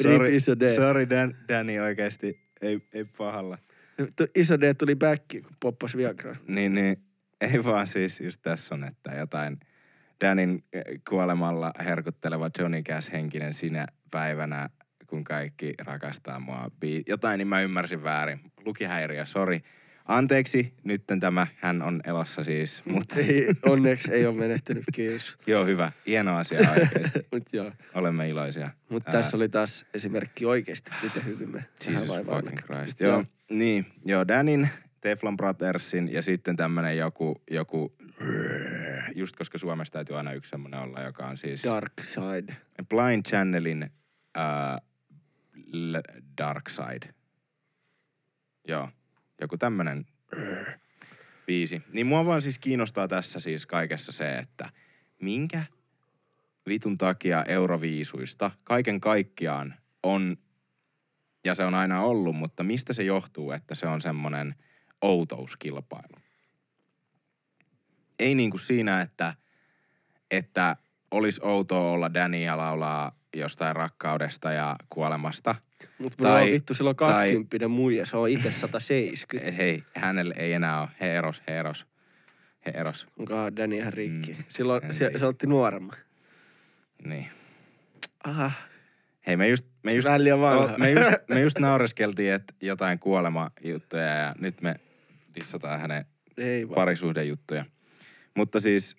Rip 0.04 0.34
iso 0.34 0.60
D. 0.60 0.70
Sorry 0.76 1.10
Dan, 1.10 1.34
Danny 1.48 1.78
oikeesti. 1.78 2.40
Ei, 2.62 2.80
ei 2.92 3.04
pahalla. 3.04 3.58
Iso 4.34 4.60
D 4.60 4.74
tuli 4.74 4.96
back, 4.96 5.24
kun 5.28 5.56
poppas 5.60 5.96
Viagra. 5.96 6.36
Niin, 6.46 6.74
niin, 6.74 6.96
ei 7.40 7.64
vaan 7.64 7.86
siis 7.86 8.20
just 8.20 8.40
tässä 8.42 8.74
on, 8.74 8.84
että 8.84 9.10
jotain 9.10 9.60
Danin 10.20 10.64
eh, 10.72 10.84
kuolemalla 11.08 11.72
herkutteleva 11.84 12.50
Johnny 12.58 12.82
Cash 12.82 13.12
henkinen 13.12 13.54
sinä 13.54 13.86
päivänä, 14.10 14.68
kun 15.08 15.24
kaikki 15.24 15.74
rakastaa 15.78 16.40
mua. 16.40 16.70
Bi- 16.80 17.02
Jotain, 17.06 17.38
niin 17.38 17.48
mä 17.48 17.60
ymmärsin 17.60 18.04
väärin. 18.04 18.40
Lukihäiriö, 18.64 19.26
sori. 19.26 19.62
Anteeksi, 20.04 20.74
nytten 20.84 21.20
tämä, 21.20 21.46
hän 21.56 21.82
on 21.82 22.00
elossa 22.04 22.44
siis, 22.44 22.82
mutta 22.94 23.14
Ei, 23.20 23.46
onneksi 23.62 24.12
ei 24.12 24.26
ole 24.26 24.36
menehtynyt, 24.36 24.84
kiitos. 24.94 25.38
joo 25.46 25.64
hyvä, 25.64 25.92
hieno 26.06 26.36
asia 26.36 26.70
oikeasti. 26.70 27.26
Mut 27.32 27.42
joo. 27.52 27.72
Olemme 27.94 28.28
iloisia. 28.28 28.70
Mutta 28.88 29.12
tässä 29.12 29.36
oli 29.36 29.48
taas 29.48 29.86
esimerkki 29.94 30.46
oikeasti, 30.46 30.90
miten 31.02 31.24
hyvin 31.24 31.50
me 31.50 31.64
Jesus 31.86 32.26
fucking 32.26 32.58
Christ. 32.58 33.00
Joo. 33.00 33.12
Joo, 33.12 33.24
niin, 33.50 33.86
joo, 34.04 34.28
Danin, 34.28 34.68
Teflon 35.00 35.36
Brothersin 35.36 36.12
ja 36.12 36.22
sitten 36.22 36.56
tämmönen 36.56 36.98
joku, 36.98 37.42
joku, 37.50 37.96
just 39.14 39.36
koska 39.36 39.58
Suomessa 39.58 39.92
täytyy 39.92 40.16
aina 40.16 40.32
yksi 40.32 40.50
semmonen 40.50 40.80
olla, 40.80 41.00
joka 41.00 41.26
on 41.26 41.36
siis 41.36 41.64
Dark 41.64 41.92
Side. 42.02 42.56
Blind 42.88 43.22
Channelin 43.28 43.90
uh, 45.74 46.22
Dark 46.38 46.68
Side. 46.68 47.14
Joo, 48.68 48.88
joku 49.40 49.58
tämmönen 49.58 50.06
biisi. 51.46 51.82
Niin 51.92 52.06
mua 52.06 52.26
vaan 52.26 52.42
siis 52.42 52.58
kiinnostaa 52.58 53.08
tässä 53.08 53.40
siis 53.40 53.66
kaikessa 53.66 54.12
se, 54.12 54.38
että 54.38 54.70
minkä 55.22 55.64
vitun 56.68 56.98
takia 56.98 57.44
Euroviisuista 57.44 58.50
kaiken 58.64 59.00
kaikkiaan 59.00 59.74
on, 60.02 60.36
ja 61.44 61.54
se 61.54 61.64
on 61.64 61.74
aina 61.74 62.00
ollut, 62.00 62.36
mutta 62.36 62.62
mistä 62.62 62.92
se 62.92 63.02
johtuu, 63.02 63.52
että 63.52 63.74
se 63.74 63.86
on 63.86 64.00
semmonen 64.00 64.54
outouskilpailu? 65.02 66.22
Ei 68.18 68.34
niinku 68.34 68.58
siinä, 68.58 69.00
että, 69.00 69.34
että 70.30 70.76
olisi 71.10 71.40
outoa 71.44 71.90
olla 71.90 72.14
Danny 72.14 72.42
ja 72.42 72.56
laulaa 72.56 73.17
jostain 73.36 73.76
rakkaudesta 73.76 74.52
ja 74.52 74.76
kuolemasta. 74.88 75.54
Mutta 75.98 76.22
Tai- 76.22 76.30
mulla 76.30 76.44
on 76.44 76.50
vittu 76.52 76.74
silloin 76.74 76.96
tai- 76.96 77.28
20 77.28 77.68
muija, 77.68 78.06
se 78.06 78.16
on 78.16 78.28
itse 78.28 78.52
170. 78.52 79.50
Hei, 79.52 79.82
hänelle 79.96 80.34
ei 80.38 80.52
enää 80.52 80.80
ole. 80.80 80.88
He 81.00 81.16
eros, 81.16 81.42
he 81.48 81.58
eros. 81.58 81.86
He 82.66 82.70
eros. 82.74 83.06
Onkohan 83.18 83.56
Danny 83.56 83.76
ihan 83.76 83.92
rikki? 83.92 84.32
Mm, 84.32 84.44
Silloin 84.48 84.92
se, 84.92 85.10
se 85.18 85.26
otti 85.26 85.46
nuoremman. 85.46 85.96
Niin. 87.04 87.28
Aha, 88.24 88.50
Hei, 89.26 89.36
me 89.36 89.48
just, 89.48 89.66
me 89.84 89.94
just, 89.94 90.06
vähän 90.06 90.24
liian 90.24 90.40
vanha. 90.40 90.66
no, 90.66 90.78
me 90.78 90.90
just, 90.90 91.10
me 91.28 91.40
just 91.40 91.58
naureskeltiin, 91.58 92.32
että 92.32 92.54
jotain 92.62 92.98
kuolemajuttuja 92.98 94.02
ja 94.04 94.34
nyt 94.40 94.62
me 94.62 94.74
dissataan 95.34 95.80
hänen 95.80 96.04
Ei 96.36 96.66
parisuhdejuttuja. 96.66 97.64
Mutta 98.36 98.60
siis, 98.60 98.96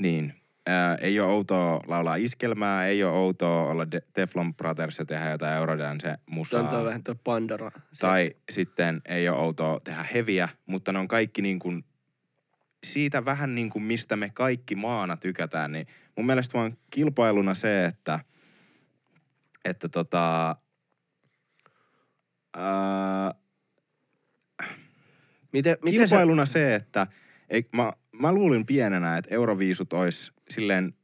niin, 0.00 0.34
ää, 0.68 0.94
ei 0.94 1.20
ole 1.20 1.32
outoa 1.32 1.80
laulaa 1.86 2.16
iskelmää, 2.16 2.86
ei 2.86 3.04
ole 3.04 3.12
outoa 3.16 3.70
olla 3.70 3.90
De- 3.90 4.02
Teflon 4.12 4.54
Brothers 4.54 4.98
ja 4.98 5.04
tehdä 5.04 5.30
jotain 5.30 5.56
Eurodance 5.56 6.08
Se 6.08 6.10
on 6.12 6.34
musaa. 6.34 6.62
tuo 6.70 6.84
vähän 6.84 7.04
tuo 7.04 7.14
Pandora. 7.24 7.70
Se- 7.92 8.00
Tai 8.00 8.30
sitten 8.50 9.00
ei 9.04 9.28
ole 9.28 9.38
outoa 9.38 9.78
tehdä 9.84 10.02
heviä, 10.14 10.48
mutta 10.66 10.92
ne 10.92 10.98
on 10.98 11.08
kaikki 11.08 11.42
niin 11.42 11.58
kuin 11.58 11.84
siitä 12.84 13.24
vähän 13.24 13.54
niin 13.54 13.70
kuin 13.70 13.82
mistä 13.82 14.16
me 14.16 14.30
kaikki 14.34 14.74
maana 14.74 15.16
tykätään, 15.16 15.72
niin 15.72 15.86
mun 16.16 16.26
mielestä 16.26 16.58
vaan 16.58 16.76
kilpailuna 16.90 17.54
se, 17.54 17.84
että, 17.84 18.20
että 19.64 19.88
tota, 19.88 20.56
Äh, 22.56 23.34
Miten, 25.52 25.76
miten 25.84 26.08
sä, 26.08 26.14
kilpailuna 26.16 26.46
se, 26.46 26.74
että 26.74 27.06
ei, 27.50 27.68
mä, 27.76 27.92
mä 28.20 28.32
luulin 28.32 28.66
pienenä, 28.66 29.16
että 29.16 29.34
Euroviisut 29.34 29.92
olisi 29.92 30.32
silleen, 30.50 30.94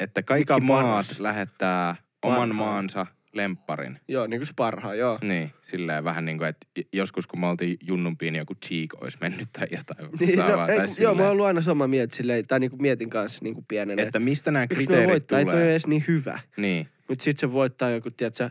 että 0.00 0.22
kaikki 0.22 0.54
Mikä 0.54 0.66
maat 0.66 0.82
paras? 0.86 1.20
lähettää 1.20 1.96
oman 2.22 2.38
Parhaan. 2.38 2.54
maansa 2.56 3.06
lempparin. 3.32 4.00
Joo, 4.08 4.26
niin 4.26 4.40
kuin 4.40 4.46
se 4.46 4.52
parhaa, 4.56 4.94
joo. 4.94 5.18
Niin, 5.22 5.50
silleen 5.62 6.04
vähän 6.04 6.24
niin 6.24 6.38
kuin, 6.38 6.48
että 6.48 6.66
joskus 6.92 7.26
kun 7.26 7.40
me 7.40 7.46
oltiin 7.46 7.76
junnumpiin, 7.82 8.32
niin 8.32 8.38
joku 8.38 8.54
cheek 8.54 8.94
olisi 9.00 9.18
mennyt 9.20 9.48
tai 9.52 9.66
jotain 9.70 10.10
Niin, 10.20 10.38
no, 10.38 10.66
ei, 10.66 10.76
tai 10.76 10.86
joo, 11.00 11.14
mä 11.14 11.22
oon 11.22 11.30
ollut 11.32 11.46
aina 11.46 11.60
sama 11.60 11.86
mieltä 11.86 12.16
silleen, 12.16 12.46
tai 12.46 12.60
niinku 12.60 12.76
mietin 12.76 13.10
kanssa 13.10 13.40
niinku 13.42 13.64
pienenä. 13.68 14.02
Että 14.02 14.18
mistä 14.18 14.50
nämä 14.50 14.66
kriteerit 14.66 15.10
voittaa, 15.10 15.38
ei 15.38 15.44
toi 15.44 15.52
tulee. 15.52 15.70
edes 15.70 15.86
niin 15.86 16.04
hyvä. 16.08 16.38
Niin, 16.56 16.88
Mut 17.08 17.20
sit 17.20 17.38
se 17.38 17.52
voittaa 17.52 17.90
joku, 17.90 18.10
tiedätkö, 18.10 18.50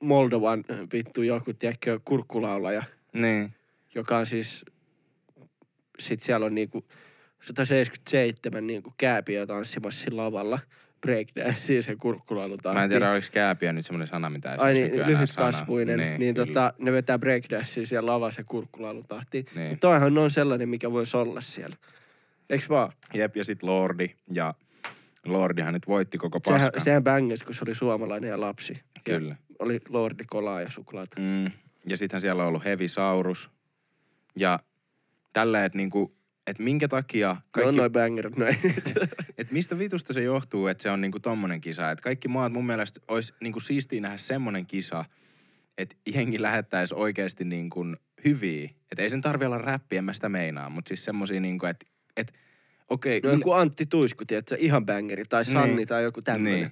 Moldovan 0.00 0.64
vittu 0.92 1.22
joku, 1.22 1.52
tiedätkö, 1.52 2.00
kurkkulaulaja, 2.04 2.82
niin. 3.12 3.54
joka 3.94 4.18
on 4.18 4.26
siis, 4.26 4.64
sit 5.98 6.20
siellä 6.20 6.46
on 6.46 6.54
niinku 6.54 6.84
177 7.40 8.66
niinku 8.66 8.94
kääpiä 8.96 9.46
tanssimassa 9.46 10.00
siinä 10.00 10.16
lavalla 10.16 10.58
breakdancea 11.00 11.82
sen 11.82 11.98
kurkkulaulutahtiin. 11.98 12.78
Mä 12.78 12.84
en 12.84 12.90
tiedä, 12.90 13.10
oliko 13.10 13.26
kääpiä 13.32 13.72
nyt 13.72 13.86
semmoinen 13.86 14.08
sana, 14.08 14.30
mitä 14.30 14.52
ei 14.52 14.58
Ai 14.58 14.72
niin, 14.72 15.06
lyhytkasvuinen, 15.06 15.98
niin, 15.98 16.20
niin 16.20 16.34
tota, 16.34 16.72
ne 16.78 16.92
vetää 16.92 17.18
breakdancea 17.18 17.86
siellä 17.86 18.12
lavassa 18.12 18.44
kurkkulaulutahtiin. 18.44 19.46
Niin. 19.54 19.68
Niin. 19.68 19.78
Toihan 19.78 20.18
on 20.18 20.30
sellainen, 20.30 20.68
mikä 20.68 20.92
voisi 20.92 21.16
olla 21.16 21.40
siellä. 21.40 21.76
Eiks 22.50 22.68
vaan? 22.68 22.92
Jep, 23.14 23.36
ja 23.36 23.44
sit 23.44 23.62
Lordi. 23.62 24.10
Ja 24.32 24.54
Lordihan 25.26 25.74
nyt 25.74 25.88
voitti 25.88 26.18
koko 26.18 26.40
Sehän, 26.44 26.60
paskan. 26.60 26.82
sehän 26.84 27.04
bängäs, 27.04 27.42
kun 27.42 27.54
se 27.54 27.64
oli 27.66 27.74
suomalainen 27.74 28.30
ja 28.30 28.40
lapsi. 28.40 28.72
Ja 28.72 29.00
Kyllä. 29.04 29.36
oli 29.58 29.80
Lordi 29.88 30.24
kolaa 30.24 30.60
ja 30.60 30.70
suklaata. 30.70 31.20
Mm. 31.20 31.50
Ja 31.86 31.96
sittenhän 31.96 32.20
siellä 32.20 32.42
on 32.42 32.48
ollut 32.48 32.64
Heavy 32.64 32.88
Saurus. 32.88 33.50
Ja 34.36 34.58
tälleen, 35.32 35.64
että 35.64 35.78
niinku, 35.78 36.14
et 36.46 36.58
minkä 36.58 36.88
takia 36.88 37.36
Kaikki... 37.50 37.68
on 37.68 37.76
noin 37.76 37.92
bängerit 37.92 38.36
noin. 38.36 38.56
et 39.38 39.50
mistä 39.50 39.78
vitusta 39.78 40.12
se 40.12 40.22
johtuu, 40.22 40.66
että 40.66 40.82
se 40.82 40.90
on 40.90 41.00
niinku 41.00 41.20
tommonen 41.20 41.60
kisa. 41.60 41.90
Että 41.90 42.02
kaikki 42.02 42.28
maat 42.28 42.52
mun 42.52 42.66
mielestä 42.66 43.00
olisi 43.08 43.34
niinku 43.40 43.60
siistiä 43.60 44.00
nähdä 44.00 44.18
semmonen 44.18 44.66
kisa, 44.66 45.04
että 45.78 45.96
jengi 46.14 46.42
lähettäisi 46.42 46.94
oikeasti 46.94 47.44
niinku 47.44 47.84
hyviä. 48.24 48.70
Että 48.92 49.02
ei 49.02 49.10
sen 49.10 49.20
tarvi 49.20 49.44
olla 49.44 49.58
räppiä, 49.58 49.98
en 49.98 50.04
mä 50.04 50.12
sitä 50.12 50.28
meinaa, 50.28 50.70
mutta 50.70 50.88
siis 50.88 51.04
semmosia 51.04 51.40
niinku, 51.40 51.66
että 51.66 51.86
et, 52.16 52.32
okei. 52.88 53.20
no 53.20 53.30
joku 53.30 53.52
Antti 53.52 53.86
Tuisku, 53.86 54.24
tiedätkö, 54.24 54.56
ihan 54.58 54.86
bängeri. 54.86 55.24
Tai 55.28 55.44
Sanni 55.44 55.74
Niin. 55.76 55.88
tai 55.88 56.02
joku 56.02 56.22
tämmöinen. 56.22 56.60
Niin. 56.60 56.70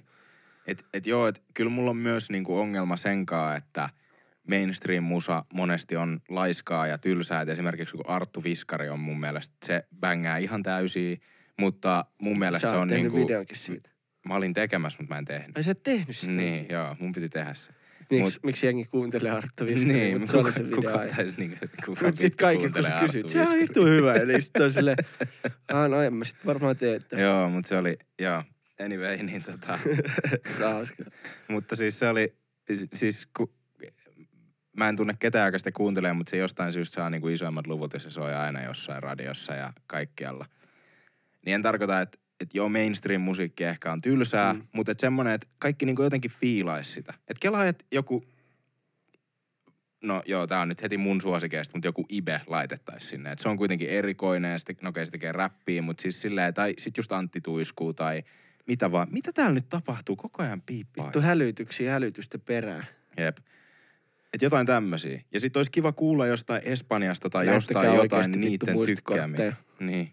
Et, 0.67 0.85
et 0.93 1.05
joo, 1.05 1.27
et 1.27 1.43
kyllä 1.53 1.71
mulla 1.71 1.89
on 1.89 1.97
myös 1.97 2.29
niinku 2.29 2.59
ongelma 2.59 2.97
senkaan, 2.97 3.57
että 3.57 3.89
mainstream-musa 4.49 5.45
monesti 5.53 5.95
on 5.95 6.19
laiskaa 6.29 6.87
ja 6.87 6.97
tylsää. 6.97 7.41
Et 7.41 7.49
esimerkiksi 7.49 7.95
kun 7.97 8.09
Arttu 8.09 8.43
Viskari 8.43 8.89
on 8.89 8.99
mun 8.99 9.19
mielestä, 9.19 9.55
se 9.65 9.83
bängää 9.99 10.37
ihan 10.37 10.63
täysiä, 10.63 11.17
mutta 11.59 12.05
mun 12.21 12.39
mielestä 12.39 12.67
Sä 12.67 12.71
se 12.71 12.77
on 12.77 12.87
niinku... 12.87 13.17
videonkin 13.17 13.57
siitä. 13.57 13.89
Mä 14.27 14.35
olin 14.35 14.53
tekemässä, 14.53 14.99
mutta 14.99 15.15
mä 15.15 15.19
en 15.19 15.25
tehnyt. 15.25 15.57
Ai 15.57 15.63
sä 15.63 15.71
et 15.71 15.83
tehnyt 15.83 16.17
sitä? 16.17 16.31
Niin, 16.31 16.65
joo, 16.69 16.95
mun 16.99 17.11
piti 17.11 17.29
tehdä 17.29 17.53
se. 17.53 17.71
Miksi, 18.09 18.23
mut- 18.23 18.45
miksi 18.45 18.65
jengi 18.65 18.85
kuuntelee 18.85 19.31
Arttu 19.31 19.65
Viskaria, 19.65 19.93
Niin, 19.93 20.19
mutta 20.19 20.37
mutta 20.37 20.51
se 20.53 20.61
oli 20.61 20.69
kuka, 20.69 20.71
se 20.71 20.77
video 20.77 20.91
kuka 20.91 20.99
aihe. 20.99 21.15
taisi 21.15 21.35
niinku, 21.37 21.57
kuka 21.85 22.05
Mut 22.05 22.15
sit 22.17 22.35
kaikki, 22.35 22.69
kun 22.69 22.83
sä 22.83 22.99
kysyt, 23.01 23.29
se 23.29 23.41
on 23.41 23.59
vittu 23.59 23.85
hyvä. 23.85 24.13
Eli 24.13 24.41
sit 24.41 24.57
on 24.57 24.71
silleen, 24.71 24.97
ah 25.73 25.89
no 25.89 26.01
en 26.01 26.13
mä 26.13 26.25
sit 26.25 26.45
varmaan 26.45 26.77
tee 26.77 26.99
tästä. 26.99 27.25
Joo, 27.25 27.49
mutta 27.49 27.67
se 27.67 27.77
oli, 27.77 27.97
joo, 28.19 28.43
anyway, 28.85 29.17
niin 29.17 29.43
tota... 29.43 29.79
Mutta 31.47 31.75
siis 31.75 31.99
se 31.99 32.07
oli, 32.07 32.33
siis 32.93 33.27
ku, 33.37 33.53
mä 34.77 34.89
en 34.89 34.95
tunne 34.95 35.15
ketään, 35.19 35.47
joka 35.47 35.57
sitä 35.57 35.71
kuuntelee, 35.71 36.13
mutta 36.13 36.29
se 36.29 36.37
jostain 36.37 36.73
syystä 36.73 36.95
saa 36.95 37.09
niinku 37.09 37.27
isoimmat 37.27 37.67
luvut 37.67 37.93
ja 37.93 37.99
se 37.99 38.11
soi 38.11 38.33
aina 38.33 38.63
jossain 38.63 39.03
radiossa 39.03 39.53
ja 39.53 39.73
kaikkialla. 39.87 40.45
Niin 41.45 41.55
en 41.55 41.61
tarkoita, 41.61 42.01
että 42.01 42.17
et 42.39 42.49
joo, 42.53 42.69
mainstream-musiikki 42.69 43.63
ehkä 43.63 43.91
on 43.91 44.01
tylsää, 44.01 44.53
mm. 44.53 44.61
Mutta 44.71 44.91
et 44.91 44.99
semmonen, 44.99 45.33
että 45.33 45.47
kaikki 45.59 45.85
niinku 45.85 46.03
jotenkin 46.03 46.31
fiilais 46.31 46.93
sitä. 46.93 47.13
Et 47.27 47.39
kelaa, 47.39 47.65
että 47.65 47.85
joku, 47.91 48.23
no 50.03 50.21
joo, 50.25 50.47
tää 50.47 50.61
on 50.61 50.67
nyt 50.67 50.81
heti 50.81 50.97
mun 50.97 51.21
suosikeista, 51.21 51.77
mutta 51.77 51.87
joku 51.87 52.05
Ibe 52.09 52.41
laitettaisi 52.47 53.07
sinne. 53.07 53.31
Et 53.31 53.39
se 53.39 53.49
on 53.49 53.57
kuitenkin 53.57 53.89
erikoinen 53.89 54.51
ja 54.51 54.59
sitten, 54.59 54.77
no 54.81 54.89
okei, 54.89 55.05
se 55.05 55.11
tekee 55.11 55.31
räppiä, 55.31 55.81
mutta 55.81 56.01
siis 56.01 56.21
silleen, 56.21 56.53
tai 56.53 56.73
sit 56.77 56.97
just 56.97 57.11
Antti 57.11 57.41
Tuiskuu 57.41 57.93
tai 57.93 58.23
mitä 58.67 58.91
vaan. 58.91 59.07
Mitä 59.11 59.31
täällä 59.33 59.53
nyt 59.53 59.69
tapahtuu? 59.69 60.15
Koko 60.15 60.43
ajan 60.43 60.61
piippaa. 60.61 61.05
Vittu 61.05 61.21
hälytyksiä 61.21 61.91
hälytysten 61.91 62.41
perään. 62.41 62.85
Jep. 63.17 63.37
Et 64.33 64.41
jotain 64.41 64.65
tämmösiä. 64.67 65.21
Ja 65.33 65.39
sit 65.39 65.57
olisi 65.57 65.71
kiva 65.71 65.91
kuulla 65.91 66.27
jostain 66.27 66.61
Espanjasta 66.65 67.29
tai 67.29 67.45
Lähettäkää 67.45 67.83
jostain 67.83 68.03
jotain 68.03 68.31
niiden 68.41 68.75
tykkäämiä. 68.85 69.55
Niin. 69.79 70.09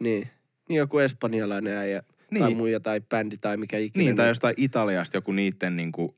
Niin. 0.00 0.28
Niin 0.68 0.78
joku 0.78 0.98
espanjalainen 0.98 1.76
äijä 1.76 2.02
Niin. 2.30 2.42
tai 2.42 2.54
muija 2.54 2.80
tai 2.80 3.00
bändi 3.00 3.36
tai 3.36 3.56
mikä 3.56 3.78
ikinä. 3.78 4.04
Niin, 4.04 4.16
tai 4.16 4.28
jostain 4.28 4.54
Italiasta 4.56 5.16
joku 5.16 5.32
niiden 5.32 5.76
niinku 5.76 6.16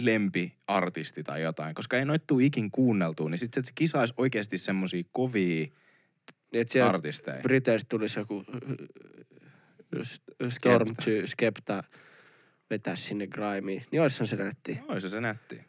lempiartisti 0.00 1.22
tai 1.22 1.42
jotain. 1.42 1.74
Koska 1.74 1.98
ei 1.98 2.04
noit 2.04 2.26
tuu 2.26 2.38
ikin 2.38 2.70
kuunneltua, 2.70 3.28
niin 3.30 3.38
sit 3.38 3.54
se, 3.54 3.60
että 3.60 3.66
se 3.68 3.72
kisa 3.74 4.00
olisi 4.00 4.14
oikeasti 4.16 4.58
semmosia 4.58 5.02
kovia 5.12 5.66
Niin, 6.52 6.60
että 6.60 6.88
artisteja. 6.88 7.42
Briteistä 7.42 7.86
tulisi 7.88 8.18
joku 8.18 8.44
äh, 8.54 10.02
S- 10.02 10.22
Storm 10.48 10.94
to 10.94 11.10
Skepta 11.26 11.84
vetää 12.70 12.96
sinne 12.96 13.26
grimeen. 13.26 13.84
Niin 13.90 14.02
oishan 14.02 14.26
se 14.28 14.36
nätti. 14.36 14.78
Oi 14.88 15.00
se 15.00 15.08
se 15.08 15.20
nätti. 15.20 15.60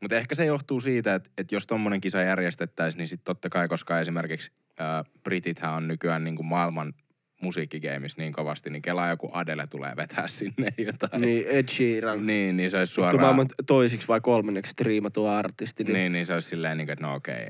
Mutta 0.00 0.16
ehkä 0.16 0.34
se 0.34 0.44
johtuu 0.44 0.80
siitä, 0.80 1.14
että, 1.14 1.30
että 1.38 1.54
jos 1.54 1.66
tommonen 1.66 2.00
kisa 2.00 2.22
järjestettäisiin, 2.22 2.98
niin 2.98 3.08
sitten 3.08 3.24
totta 3.24 3.48
kai, 3.48 3.68
koska 3.68 4.00
esimerkiksi 4.00 4.52
ää, 4.78 5.04
Britithän 5.24 5.74
on 5.74 5.88
nykyään 5.88 6.24
niinku 6.24 6.42
maailman 6.42 6.94
musiikkigeimissä 7.42 8.22
niin 8.22 8.32
kovasti, 8.32 8.70
niin 8.70 8.82
kelaa 8.82 9.08
joku 9.08 9.30
Adele 9.32 9.66
tulee 9.66 9.96
vetää 9.96 10.28
sinne 10.28 10.68
jotain. 10.86 11.22
Niin 11.22 11.46
Ed 11.48 11.68
Sheeran. 11.68 12.26
Niin, 12.26 12.56
niin 12.56 12.70
se 12.70 12.78
olisi 12.78 12.92
suoraan... 12.92 13.20
maailman 13.20 13.48
toisiksi 13.66 14.08
vai 14.08 14.20
kolmanneksi 14.20 14.72
striimattu 14.72 15.26
artisti. 15.26 15.84
Niin, 15.84 15.94
Niin, 15.94 16.12
niin 16.12 16.26
se 16.26 16.34
olisi 16.34 16.48
silleen, 16.48 16.78
niin 16.78 16.86
kuin, 16.86 16.92
että 16.92 17.06
no 17.06 17.14
okei. 17.14 17.46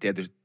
Tietysti, 0.00 0.36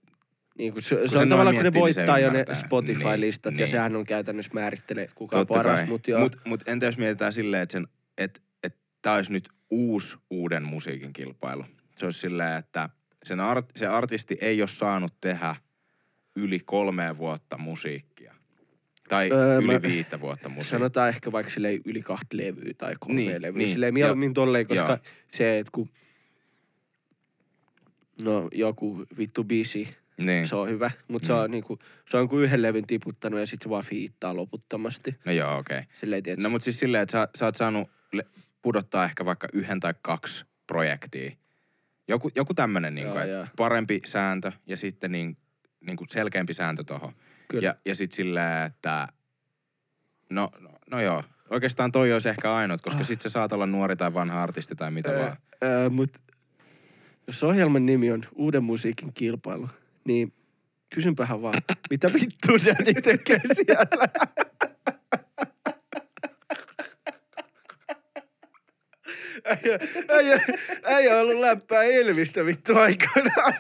niin 0.58 0.74
kun 0.74 0.82
se, 0.82 0.96
Kun 0.96 1.10
se 1.10 1.18
on 1.18 1.30
tavallaan, 1.30 1.56
kun 1.56 1.64
ne 1.64 1.70
niin 1.70 1.82
voittaa 1.82 2.20
jo 2.20 2.32
ne 2.32 2.40
ymmärtää. 2.40 2.56
Spotify-listat 2.56 3.52
Niin, 3.52 3.60
ja 3.60 3.66
niin. 3.66 3.72
sehän 3.72 3.96
on 3.96 4.06
käytännössä 4.06 4.52
määrittelee, 4.54 5.08
kuka 5.16 5.40
on 5.40 5.48
paras. 5.48 5.88
Mutta 5.88 6.20
Mut, 6.20 6.36
mut 6.46 6.68
entä 6.68 6.86
jos 6.86 6.98
mietitään 6.98 7.34
silleen, 7.34 7.64
että, 7.64 7.74
sen, 7.74 7.88
että, 8.18 8.40
että 8.64 8.80
tämä 9.02 9.16
olisi 9.16 9.32
nyt 9.32 9.50
uusi 9.72 10.18
uuden 10.30 10.64
musiikin 10.64 11.14
kilpailu. 11.14 11.66
Se 11.98 12.06
olisi 12.06 12.20
silleen, 12.20 12.58
että 12.58 12.90
sen 13.24 13.40
art, 13.40 13.66
se 13.76 13.88
artisti 13.88 14.38
ei 14.42 14.62
ole 14.62 14.68
saanut 14.68 15.14
tehdä 15.22 15.56
yli 16.36 16.60
kolmea 16.66 17.18
vuotta 17.18 17.58
musiikkia. 17.58 18.36
Tai 19.10 19.30
Öö, 19.32 19.58
yli 19.58 19.74
mä- 19.74 19.82
viittä 19.82 20.22
vuotta 20.22 20.50
musiikkia. 20.50 20.80
sanotaan 20.80 21.10
ehkä 21.10 21.32
vaikka 21.32 21.52
silleen 21.52 21.82
yli 21.86 22.02
kahta 22.02 22.38
levyä 22.38 22.74
tai 22.78 22.94
kolme 23.00 23.16
Niin, 23.22 23.42
levyä. 23.42 23.58
niin, 23.58 23.70
silleen 23.70 23.94
mieluummin 23.94 24.34
tolleen, 24.34 24.68
koska 24.68 24.88
joo. 24.88 24.98
se, 25.28 25.60
että 25.60 25.72
kun 25.72 25.90
no 28.22 28.50
joku 28.52 29.06
vittu 29.18 29.44
biisi, 29.44 29.88
Niin. 30.18 30.48
se 30.48 30.56
on 30.56 30.70
hyvä, 30.70 30.92
mutta 31.08 31.28
se 31.28 31.34
Mm. 31.34 31.40
on 31.40 31.52
niinku, 31.52 31.80
se 32.10 32.18
on 32.18 32.30
kuin 32.30 32.44
yhden 32.44 32.62
levyn 32.62 32.88
tiputtanut 32.88 33.40
ja 33.40 33.46
sitten 33.46 33.64
se 33.66 33.70
vaan 33.70 33.84
fiittaa 33.84 34.36
loputtomasti. 34.36 35.16
No 35.26 35.32
joo, 35.32 35.58
okei. 35.58 35.78
Okay. 35.78 35.90
Silleen, 36.00 36.24
tiedätkö, 36.24 36.44
No 36.44 36.50
mutta 36.50 36.64
siis 36.64 36.80
silleen, 36.80 37.02
että 37.04 37.12
sä, 37.12 37.28
sä 37.36 37.46
oot 37.46 37.56
saanut 37.56 37.90
le- 38.14 38.26
pudottaa 38.62 39.06
ehkä 39.06 39.26
vaikka 39.26 39.48
yhden 39.54 39.80
tai 39.80 39.94
kaksi 40.02 40.46
projektia. 40.68 41.32
Joku, 42.08 42.32
joku 42.36 42.54
tämmönen, 42.54 42.96
niin 42.96 43.08
kuin, 43.08 43.22
että 43.24 43.48
parempi 43.58 44.00
sääntö 44.06 44.52
ja 44.68 44.78
sitten 44.78 45.12
niin, 45.12 45.38
niin 45.82 45.98
kuin 45.98 46.08
selkeämpi 46.08 46.54
sääntö. 46.54 46.84
Kyllä. 47.48 47.64
Ja, 47.66 47.76
ja 47.86 47.96
sitten 47.96 48.16
silleen, 48.16 48.66
että 48.66 49.08
no, 50.30 50.50
no, 50.60 50.70
no 50.92 51.02
joo, 51.02 51.24
oikeastaan 51.50 51.92
toi 51.92 52.14
olisi 52.14 52.30
ehkä 52.30 52.56
ainut, 52.56 52.82
koska 52.82 52.98
Ah. 52.98 53.02
ah. 53.02 53.08
sit 53.08 53.22
sä 53.22 53.30
saat 53.30 53.54
olla 53.54 53.66
nuori 53.66 53.96
tai 53.96 54.14
vanha 54.14 54.44
artisti 54.44 54.76
tai 54.76 54.92
mitä 54.92 55.10
Öö, 55.10 55.20
vaan. 55.20 55.38
öö, 55.64 55.90
mut 55.90 56.10
jos 57.28 57.44
ohjelman 57.44 57.86
nimi 57.86 58.12
on 58.12 58.24
Uuden 58.36 58.64
musiikin 58.64 59.14
kilpailu, 59.14 59.70
niin 60.06 60.34
kysynpähän 60.90 61.42
vaan, 61.42 61.54
mitä 61.90 62.08
vittu 62.14 62.52
Danny 62.66 62.94
tekee 62.94 63.42
siellä? 63.54 64.08
Äijä, 70.10 70.40
äijä, 70.84 71.18
ollut 71.18 71.40
läppää 71.40 71.84
Elvistä 71.84 72.46
vittu 72.46 72.78
aikoinaan. 72.78 73.54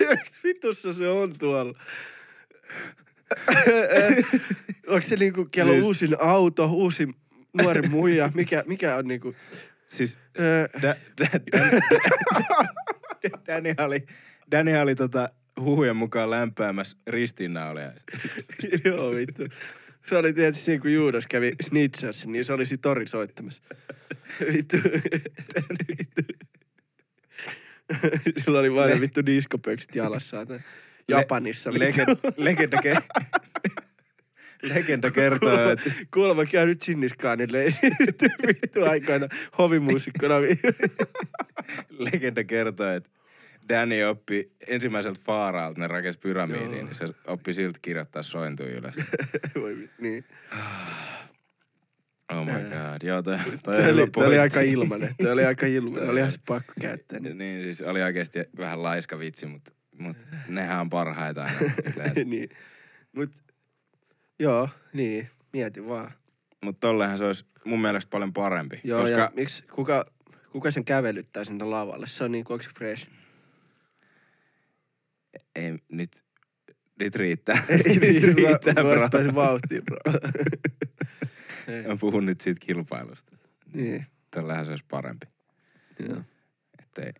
Vitussa 0.43 0.93
se 0.93 1.07
on 1.07 1.37
tuolla. 1.39 1.79
Onko 4.87 5.01
se 5.01 5.15
niinku 5.15 5.45
kello 5.51 5.73
Siis- 5.73 5.85
uusin 5.85 6.17
auto, 6.19 6.65
uusi 6.65 7.07
nuori 7.61 7.81
muija? 7.89 8.31
Mikä, 8.33 8.63
mikä 8.67 8.95
on 8.95 9.07
niinku... 9.07 9.35
Siis 9.87 10.17
da, 10.81 10.95
da, 11.19 11.27
da, 11.51 11.79
Danny 13.47 13.73
oli, 13.77 14.05
Danny 14.51 14.75
oli 14.77 14.95
tota 14.95 15.29
huhujen 15.59 15.95
mukaan 15.95 16.29
lämpäämässä 16.29 16.97
ristiinnaulia. 17.07 17.91
Joo, 18.85 19.11
vittu. 19.15 19.43
Se 20.05 20.17
oli 20.17 20.33
tietysti 20.33 20.63
siinä, 20.63 20.81
kun 20.81 20.93
Juudas 20.93 21.27
kävi 21.27 21.51
snitsassa, 21.61 22.29
niin 22.29 22.45
se 22.45 22.53
oli 22.53 22.65
siinä 22.65 22.81
tori 22.81 23.07
soittamassa. 23.07 23.63
Vittu. 24.53 24.77
vittu. 25.87 26.21
Sillä 28.43 28.59
oli 28.59 28.73
vain 28.73 28.89
ne 28.89 29.01
vittu 29.01 29.25
diskopöksit 29.25 29.95
jalassa. 29.95 30.41
että 30.41 30.59
Japanissa. 31.07 31.73
Le- 31.73 31.79
legend, 31.79 32.17
legenda, 32.37 32.77
ke- 32.77 33.21
legenda 34.61 35.11
kertoo, 35.11 35.69
että 35.69 35.91
Kuulemma 36.13 36.45
käynyt 36.45 36.81
Sinniskaanille 36.81 37.65
vittu 38.47 38.83
aikoina 38.83 39.27
hovimuusikkona. 39.57 40.35
legenda 41.99 42.43
kertoo, 42.43 42.93
että 42.93 43.09
Danny 43.71 44.03
oppi 44.03 44.51
ensimmäiseltä 44.67 45.19
faaraalta, 45.25 45.79
ne 45.79 45.87
rakensi 45.87 46.19
pyramidiin, 46.19 46.63
Joo. 46.63 46.71
niin 46.73 46.95
se 46.95 47.05
oppi 47.27 47.53
siltä 47.53 47.79
kirjoittaa 47.81 48.23
sointuja 48.23 48.69
ylös. 48.69 48.95
Voi 49.61 49.89
niin. 50.01 50.25
Oh 52.31 52.45
my 52.45 52.51
god. 52.51 53.03
Joo, 53.03 53.21
toi, 53.23 53.37
toi, 53.63 53.77
hyvä 53.77 54.01
oli, 54.01 54.09
tää 54.11 54.23
oli 54.27 54.39
aika 54.39 54.61
ilmanen. 54.61 55.15
Tämä 55.17 55.33
oli 55.33 55.45
aika 55.45 55.65
ilmanen. 55.65 55.99
Toi 55.99 56.09
Oli 56.09 56.19
ihan 56.25 56.31
pakko 56.47 56.73
käyttää. 56.81 57.19
Niin. 57.19 57.37
Niin 57.37 57.63
siis 57.63 57.81
oli 57.81 58.01
oikeasti 58.01 58.39
vähän 58.57 58.83
laiska 58.83 59.19
vitsi, 59.19 59.45
mutta 59.45 59.71
mut 59.97 60.17
nehän 60.47 60.81
on 60.81 60.89
parhaita 60.89 61.43
aina 61.43 61.59
yleensä. 61.95 62.23
niin. 62.23 62.49
Mut, 63.15 63.29
joo, 64.39 64.69
niin. 64.93 65.29
Mieti 65.53 65.87
vaan. 65.87 66.11
Mutta 66.63 66.87
tollehan 66.87 67.17
se 67.17 67.23
olisi 67.23 67.45
mun 67.65 67.81
mielestä 67.81 68.09
paljon 68.09 68.33
parempi. 68.33 68.81
Joo, 68.83 69.01
koska 69.01 69.17
ja 69.19 69.31
miksi, 69.35 69.63
kuka, 69.63 70.05
kuka 70.51 70.71
sen 70.71 70.85
kävelyttää 70.85 71.43
sinne 71.43 71.65
lavalle? 71.65 72.07
Se 72.07 72.23
on 72.23 72.31
niin 72.31 72.43
kuin, 72.43 72.55
onko 72.55 72.63
se 72.63 72.69
fresh? 72.77 73.07
Ei, 75.55 75.77
nyt, 75.91 76.23
nyt 76.99 77.15
riittää. 77.15 77.63
Ei, 77.69 77.77
nyt 77.93 78.01
niin, 78.01 78.23
riittää, 78.35 78.73
mä, 78.73 78.83
mä 78.83 78.95
bro. 78.95 79.09
pääsin 79.09 79.35
vauhtiin, 79.35 79.83
bro. 79.85 79.97
Mä 81.87 81.97
puhun 81.99 82.25
nyt 82.25 82.41
siitä 82.41 82.59
kilpailusta. 82.65 83.35
niin, 83.73 84.05
Tällähän 84.31 84.65
se 84.65 84.71
olisi 84.71 84.85
parempi. 84.89 85.27
joo. 86.09 86.21
Ettei, 86.79 87.11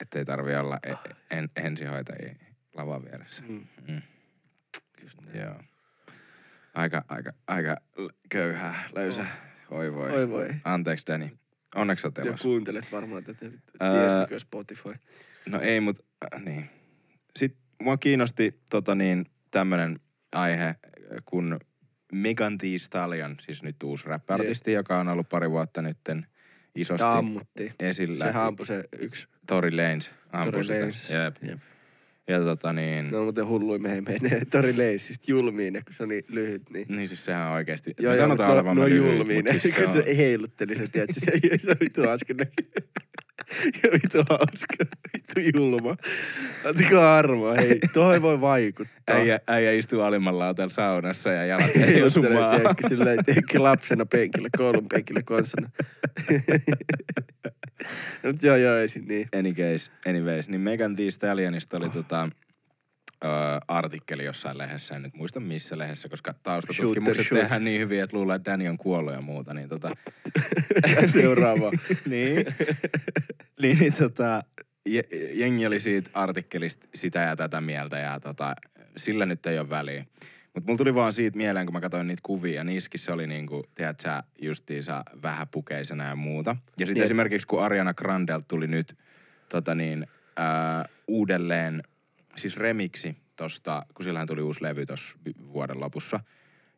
ettei 0.00 0.24
tarvi 0.24 0.54
olla 0.54 0.78
e- 0.82 1.36
en, 1.36 1.48
ensihoitajia 1.56 2.34
lavan 2.74 3.04
vieressä. 3.04 3.42
Mm. 3.48 3.66
Mm. 3.88 4.02
Joo. 5.40 5.62
Aika, 6.74 7.04
aika, 7.08 7.32
aika 7.46 7.76
köyhää, 8.28 8.88
löysä. 8.94 9.26
Oi 9.70 9.94
voi. 9.94 10.10
Oi 10.10 10.28
voi. 10.28 10.48
Anteeksi, 10.64 11.06
Danny. 11.06 11.28
Onneksi 11.74 12.06
oot 12.06 12.18
Ja 12.18 12.24
elossa. 12.24 12.42
kuuntelet 12.48 12.92
varmaan 12.92 13.24
tätä. 13.24 13.46
Ää, 13.80 13.92
Tiesitkö 14.08 14.38
Spotify? 14.38 14.94
No 15.48 15.60
ei, 15.60 15.80
mut 15.80 15.96
äh, 16.34 16.42
niin. 16.42 16.70
Sitten 17.36 17.62
mua 17.82 17.96
kiinnosti 17.96 18.60
tota 18.70 18.94
niin, 18.94 19.24
tämmönen 19.50 19.96
aihe, 20.32 20.74
kun 21.24 21.58
Megan 22.12 22.58
Thee 22.58 22.78
Stallion, 22.78 23.36
siis 23.40 23.62
nyt 23.62 23.82
uusi 23.84 24.08
räppäartisti, 24.08 24.72
joka 24.72 24.98
on 24.98 25.08
ollut 25.08 25.28
pari 25.28 25.50
vuotta 25.50 25.82
nytten 25.82 26.26
isosti 26.74 27.06
Ja 27.06 27.18
ammuttiin. 27.18 27.72
esillä. 27.80 28.24
Sehän 28.24 28.42
ampui 28.42 28.66
se 28.66 28.84
yksi 28.98 29.26
Tory 29.46 29.70
Lanez 29.70 30.08
ampui 30.32 30.52
Tory 30.52 30.64
sitä. 30.64 30.80
Lanez. 30.80 31.10
Jep. 31.10 31.36
Jep. 31.42 31.58
Ja 32.28 32.40
tota 32.40 32.72
niin, 32.72 33.10
Ne 33.10 33.16
on 33.16 33.22
muuten 33.22 33.46
hulluja, 33.46 33.78
me 33.78 33.94
ei 33.94 34.00
menee 34.00 34.44
Tori 34.44 34.76
Leisistä 34.76 35.24
julmiin, 35.28 35.72
kun 35.72 35.94
se 35.94 36.02
on 36.02 36.08
niin 36.08 36.24
lyhyt, 36.28 36.70
niin... 36.70 36.86
niin 36.88 37.08
siis 37.08 37.24
sehän 37.24 37.46
on 37.46 37.52
oikeesti, 37.52 37.94
Joo, 38.00 38.12
me 38.12 38.18
sanotaan 38.18 38.48
no, 38.48 38.54
olevan 38.54 38.76
no, 38.76 38.84
lyhyt, 38.84 39.16
julmiin, 39.16 39.44
siis 39.60 39.74
se 39.74 39.84
on, 39.84 39.92
se 39.92 40.16
heilutteli 40.16 40.76
se, 40.76 40.88
tiedätkö, 40.88 41.20
se, 41.20 41.30
se, 41.58 41.76
se 41.94 42.02
hauska 42.06 42.34
näky. 42.38 42.70
Ja 43.82 43.90
vittu 43.92 44.18
hauska, 44.28 44.84
vittu 45.12 45.40
julma. 45.54 45.96
Ottakaa 46.64 47.18
armoa, 47.18 47.54
hei, 47.54 47.78
toi 47.92 48.22
voi 48.22 48.40
vaikuttaa. 48.40 49.16
äijä, 49.16 49.40
äijä 49.46 49.72
istuu 49.72 50.00
alimmalla 50.00 50.44
lautalla 50.44 50.68
saunassa 50.68 51.30
ja 51.30 51.44
jalat 51.44 51.76
ei 51.76 52.10
sun 52.10 52.26
tiedätkö, 52.26 52.88
silleen, 52.88 53.24
tiedätkö, 53.24 53.62
lapsena 53.62 54.06
penkillä, 54.06 54.48
koulun 54.58 54.86
penkillä 54.94 55.22
konsana. 55.22 55.70
Nyt 58.22 58.42
joo, 58.42 58.56
joo, 58.56 58.76
ei 58.76 58.86
niin. 59.08 59.28
Any 59.38 59.52
case, 59.52 59.90
anyways, 60.06 60.48
niin 60.48 60.60
Megan 60.60 60.96
Thee 60.96 61.10
Stallionista 61.10 61.76
oli 61.76 61.88
tota, 61.88 62.28
ö, 63.24 63.28
artikkeli 63.68 64.24
jossain 64.24 64.58
lehdessä, 64.58 64.96
en 64.96 65.02
nyt 65.02 65.14
muista 65.14 65.40
missä 65.40 65.78
lehdessä, 65.78 66.08
koska 66.08 66.34
taustatutkimukset 66.42 67.14
Shooter 67.14 67.24
shoot. 67.24 67.40
tehdään 67.40 67.64
niin 67.64 67.80
hyvin, 67.80 68.02
että 68.02 68.16
luulee, 68.16 68.36
että 68.36 68.50
Danny 68.50 68.68
on 68.68 68.78
kuollut 68.78 69.14
ja 69.14 69.20
muuta, 69.20 69.54
niin 69.54 69.68
tota, 69.68 69.90
Seuraava. 71.12 71.70
niin, 72.10 72.46
niin, 73.62 73.78
niin 73.78 73.92
tota, 73.92 74.42
je- 74.88 75.08
jengi 75.32 75.66
oli 75.66 75.80
siitä 75.80 76.10
artikkelista 76.14 76.88
sitä 76.94 77.20
ja 77.20 77.36
tätä 77.36 77.60
mieltä 77.60 77.98
ja 77.98 78.20
tota, 78.20 78.54
sillä 78.96 79.26
nyt 79.26 79.46
ei 79.46 79.58
ole 79.58 79.70
väliä. 79.70 80.04
Mutta 80.54 80.66
mulla 80.66 80.78
tuli 80.78 80.94
vaan 80.94 81.12
siitä 81.12 81.36
mieleen, 81.36 81.66
kun 81.66 81.72
mä 81.72 81.80
katsoin 81.80 82.06
niitä 82.06 82.20
kuvia, 82.22 82.54
ja 82.54 82.64
niissäkin 82.64 83.00
oli 83.12 83.26
niinku, 83.26 83.64
tiedät 83.74 84.00
sä, 84.00 84.22
justiinsa 84.42 85.02
vähäpukeisena 85.22 86.04
ja 86.04 86.16
muuta. 86.16 86.56
Ja 86.78 86.86
sitten 86.86 87.04
esimerkiksi 87.04 87.46
kun 87.46 87.62
Ariana 87.62 87.94
Grandelt 87.94 88.48
tuli 88.48 88.66
nyt 88.66 88.98
tota 89.48 89.74
niin, 89.74 90.06
ää, 90.36 90.84
uudelleen, 91.08 91.82
siis 92.36 92.56
remiksi 92.56 93.16
tosta, 93.36 93.82
kun 93.94 94.04
sillähän 94.04 94.26
tuli 94.28 94.42
uusi 94.42 94.62
levy 94.62 94.86
tossa 94.86 95.16
vuoden 95.52 95.80
lopussa. 95.80 96.20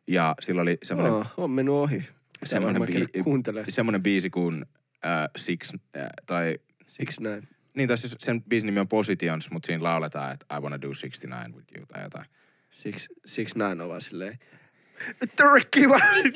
Ja 0.07 0.35
sillä 0.41 0.61
oli 0.61 0.77
semmoinen 0.83 1.13
Oh, 1.13 1.33
on 1.37 1.51
mennyt 1.51 1.73
ohi. 1.73 2.03
semmoinen, 2.45 2.81
bii- 2.81 3.23
Kuuntele. 3.23 3.65
semmoinen 3.69 4.03
biisi 4.03 4.29
kuin 4.29 4.65
äh, 5.05 5.29
Six, 5.37 5.73
äh, 5.97 6.07
tai 6.25 6.57
Siksi 6.87 7.23
näin. 7.23 7.47
niin 7.75 7.87
tai 7.87 7.97
siis 7.97 8.15
sen 8.19 8.43
biisin 8.43 8.65
nimi 8.65 8.79
on 8.79 8.87
Positions, 8.87 9.51
mutta 9.51 9.67
siinä 9.67 9.83
lauletaan, 9.83 10.33
että 10.33 10.45
I 10.57 10.61
wanna 10.61 10.81
do 10.81 10.87
69 10.87 11.53
with 11.55 11.67
you 11.77 11.85
tai 11.85 12.03
jotain. 12.03 12.25
Siksi, 12.71 13.07
siksi 13.25 13.59
näin 13.59 13.81
on 13.81 13.89
vaan 13.89 14.01
silleen. 14.01 14.39
Turkki 15.37 15.89
vaan. 15.89 16.01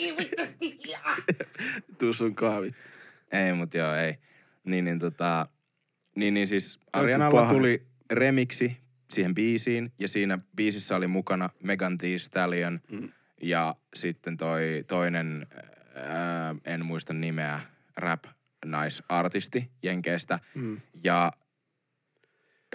Tuu 2.00 2.14
sun 2.14 2.36
kahvit. 2.36 2.76
Ei, 3.32 3.54
mut 3.54 3.74
joo, 3.74 3.94
ei. 3.96 4.16
Niin, 4.64 4.86
niin 4.86 5.00
tota, 5.00 5.48
niin, 6.16 6.34
niin 6.34 6.48
siis 6.48 6.80
Arianalla 6.94 7.42
paha. 7.42 7.54
tuli 7.54 7.88
remiksi 8.12 8.78
siihen 9.14 9.36
biisiin, 9.36 9.92
ja 10.00 10.08
siinä 10.08 10.40
biisissä 10.56 10.96
oli 10.96 11.08
mukana 11.08 11.50
Megan 11.64 11.98
Thee 11.98 12.18
Stallion, 12.18 12.80
Mm. 12.92 13.10
ja 13.42 13.76
sitten 13.96 14.38
toi 14.38 14.84
toinen, 14.88 15.48
ää, 15.96 16.56
en 16.66 16.86
muista 16.86 17.14
nimeä, 17.14 17.60
rap 17.98 18.24
naisartisti 18.66 19.72
Jenkeestä, 19.84 20.40
Mm. 20.56 20.78
Ja 21.04 21.32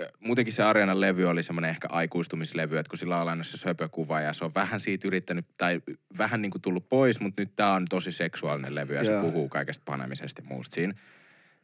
ö, 0.00 0.10
muutenkin 0.20 0.52
se 0.52 0.62
Arianan 0.62 1.00
levy 1.00 1.24
oli 1.24 1.42
semmoinen 1.42 1.70
ehkä 1.70 1.88
aikuistumislevy, 1.90 2.78
että 2.78 2.90
kun 2.90 2.98
sillä 2.98 3.20
on 3.20 3.28
aina 3.28 3.44
se 3.44 3.56
söpökuva 3.56 4.20
ja 4.20 4.32
se 4.32 4.44
on 4.44 4.54
vähän 4.54 4.80
siitä 4.80 5.08
yrittänyt, 5.08 5.46
tai 5.56 5.80
vähän 6.18 6.42
niin 6.42 6.50
kuin 6.50 6.62
tullut 6.62 6.88
pois, 6.88 7.20
mutta 7.20 7.42
nyt 7.42 7.56
tää 7.56 7.72
on 7.72 7.84
tosi 7.90 8.12
seksuaalinen 8.12 8.74
levy 8.74 8.94
ja 8.94 9.04
se 9.04 9.12
Joo. 9.12 9.22
puhuu 9.22 9.48
kaikesta 9.48 9.82
panemisesta 9.84 10.42
ja 10.42 10.48
muusta 10.48 10.74
siinä. 10.74 10.94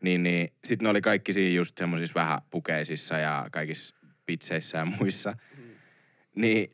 Niin, 0.02 0.22
niin 0.22 0.52
sitten 0.64 0.84
ne 0.84 0.90
oli 0.90 1.00
kaikki 1.00 1.32
siinä 1.32 1.54
just 1.56 1.78
semmoisissa 1.78 2.14
vähän 2.14 2.40
pukeisissa 2.50 3.18
ja 3.18 3.46
kaikissa 3.52 3.94
pitseissä 4.28 4.78
ja 4.78 4.84
muissa. 4.84 5.36
Niin 6.34 6.70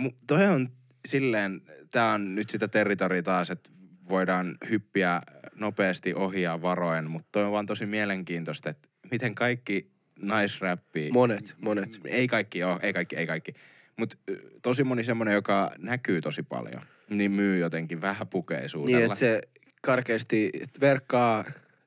mu- 0.00 0.16
toi 0.26 0.46
on 0.46 0.68
silleen, 1.08 1.60
tää 1.90 2.12
on 2.12 2.34
nyt 2.34 2.50
sitä 2.50 2.68
territoria 2.68 3.22
taas, 3.22 3.50
että 3.50 3.70
voidaan 4.08 4.56
hyppiä 4.70 5.20
nopeasti 5.54 6.14
ohi 6.14 6.42
ja 6.42 6.62
varoen, 6.62 7.10
mutta 7.10 7.28
toi 7.32 7.44
on 7.44 7.52
vaan 7.52 7.66
tosi 7.66 7.86
mielenkiintoista, 7.86 8.70
että 8.70 8.88
miten 9.10 9.34
kaikki 9.34 9.90
naisräppi... 10.22 11.10
Monet, 11.12 11.54
monet. 11.60 12.00
Ei 12.04 12.26
kaikki, 12.26 12.58
joo, 12.58 12.78
ei 12.82 12.92
kaikki, 12.92 13.16
ei 13.16 13.26
kaikki. 13.26 13.54
Mutta 13.96 14.16
tosi 14.62 14.84
moni 14.84 15.04
semmonen, 15.04 15.34
joka 15.34 15.72
näkyy 15.78 16.20
tosi 16.20 16.42
paljon, 16.42 16.82
niin 17.10 17.30
myy 17.30 17.58
jotenkin 17.58 18.00
vähän 18.00 18.28
pukeisuudella. 18.28 18.96
Niin, 18.98 19.06
että 19.06 19.18
se 19.18 19.40
karkeasti 19.82 20.50
verkkaa 20.80 21.44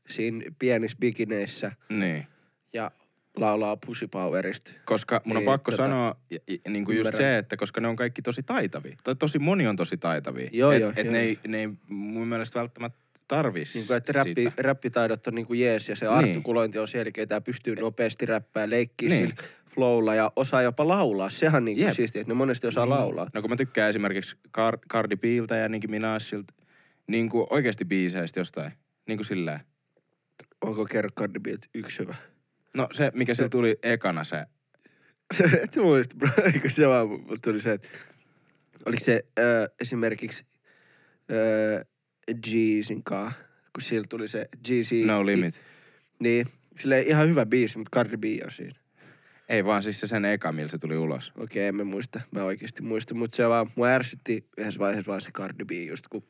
siinä 0.07 0.51
pienissä 0.59 0.97
bikineissä 0.99 1.71
Niin. 1.89 2.27
ja 2.73 2.91
laulaa 3.37 3.77
Pussy 3.85 4.07
Powerista. 4.07 4.71
Koska 4.85 5.21
mun 5.25 5.37
on 5.37 5.41
Niin, 5.41 5.45
pakko 5.45 5.71
tota, 5.71 5.83
sanoa, 5.83 6.15
niin 6.67 6.85
kuin 6.85 6.97
just 6.97 7.07
ymmärrän. 7.09 7.31
se, 7.33 7.37
että 7.37 7.57
koska 7.57 7.81
ne 7.81 7.87
on 7.87 7.95
kaikki 7.95 8.21
tosi 8.21 8.43
taitavia. 8.43 8.95
Tai 9.03 9.15
tosi 9.15 9.39
moni 9.39 9.67
on 9.67 9.75
tosi 9.75 9.97
taitavia. 9.97 10.49
Joo, 10.53 10.71
et, 10.71 10.81
joo, 10.81 10.93
et 10.95 11.05
joo. 11.05 11.11
ne, 11.11 11.19
ei, 11.19 11.39
ne 11.47 11.59
ei 11.59 11.69
mun 11.87 12.27
mielestä 12.27 12.59
välttämättä 12.59 12.99
tarvis 13.27 13.75
Niin 13.75 13.87
kuin, 13.87 13.97
että 13.97 14.11
räppi, 14.13 14.43
sitä. 14.43 14.61
räppitaidot 14.63 15.27
on 15.27 15.35
niin 15.35 15.45
kuin 15.45 15.59
jees 15.59 15.89
ja 15.89 15.95
se 15.95 16.05
Niin. 16.05 16.13
artikulointi 16.17 16.79
on 16.79 16.87
selkeä. 16.87 17.25
Tää 17.25 17.41
pystyy 17.41 17.75
nopeasti 17.75 18.25
räppää, 18.25 18.69
leikkiä 18.69 19.09
Niin. 19.09 19.23
niin. 19.23 19.35
flowlla 19.75 20.15
ja 20.15 20.31
osaa 20.35 20.61
jopa 20.61 20.87
laulaa. 20.87 21.29
Sehän 21.29 21.65
niin 21.65 21.77
kuin 21.77 21.95
siistiä, 21.95 22.21
että 22.21 22.31
ne 22.33 22.37
monesti 22.37 22.67
osaa 22.67 22.89
laulaa. 22.89 23.29
No 23.33 23.41
kun 23.41 23.49
mä 23.49 23.55
tykkään 23.55 23.89
esimerkiksi 23.89 24.35
Car- 24.57 24.79
Cardi 24.91 25.15
Biltä 25.15 25.55
ja 25.55 25.69
Nicki 25.69 25.87
Minajilta, 25.87 26.53
niin 27.07 27.29
kuin 27.29 27.47
oikeasti 27.49 27.85
biiseistä 27.85 28.39
jostain. 28.39 28.71
Niin 29.07 29.17
kuin 29.17 29.25
silleen. 29.25 29.59
Onko 30.61 30.85
kerro 30.85 31.09
Cardi 31.11 31.39
B 31.39 31.45
yksi 31.73 31.99
hyvä? 31.99 32.15
No 32.75 32.87
se, 32.91 33.11
mikä 33.13 33.33
sillä 33.33 33.49
tuli 33.49 33.77
ekana 33.83 34.23
se, 34.23 34.45
Et 35.63 35.71
sä 35.71 35.81
muista, 35.81 36.15
bro. 36.17 36.29
Eikö 36.53 36.69
se 36.69 36.87
vaan 36.87 37.07
tuli 37.43 37.59
se, 37.59 37.71
että 37.71 37.87
oliko 38.85 39.03
se 39.03 39.25
ö, 39.39 39.69
esimerkiksi 39.79 40.45
Jeezin 42.47 43.03
kaa, 43.03 43.31
kun 43.73 43.81
sillä 43.81 44.05
tuli 44.09 44.27
se 44.27 44.49
Jeezy. 44.69 45.05
No 45.05 45.25
Limit. 45.25 45.61
Niin, 46.19 46.45
sille 46.79 47.01
ihan 47.01 47.29
hyvä 47.29 47.45
biisi, 47.45 47.77
mutta 47.77 47.95
Cardi 47.95 48.17
B 48.17 48.23
on 48.43 48.51
siinä. 48.51 48.79
Ei 49.49 49.65
vaan 49.65 49.83
siis 49.83 49.99
se 49.99 50.07
sen 50.07 50.25
eka, 50.25 50.51
millä 50.51 50.69
se 50.69 50.77
tuli 50.77 50.97
ulos. 50.97 51.31
Okei, 51.37 51.67
en 51.67 51.75
mä 51.75 51.83
muista. 51.83 52.21
Mä 52.31 52.43
oikeasti 52.43 52.81
muista, 52.81 53.13
mutta 53.13 53.35
se 53.35 53.49
vaan, 53.49 53.67
mua 53.75 53.87
ärsytti 53.87 54.47
yhdessä 54.57 54.79
vaiheessa 54.79 55.09
vaan 55.09 55.21
se 55.21 55.31
Cardi 55.31 55.65
B, 55.65 55.71
just 55.71 56.07
kun 56.07 56.23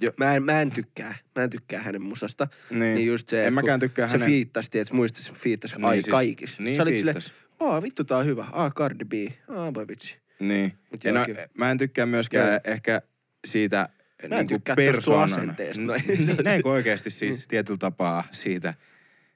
Jo- 0.00 0.12
Mä 0.16 0.34
en, 0.36 0.42
mä 0.42 0.60
en 0.62 0.70
tykkää, 0.70 1.14
mä 1.36 1.42
en 1.44 1.50
tykkää 1.50 1.82
hänen 1.82 2.02
musasta. 2.02 2.48
Niin. 2.70 2.80
Niin 2.94 3.06
just 3.06 3.28
se, 3.28 3.46
En 3.46 3.54
mäkään 3.54 3.80
tykkää 3.80 4.08
se 4.08 4.12
hänen- 4.12 4.26
fiittasi, 4.28 4.78
että 4.78 4.94
muista 4.94 5.22
se 5.22 5.32
fiittasi 5.32 5.74
Niin 5.76 5.84
ai 5.84 5.94
siis- 5.96 6.06
kaikissa. 6.10 6.62
niin 6.62 6.76
Sä 6.76 6.82
olit 6.82 6.94
fiittasi. 6.94 7.32
aa 7.60 7.82
vittu 7.82 8.04
tää 8.04 8.18
on 8.18 8.26
hyvä, 8.26 8.44
aa 8.52 8.70
Cardi 8.70 9.04
B, 9.04 9.12
aa 9.48 9.74
voi 9.74 9.88
vitsi. 9.88 10.16
Niin. 10.40 10.72
Mut 10.90 11.04
Ja 11.04 11.12
no, 11.12 11.26
mä 11.58 11.70
en 11.70 11.78
tykkää 11.78 12.06
myöskään 12.06 12.48
Joo. 12.48 12.60
ehkä 12.64 13.02
siitä 13.46 13.88
Mä 14.28 14.36
en 14.38 14.48
sun 14.48 14.62
persoonana. 14.76 15.54
noin. 15.86 16.02
Niin, 16.08 16.36
näin 16.44 16.62
kuin 16.62 16.72
oikeasti 16.72 17.10
siis 17.10 17.48
tietyllä 17.48 17.78
tapaa 17.78 18.24
siitä, 18.32 18.74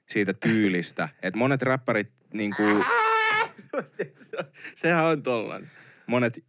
siitä 0.09 0.33
tyylistä. 0.33 1.09
Että 1.23 1.37
monet 1.37 1.61
räppärit, 1.61 2.09
niinku, 2.33 2.63
Sehän 4.75 5.05
on 5.05 5.23
tollanen. 5.23 5.71
monet 6.07 6.43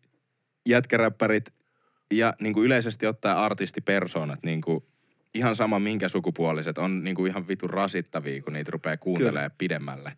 jätkäräppärit 0.67 1.55
ja 2.11 2.35
niinku 2.41 2.65
yleisesti 2.65 3.07
ottaa 3.07 3.45
artistipersoonat, 3.45 4.43
niinku, 4.43 4.89
ihan 5.35 5.57
sama 5.57 5.79
minkä 5.79 6.09
sukupuoliset, 6.09 6.79
on 6.79 7.05
niinku 7.05 7.27
ihan 7.27 7.49
vitun 7.49 7.71
rasittavia, 7.71 8.43
kun 8.43 8.53
niitä 8.53 8.71
rupeaa 8.71 8.97
kuuntelemaan 8.97 9.51
pidemmälle. 9.59 10.13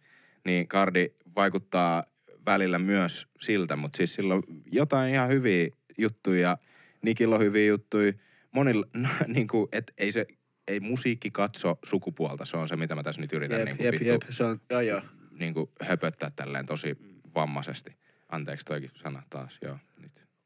Niin 0.45 0.69
Kardi 0.69 1.09
vaikuttaa 1.37 2.05
välillä 2.47 2.79
myös 2.79 3.27
siltä, 3.41 3.77
mutta 3.77 3.97
siis 3.97 4.15
sillä 4.15 4.35
on 4.35 4.43
jotain 4.73 5.13
ihan 5.13 5.29
hyviä 5.29 5.69
juttuja, 5.99 6.59
Nikillä 7.03 7.35
on 7.35 7.41
hyviä 7.41 7.67
juttuja. 7.67 8.13
Monilla, 8.53 8.87
no, 8.97 9.09
niinku, 9.27 9.69
et 9.73 9.93
ei 9.99 10.13
se, 10.13 10.27
ei 10.69 10.81
musiikki 10.81 11.31
katso 11.31 11.79
sukupuolta, 11.85 12.45
se 12.45 12.57
on 12.57 12.69
se, 12.69 12.77
mitä 12.77 12.95
mä 12.95 13.03
tässä 13.03 13.21
nyt 13.21 13.33
yritän 13.33 13.59
Jep, 13.59 13.67
niinku 13.69 13.83
jep, 13.83 13.93
vittu, 13.93 14.09
jep, 14.09 14.23
se 14.31 14.45
on, 14.45 14.61
joo 14.71 14.81
joo. 14.81 15.03
niinku 15.41 15.73
höpöttää 15.81 16.31
tälleen 16.37 16.67
tosi 16.67 16.97
vammaisesti. 17.35 17.97
Anteeksi 18.29 18.65
toikin 18.65 18.91
sana 19.03 19.23
taas, 19.31 19.59
joo. 19.63 19.79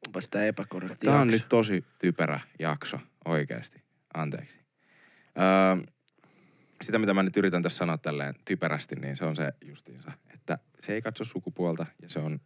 Onpas 0.07 0.27
tää 0.27 0.45
epäkorrekti 0.45 1.05
Tämä 1.05 1.19
on 1.21 1.27
jakso. 1.27 1.43
nyt 1.43 1.49
tosi 1.49 1.85
typerä 1.99 2.39
jakso, 2.59 2.99
oikeasti. 3.25 3.81
Anteeksi. 4.13 4.59
Öö, 5.37 5.83
sitä, 6.81 6.99
mitä 6.99 7.13
mä 7.13 7.23
nyt 7.23 7.37
yritän 7.37 7.61
tässä 7.63 7.77
sanoa 7.77 7.97
tälleen 7.97 8.33
typerästi, 8.45 8.95
niin 8.95 9.15
se 9.15 9.25
on 9.25 9.35
se 9.35 9.53
justiinsa, 9.65 10.11
että 10.33 10.57
se 10.79 10.93
ei 10.93 11.01
katso 11.01 11.23
sukupuolta 11.23 11.85
ja 12.01 12.09
se 12.09 12.19
on 12.19 12.39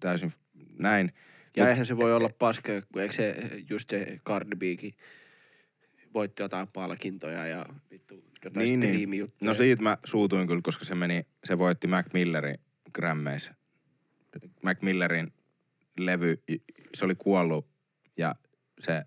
täysin 0.00 0.32
näin. 0.78 1.12
Ja 1.56 1.64
Mut- 1.64 1.70
eihän 1.70 1.86
se 1.86 1.96
voi 1.96 2.14
olla 2.14 2.30
paska, 2.38 2.72
kun 2.92 3.02
eikö 3.02 3.14
se 3.14 3.36
just 3.70 3.90
se 3.90 4.20
Cardi 4.26 4.56
Bkin 4.56 4.94
voitti 6.14 6.42
jotain 6.42 6.68
palkintoja 6.72 7.46
ja 7.46 7.66
vittu 7.90 8.24
jotain 8.44 8.80
Niin, 8.80 9.10
niin. 9.10 9.26
No 9.40 9.54
siitä 9.54 9.82
mä 9.82 9.98
suutuin 10.04 10.46
kyllä, 10.46 10.60
koska 10.64 10.84
se 10.84 10.94
meni, 10.94 11.26
se 11.44 11.58
voitti 11.58 11.86
Mac 11.86 12.06
Millerin 12.12 12.56
Grammys. 12.94 13.50
Mac 14.64 14.82
Millerin 14.82 15.32
levy, 15.98 16.42
se 16.94 17.04
oli 17.04 17.14
kuollut 17.14 17.68
ja 18.16 18.34
se, 18.80 19.02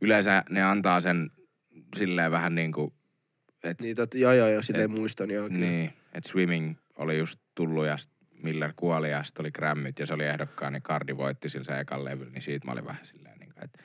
yleensä 0.00 0.44
ne 0.50 0.62
antaa 0.62 1.00
sen 1.00 1.30
silleen 1.96 2.30
vähän 2.30 2.54
niin 2.54 2.72
kuin, 2.72 2.92
että 3.64 3.84
Niin, 3.84 3.96
tot, 3.96 4.14
joo, 4.14 4.32
joo, 4.32 4.48
joo, 4.48 4.62
silleen 4.62 4.90
muistan, 4.90 5.30
joo. 5.30 5.48
kyllä. 5.48 5.66
Niin, 5.66 5.92
että 6.12 6.28
Swimming 6.28 6.76
oli 6.96 7.18
just 7.18 7.40
tullut 7.54 7.86
ja 7.86 7.96
Miller 8.42 8.72
kuoli 8.76 9.10
ja 9.10 9.22
sitten 9.22 9.42
oli 9.42 9.50
Grammyt 9.50 9.98
ja 9.98 10.06
se 10.06 10.14
oli 10.14 10.24
ehdokkaan, 10.24 10.72
niin 10.72 10.82
Cardi 10.82 11.16
voitti 11.16 11.48
sillä 11.48 11.64
se 11.64 11.80
ekan 11.80 12.04
levyllä, 12.04 12.32
niin 12.32 12.42
siitä 12.42 12.66
mä 12.66 12.72
olin 12.72 12.84
vähän 12.84 13.06
silleen, 13.06 13.38
niin 13.38 13.52
että 13.62 13.78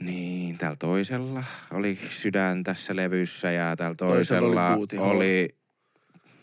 niin, 0.00 0.58
täällä 0.58 0.76
toisella 0.76 1.44
oli 1.70 1.98
sydän 2.10 2.62
tässä 2.62 2.96
levyssä 2.96 3.50
ja 3.50 3.76
täällä 3.76 3.94
Toisella 3.94 4.46
oli 4.46 4.54
toisella 4.54 4.76
booty 4.76 4.96
oli, 4.98 5.56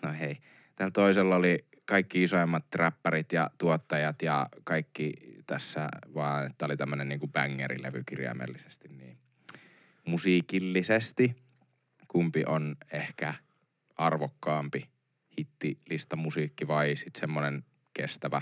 no 0.02 0.14
hei, 0.20 0.36
täällä 0.76 0.92
toisella 0.92 1.36
oli 1.36 1.66
kaikki 1.92 2.24
isoimmat 2.24 2.76
räppärit 2.76 3.34
ja 3.34 3.50
tuottajat 3.58 4.22
ja 4.22 4.48
kaikki 4.64 5.14
tässä 5.48 5.90
vaan, 6.16 6.46
että 6.46 6.66
oli 6.66 6.78
tämmönen 6.78 7.10
niinku 7.10 7.28
bangerilevy 7.28 8.04
kirjaimellisesti, 8.06 8.88
niin 8.88 9.18
musiikillisesti 10.08 11.36
kumpi 12.08 12.44
on 12.48 12.76
ehkä 12.92 13.34
arvokkaampi 13.98 14.84
hittilista 15.40 16.16
musiikki 16.16 16.68
vai 16.68 16.96
sitten 16.96 17.20
semmonen 17.20 17.64
kestävä, 17.94 18.42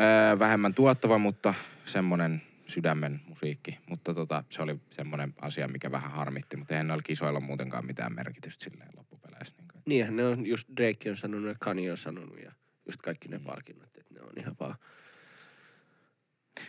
öö, 0.00 0.38
vähemmän 0.38 0.74
tuottava, 0.74 1.18
mutta 1.18 1.54
semmonen 1.84 2.42
sydämen 2.66 3.20
musiikki. 3.26 3.78
Mutta 3.88 4.14
tota, 4.14 4.44
se 4.48 4.62
oli 4.62 4.80
semmonen 4.90 5.34
asia, 5.40 5.68
mikä 5.68 5.92
vähän 5.92 6.10
harmitti, 6.10 6.56
mutta 6.56 6.74
eihän 6.74 6.86
noilla 6.86 7.02
kisoilla 7.02 7.40
muutenkaan 7.40 7.86
mitään 7.86 8.14
merkitystä 8.14 8.64
silleen 8.64 8.90
loppupeleissä. 8.96 9.09
Niin. 9.86 9.94
Niinhän 9.96 10.16
ne 10.16 10.24
on, 10.24 10.46
just 10.46 10.68
Drake 10.76 11.10
on 11.10 11.16
sanonut 11.16 11.48
ja 11.48 11.54
Kanye 11.60 11.90
on 11.90 11.96
sanonut 11.96 12.38
ja 12.44 12.52
just 12.86 13.02
kaikki 13.02 13.28
ne 13.28 13.38
palkinnot, 13.38 13.96
että 13.98 14.14
ne 14.14 14.20
on 14.20 14.32
ihan 14.36 14.56
vaan 14.60 14.74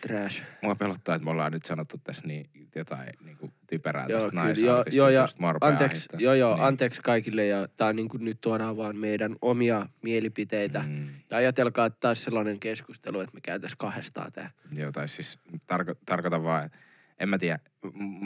trash. 0.08 0.44
Mua 0.62 0.76
pelottaa, 0.76 1.16
että 1.16 1.26
me 1.26 1.32
ollaan 1.32 1.52
nyt 1.52 1.66
sanottu 1.66 1.98
tässä 2.04 2.28
niin 2.28 2.50
jotain 2.76 3.10
niin 3.24 3.38
kuin 3.38 3.54
typerää 3.68 4.06
Joo, 4.10 4.22
tästä 4.22 4.96
joo, 4.96 5.10
joo, 5.10 5.28
mua 5.40 5.54
rupeaa 5.54 5.72
anteeksi, 5.72 6.10
joo, 6.18 6.34
joo, 6.34 6.56
niin. 6.56 6.66
anteeksi 6.66 7.02
kaikille 7.02 7.46
ja 7.46 7.68
tää 7.78 7.88
on 7.88 7.96
niin 7.96 8.10
kuin 8.10 8.26
nyt 8.26 8.42
tuodaan 8.42 8.78
vaan 8.78 8.96
meidän 8.98 9.36
omia 9.42 9.88
mielipiteitä. 10.02 10.84
Mm, 10.88 11.08
Ja 11.30 11.38
ajatelkaa, 11.38 11.86
että 11.86 11.98
taas 12.00 12.24
sellainen 12.24 12.60
keskustelu, 12.60 13.20
että 13.20 13.34
me 13.36 13.42
käytäisiin 13.42 13.78
kahdestaan 13.78 14.32
tää. 14.32 14.52
joo, 14.76 14.92
tai 14.92 15.08
siis 15.08 15.40
tarko, 15.68 15.94
tarkoitan 16.06 16.44
vaan, 16.44 16.66
että 16.66 16.78
en 17.22 17.30
mä 17.30 17.38
tiedä. 17.38 17.60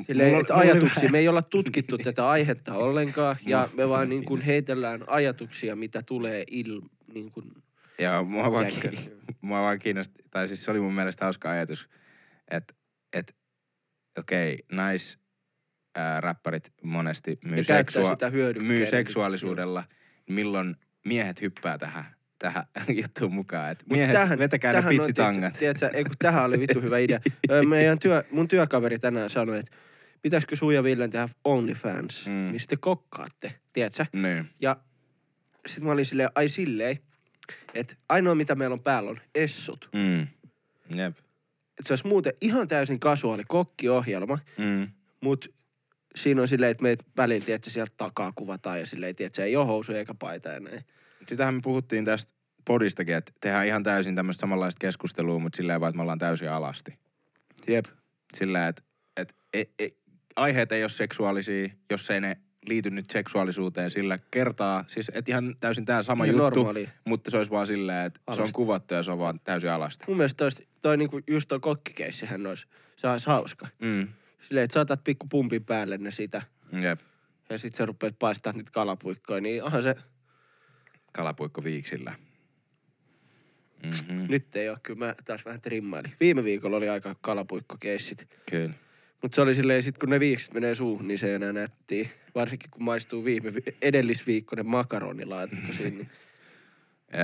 Silleen, 0.07 0.29
mulla- 0.29 0.41
että 0.41 0.53
mulla 0.53 0.71
ajatuksia, 0.71 1.09
me 1.09 1.17
ei 1.19 1.27
olla 1.33 1.41
tutkittu 1.41 1.97
tätä 1.97 2.29
aihetta 2.29 2.73
ollenkaan 2.73 3.35
ja 3.45 3.69
me 3.77 3.89
vaan 3.89 4.09
niin 4.09 4.25
kuin 4.25 4.41
heitellään 4.51 5.03
ajatuksia, 5.07 5.75
mitä 5.75 6.01
tulee 6.01 6.43
il, 6.47 6.81
niin 7.13 7.31
kuin, 7.31 7.51
Joo, 7.99 8.23
mua 8.23 8.51
vaan, 8.51 8.65
ki- 8.65 9.11
mua 9.41 9.61
vaan 9.61 9.79
kiinnosti, 9.79 10.23
tai 10.31 10.47
siis 10.47 10.65
se 10.65 10.71
oli 10.71 10.79
mun 10.79 10.93
mielestä 10.93 11.25
hauska 11.25 11.51
ajatus, 11.51 11.89
että 12.51 12.73
et, 13.13 13.35
okei, 14.19 14.57
nais 14.71 15.17
ää, 15.95 16.21
räppärit 16.21 16.73
monesti 16.83 17.35
myy, 17.45 17.63
seksua- 17.63 18.17
myy 18.61 18.85
seksuaalisuudella, 18.85 19.83
milloin 20.29 20.75
miehet 21.05 21.41
hyppää 21.41 21.77
tähän, 21.77 22.05
tähän 22.45 22.65
juttuun 23.01 23.33
mukaan. 23.33 23.71
Et 23.71 23.83
Mut 23.89 23.97
miehet, 23.97 24.13
tähän, 24.13 24.39
vetäkää 24.39 24.73
ne 24.73 24.77
tähän 24.77 24.93
on, 24.93 24.97
pitsitangat. 24.97 25.53
Tiedätkö, 25.53 25.89
ei, 25.93 26.03
kun 26.03 26.15
tähän 26.19 26.43
oli 26.45 26.59
vittu 26.59 26.81
hyvä 26.81 26.97
idea. 26.97 27.19
Meidän 27.69 27.99
työ, 27.99 28.23
mun 28.31 28.47
työkaveri 28.47 28.99
tänään 28.99 29.29
sanoi, 29.29 29.59
että 29.59 29.71
pitäisikö 30.21 30.55
sun 30.55 30.75
ja 30.75 30.83
Villen 30.83 31.09
tehdä 31.11 31.29
OnlyFans, 31.43 32.25
Mm. 32.25 32.31
mm. 32.31 32.51
niin 32.51 32.59
sitten 32.59 32.79
kokkaatte, 32.79 33.53
tiedätkö? 33.73 34.05
Niin. 34.13 34.49
Ja 34.61 34.77
sitten 35.67 35.85
mä 35.87 35.91
olin 35.93 36.05
silleen, 36.05 36.29
ai 36.35 36.49
silleen, 36.49 36.99
että 37.73 37.95
ainoa 38.09 38.35
mitä 38.35 38.55
meillä 38.55 38.73
on 38.73 38.83
päällä 38.83 39.09
on 39.09 39.19
essut. 39.35 39.89
Mm. 39.93 40.19
Jep. 40.95 41.17
Että 41.79 41.87
se 41.87 41.91
olisi 41.93 42.07
muuten 42.07 42.33
ihan 42.41 42.67
täysin 42.67 42.99
kasuaali 42.99 43.43
kokkiohjelma, 43.47 44.39
Mm. 44.57 44.87
mutta 45.21 45.47
siinä 46.15 46.41
on 46.41 46.47
silleen, 46.47 46.71
että 46.71 46.83
meitä 46.83 47.03
väliin, 47.17 47.43
tiedätkö, 47.43 47.69
sieltä 47.69 47.93
takaa 47.97 48.31
kuvataan 48.35 48.79
ja 48.79 48.85
silleen, 48.85 49.15
tiedätkö, 49.15 49.43
ei 49.43 49.55
ole 49.55 49.65
housuja 49.65 49.99
eikä 49.99 50.13
paita 50.19 50.49
ja 50.49 50.59
näin. 50.59 50.85
Sitähän 51.27 51.53
me 51.53 51.59
puhuttiin 51.63 52.05
tästä 52.05 52.33
podistakin, 52.66 53.16
että 53.16 53.32
tehdään 53.41 53.66
ihan 53.66 53.84
täysin 53.84 54.16
tämmöistä 54.16 54.41
samanlaista 54.41 54.80
keskustelua, 54.80 55.39
mutta 55.39 55.57
silleen 55.57 55.82
vaan, 55.82 55.89
että 55.89 55.97
me 55.97 56.01
ollaan 56.01 56.20
täysin 56.20 56.49
alasti. 56.51 56.99
Jep. 57.68 57.86
Sillä, 58.34 58.68
että 58.68 58.84
et, 59.18 59.36
et, 59.53 59.70
et, 59.80 59.97
aiheet 60.36 60.72
ei 60.72 60.84
ole 60.84 60.89
seksuaalisia, 60.89 61.70
jos 61.91 62.09
ei 62.09 62.22
ne 62.22 62.38
liity 62.68 62.89
nyt 62.89 63.09
seksuaalisuuteen 63.09 63.91
sillä 63.91 64.18
kertaa. 64.32 64.86
Siis 64.88 65.11
et 65.13 65.30
ihan 65.30 65.55
täysin 65.59 65.86
tämä 65.86 66.03
sama 66.03 66.24
Ihan 66.26 66.38
juttu, 66.38 66.59
normaali. 66.59 66.89
mutta 67.05 67.32
se 67.32 67.38
olisi 67.38 67.51
vaan 67.51 67.68
silleen, 67.68 68.05
että 68.05 68.20
se 68.20 68.32
on 68.32 68.38
Alasti. 68.38 68.53
kuvattu 68.53 68.93
ja 68.93 69.03
se 69.03 69.11
on 69.11 69.20
vaan 69.20 69.39
täysin 69.43 69.72
alasti. 69.72 70.05
Mun 70.07 70.18
mielestä 70.18 70.38
toi, 70.38 70.49
toi 70.82 70.97
niinku, 70.97 71.20
just 71.28 71.47
toi 71.47 71.59
kokkikeissihän 71.59 72.47
olisi, 72.47 72.66
se 72.95 73.07
olisi 73.07 73.28
hauska. 73.28 73.68
Mm. 73.82 74.07
Silleen, 74.47 74.63
että 74.63 74.74
saatat 74.74 75.03
pikku 75.03 75.28
pumpin 75.30 75.66
päälle 75.66 75.97
ne 75.97 76.11
sitä 76.11 76.41
Jep. 76.82 76.99
ja 77.49 77.57
sit 77.57 77.76
sä 77.76 77.86
rupeat 77.86 78.20
paistaa 78.20 78.53
niitä 78.53 78.72
kalapuikkoja, 78.72 79.41
niin 79.41 79.63
onhan 79.63 79.84
se, 79.84 79.95
Kalapuikko 81.11 81.63
viiksillä. 81.63 82.13
Mm-hmm. 83.86 84.25
nyt 84.29 84.55
ei 84.55 84.69
ole, 84.69 84.77
kyllä 84.83 85.05
mä 85.05 85.15
taas 85.25 85.45
vähän 85.45 85.61
trimmailin. 85.61 86.13
Viime 86.19 86.43
viikolla 86.43 86.77
oli 86.77 86.89
aika 86.89 87.15
kalapuikkokeissit. 87.21 88.27
Kyllä. 88.51 88.73
Mutta 89.21 89.36
se 89.36 89.41
oli 89.41 89.55
silleen, 89.55 89.83
sit 89.83 89.97
kun 89.97 90.09
ne 90.09 90.19
viikset 90.19 90.53
menee 90.53 90.75
suuhun, 90.75 91.07
niin 91.07 91.17
se 91.19 91.27
ei 91.27 91.33
enää 91.33 91.53
nättiä. 91.53 92.09
Varsinkin 92.36 92.69
kun 92.71 92.83
maistuu 92.83 93.25
viime, 93.25 93.53
vi- 93.53 93.77
edellisviikkoinen 93.81 94.65
makaronilaatikko. 94.67 95.65
Niin. 95.79 96.09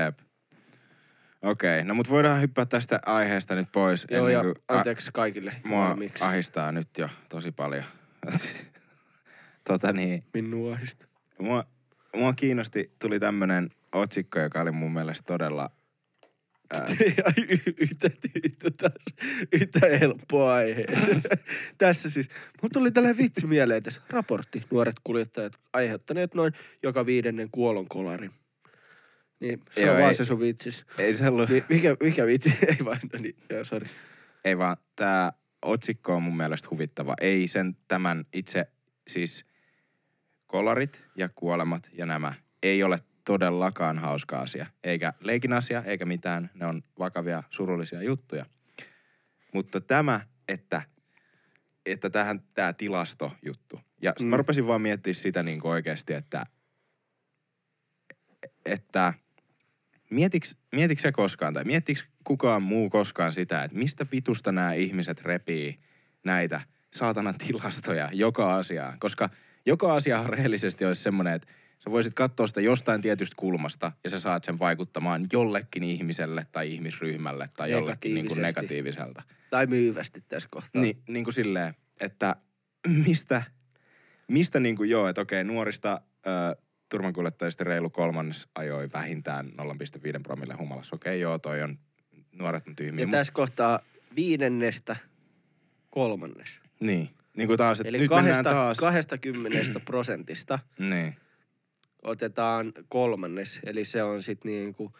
Jep. 0.05 0.19
Okei, 1.41 1.77
okay. 1.79 1.87
no 1.87 1.93
mut 1.93 2.09
voidaan 2.09 2.41
hyppää 2.41 2.65
tästä 2.65 2.99
aiheesta 3.05 3.55
nyt 3.55 3.71
pois. 3.71 4.07
Joo, 4.11 4.27
ja 4.27 4.41
kuin 4.41 4.55
a- 4.67 4.77
anteeksi 4.77 5.11
kaikille. 5.13 5.53
mua 5.63 5.89
valmiiksi. 5.89 6.23
ahistaa 6.23 6.71
nyt 6.71 6.87
jo 6.97 7.09
tosi 7.29 7.51
paljon. 7.51 7.83
tota 9.67 9.93
niin, 9.93 10.23
Minua 10.33 10.73
ahdistaa. 10.73 11.07
mua, 11.39 11.65
mua 12.15 12.33
kiinnosti, 12.33 12.91
tuli 12.99 13.19
tämmönen 13.19 13.69
otsikko, 13.91 14.39
joka 14.39 14.61
oli 14.61 14.71
mun 14.71 14.93
mielestä 14.93 15.25
todella... 15.27 15.69
Yhtä, 17.79 18.09
yhtä, 18.45 18.71
taas, 18.71 19.05
yhtä 19.51 19.79
helppoa 19.99 20.53
aihe. 20.53 20.85
tässä 21.77 22.09
siis, 22.09 22.29
mutta 22.61 22.79
tuli 22.79 22.91
tällainen 22.91 23.17
vitsi 23.17 23.47
mieleen 23.47 23.83
tässä. 23.83 24.01
Raportti, 24.09 24.63
nuoret 24.71 24.95
kuljettajat 25.03 25.53
aiheuttaneet 25.73 26.33
noin 26.35 26.53
joka 26.83 27.05
viidennen 27.05 27.47
kuolonkolarin. 27.51 28.31
Niin 29.39 29.61
se 29.75 29.81
Joo, 29.81 29.91
on 29.93 29.99
vaan 29.99 30.09
ei- 30.11 30.15
se 30.17 30.25
sun 30.25 30.39
vitsis. 30.39 30.85
ei 30.97 31.13
se 31.13 31.27
ollut... 31.27 31.49
Niin, 31.49 31.63
mikä, 31.69 31.97
mikä 32.03 32.25
vitsi? 32.25 32.49
Ei 32.67 32.85
vaan, 32.85 32.99
no 33.13 33.19
niin, 33.19 33.35
joo, 33.49 33.63
sori. 33.63 33.85
Ei 34.45 34.57
vaan, 34.57 34.77
tää 34.95 35.33
otsikko 35.61 36.15
on 36.15 36.23
mun 36.23 36.37
mielestä 36.37 36.67
huvittava. 36.71 37.15
Ei 37.21 37.47
sen 37.47 37.77
tämän 37.87 38.25
itse, 38.33 38.65
siis 39.07 39.45
kolarit 40.47 41.05
ja 41.15 41.29
kuolemat 41.35 41.89
ja 41.93 42.05
nämä 42.05 42.33
ei 42.63 42.83
ole 42.83 42.97
todellakaan 43.25 43.99
hauska 43.99 44.39
asia. 44.39 44.65
Eikä 44.83 45.13
leikin 45.19 45.53
asia, 45.53 45.83
eikä 45.83 46.05
mitään. 46.05 46.49
Ne 46.53 46.65
on 46.65 46.83
vakavia, 46.99 47.43
surullisia 47.49 48.01
juttuja. 48.01 48.45
Mutta 49.53 49.81
tämä, 49.81 50.21
että, 50.47 50.81
että 51.85 52.09
tähän 52.09 52.41
tämä 52.53 52.73
tilastojuttu. 52.73 53.79
Ja 54.01 54.11
sitten 54.11 54.27
mm. 54.27 54.29
mä 54.29 54.37
rupesin 54.37 54.67
vaan 54.67 54.81
miettimään 54.81 55.15
sitä 55.15 55.43
niin 55.43 55.67
oikeasti, 55.67 56.13
että, 56.13 56.43
että 58.65 59.13
mietiks, 60.09 60.55
mietiks 60.71 61.01
se 61.01 61.11
koskaan, 61.11 61.53
tai 61.53 61.63
miettiks 61.63 62.05
kukaan 62.23 62.61
muu 62.61 62.89
koskaan 62.89 63.31
sitä, 63.31 63.63
että 63.63 63.77
mistä 63.77 64.05
vitusta 64.11 64.51
nämä 64.51 64.73
ihmiset 64.73 65.21
repii 65.21 65.79
näitä 66.23 66.61
saatanan 66.93 67.37
tilastoja 67.37 68.09
joka 68.13 68.55
asiaan. 68.55 68.99
Koska 68.99 69.29
joka 69.65 69.95
asia 69.95 70.23
rehellisesti 70.27 70.85
olisi 70.85 71.01
semmoinen, 71.01 71.33
että 71.33 71.47
sä 71.83 71.91
voisit 71.91 72.13
katsoa 72.13 72.47
sitä 72.47 72.61
jostain 72.61 73.01
tietystä 73.01 73.35
kulmasta 73.37 73.91
ja 74.03 74.09
sä 74.09 74.19
saat 74.19 74.43
sen 74.43 74.59
vaikuttamaan 74.59 75.25
jollekin 75.33 75.83
ihmiselle 75.83 76.45
tai 76.51 76.73
ihmisryhmälle 76.73 77.47
tai 77.55 77.71
jollekin 77.71 78.15
niin 78.15 78.27
kuin 78.27 78.41
negatiiviselta. 78.41 79.23
Tai 79.49 79.67
myyvästi 79.67 80.21
tässä 80.29 80.49
kohtaa. 80.51 80.81
Niin, 80.81 80.97
niin 81.07 81.23
kuin 81.23 81.33
silleen, 81.33 81.73
että 81.99 82.35
mistä, 83.05 83.43
mistä 84.27 84.59
niin 84.59 84.75
kuin 84.75 84.89
joo, 84.89 85.07
että 85.07 85.21
okei, 85.21 85.43
nuorista 85.43 86.01
ö, 86.27 86.61
turvankuljettajista 86.89 87.63
reilu 87.63 87.89
kolmannes 87.89 88.47
ajoi 88.55 88.89
vähintään 88.93 89.45
0,5 89.45 89.53
promille 90.23 90.55
humalassa. 90.59 90.95
Okei, 90.95 91.19
joo, 91.19 91.39
toi 91.39 91.61
on, 91.61 91.77
nuoret 92.31 92.67
on 92.67 92.75
tyhmiä. 92.75 93.03
Ja 93.03 93.07
mut- 93.07 93.11
tässä 93.11 93.33
kohtaa 93.33 93.79
viidennestä 94.15 94.95
kolmannes. 95.89 96.59
Niin, 96.79 97.09
niin 97.37 97.47
kuin 97.47 97.57
taas, 97.57 97.79
että 97.79 97.89
Eli 97.89 97.97
nyt 97.99 98.09
kahdesta, 98.09 98.35
mennään 98.35 98.55
taas. 98.55 98.77
20 98.77 99.79
prosentista 99.79 100.59
Niin, 100.79 101.15
otetaan 102.01 102.73
kolmannes. 102.89 103.59
Eli 103.63 103.85
se 103.85 104.03
on 104.03 104.23
sitten 104.23 104.51
niinku 104.51 104.91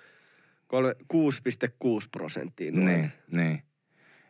kolme- 0.68 0.96
6,6 1.14 2.08
prosenttia 2.12 2.72
niin, 2.72 3.12
niin. 3.36 3.62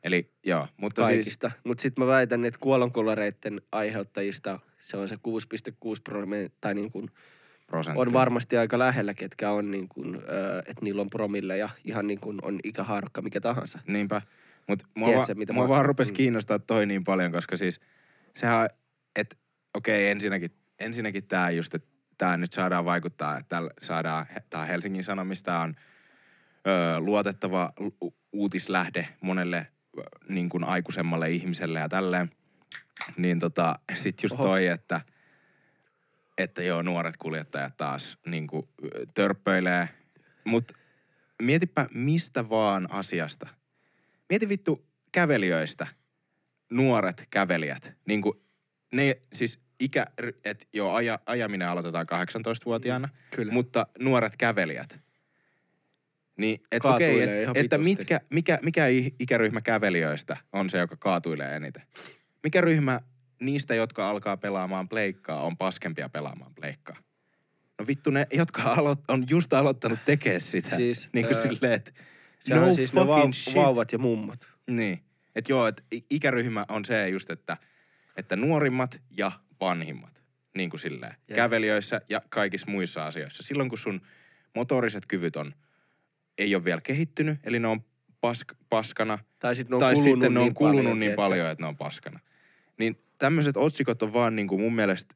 Eli 0.03 0.31
joo, 0.45 0.67
mutta 0.77 1.05
siis, 1.05 1.15
kaikista. 1.17 1.51
Mutta 1.65 1.81
sitten 1.81 2.03
mä 2.03 2.07
väitän, 2.07 2.45
että 2.45 2.59
kuolonkolareiden 2.59 3.61
aiheuttajista 3.71 4.59
se 4.79 4.97
on 4.97 5.07
se 5.07 5.15
6,6 5.15 5.21
prosenttia, 6.03 6.57
tai 6.61 6.73
niin 6.75 6.91
kuin 6.91 7.09
prosentti. 7.67 8.01
on 8.01 8.13
varmasti 8.13 8.57
aika 8.57 8.79
lähellä, 8.79 9.13
ketkä 9.13 9.51
on 9.51 9.71
niin 9.71 9.87
kuin, 9.87 10.15
että 10.67 10.81
niillä 10.85 11.01
on 11.01 11.09
promille 11.09 11.57
ja 11.57 11.69
ihan 11.85 12.07
niin 12.07 12.19
kuin 12.19 12.39
on 12.41 12.59
ikähaarukka 12.63 13.21
mikä 13.21 13.41
tahansa. 13.41 13.79
Niinpä. 13.87 14.21
Mutta 14.67 14.85
mua, 14.95 15.07
Tiedätkö, 15.07 15.33
va- 15.33 15.37
mitä 15.39 15.53
mua 15.53 15.63
mä- 15.63 15.69
vaan 15.69 15.85
rupesi 15.85 16.11
mm. 16.11 16.15
kiinnostaa 16.15 16.59
toi 16.59 16.85
niin 16.85 17.03
paljon, 17.03 17.31
koska 17.31 17.57
siis 17.57 17.79
sehän, 18.35 18.69
että 19.15 19.35
okei, 19.73 20.09
ensinnäkin, 20.09 20.49
ensinnäkin 20.79 21.27
tämä 21.27 21.49
just, 21.49 21.73
että 21.75 21.87
tämä 22.21 22.37
nyt 22.37 22.53
saadaan 22.53 22.85
vaikuttaa, 22.85 23.37
että 23.37 23.61
saadaan, 23.81 24.25
tämä 24.49 24.65
Helsingin 24.65 25.03
Sanomista 25.03 25.59
on 25.59 25.75
ö, 26.67 26.99
luotettava 26.99 27.71
u- 28.03 28.15
uutislähde 28.31 29.07
monelle 29.21 29.67
niin 30.29 30.49
kuin 30.49 30.63
aikuisemmalle 30.63 31.31
ihmiselle 31.31 31.79
ja 31.79 31.89
tälleen. 31.89 32.29
Niin 33.17 33.39
tota, 33.39 33.75
sit 33.95 34.23
just 34.23 34.33
Oho. 34.33 34.43
toi, 34.43 34.67
että, 34.67 35.01
että 36.37 36.63
joo, 36.63 36.81
nuoret 36.81 37.17
kuljettajat 37.17 37.77
taas 37.77 38.17
niin 38.25 38.47
kuin, 38.47 38.63
törppöilee. 39.13 39.89
Mutta 40.45 40.73
mietipä 41.41 41.87
mistä 41.93 42.49
vaan 42.49 42.87
asiasta. 42.91 43.47
Mieti 44.29 44.49
vittu 44.49 44.85
kävelijöistä, 45.11 45.87
nuoret 46.71 47.27
kävelijät. 47.29 47.93
Niin 48.07 48.21
kuin 48.21 48.41
ne 48.93 49.17
siis 49.33 49.59
ikä, 49.81 50.05
että 50.45 50.65
joo, 50.73 50.93
aja, 50.93 51.19
ajaminen 51.25 51.67
aloitetaan 51.67 52.07
18-vuotiaana, 52.11 53.09
Kyllä. 53.35 53.53
mutta 53.53 53.87
nuoret 53.99 54.37
kävelijät. 54.37 54.99
Niin, 56.37 56.59
Kaatuilee 56.81 57.13
okei, 57.13 57.23
et, 57.23 57.43
ihan 57.43 57.57
että 57.57 57.79
vitusti. 57.79 57.99
mitkä, 57.99 58.21
mikä, 58.29 58.59
mikä 58.63 58.85
ikäryhmä 59.19 59.61
kävelijöistä 59.61 60.37
on 60.53 60.69
se, 60.69 60.77
joka 60.77 60.95
kaatuilee 60.95 61.55
eniten? 61.55 61.83
Mikä 62.43 62.61
ryhmä 62.61 63.01
niistä, 63.41 63.75
jotka 63.75 64.09
alkaa 64.09 64.37
pelaamaan 64.37 64.89
pleikkaa, 64.89 65.41
on 65.41 65.57
paskempia 65.57 66.09
pelaamaan 66.09 66.55
pleikkaa? 66.55 66.95
No 67.79 67.87
vittu 67.87 68.09
ne, 68.09 68.27
jotka 68.33 68.61
aloit, 68.63 68.99
on 69.07 69.25
just 69.29 69.53
aloittanut 69.53 69.99
tekemään 70.05 70.41
sitä. 70.41 70.75
Siis, 70.75 71.09
niin 71.13 71.25
kuin 71.25 71.35
ää, 71.35 71.41
silleen, 71.41 71.73
että 71.73 71.91
no 72.49 72.73
siis 72.73 72.91
fucking 72.91 73.29
vau- 73.29 73.33
shit. 73.33 73.55
vauvat 73.55 73.91
ja 73.91 73.99
mummot. 73.99 74.49
Niin. 74.69 75.03
Että 75.35 75.51
joo, 75.51 75.67
että 75.67 75.83
ikäryhmä 76.09 76.65
on 76.69 76.85
se 76.85 77.09
just, 77.09 77.29
että, 77.29 77.57
että 78.17 78.35
nuorimmat 78.35 79.01
ja 79.17 79.31
vanhimmat. 79.61 80.21
Niin 80.55 80.69
kuin 80.69 80.79
silleen. 80.79 81.15
Jep. 81.27 81.35
Kävelijöissä 81.35 82.01
ja 82.09 82.21
kaikissa 82.29 82.71
muissa 82.71 83.05
asioissa. 83.05 83.43
Silloin 83.43 83.69
kun 83.69 83.77
sun 83.77 84.01
motoriset 84.55 85.03
kyvyt 85.07 85.35
on, 85.35 85.53
ei 86.37 86.55
ole 86.55 86.65
vielä 86.65 86.81
kehittynyt, 86.81 87.39
eli 87.43 87.59
ne 87.59 87.67
on 87.67 87.81
pask, 88.21 88.53
paskana. 88.69 89.19
Tai 89.39 89.55
sitten 89.55 89.69
ne 89.69 89.75
on 89.75 89.79
tai 89.79 89.93
kulunut 89.93 90.13
sitten 90.13 90.33
ne 90.33 90.39
on 90.39 90.45
niin 90.45 90.53
kulunut 90.53 90.83
paljon, 90.83 90.99
niin 90.99 91.13
paljon, 91.13 91.49
että 91.49 91.63
ne 91.63 91.67
on 91.67 91.77
paskana. 91.77 92.19
Niin 92.77 93.03
tämmöiset 93.17 93.57
otsikot 93.57 94.01
on 94.01 94.13
vaan 94.13 94.35
niin 94.35 94.47
kuin 94.47 94.61
mun 94.61 94.75
mielestä 94.75 95.15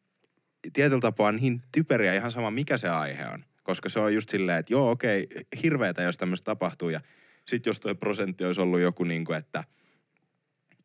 tietyllä 0.74 1.02
tapaa 1.02 1.32
niin 1.32 1.62
typeriä 1.72 2.14
ihan 2.14 2.32
sama 2.32 2.52
mikä 2.52 2.78
se 2.78 2.90
aihe 2.90 3.28
on. 3.28 3.46
Koska 3.64 3.90
se 3.90 4.00
on 4.00 4.14
just 4.14 4.30
silleen, 4.30 4.58
että 4.60 4.74
joo 4.74 4.92
okei, 4.92 5.28
hirveetä 5.64 6.02
jos 6.02 6.18
tämmöistä 6.18 6.46
tapahtuu. 6.46 6.90
Ja 6.90 7.02
sit 7.46 7.66
jos 7.66 7.80
toi 7.80 7.96
prosentti 7.96 8.46
olisi 8.46 8.62
ollut 8.62 8.80
joku 8.80 9.04
niin 9.04 9.26
kuin, 9.26 9.38
että 9.38 9.64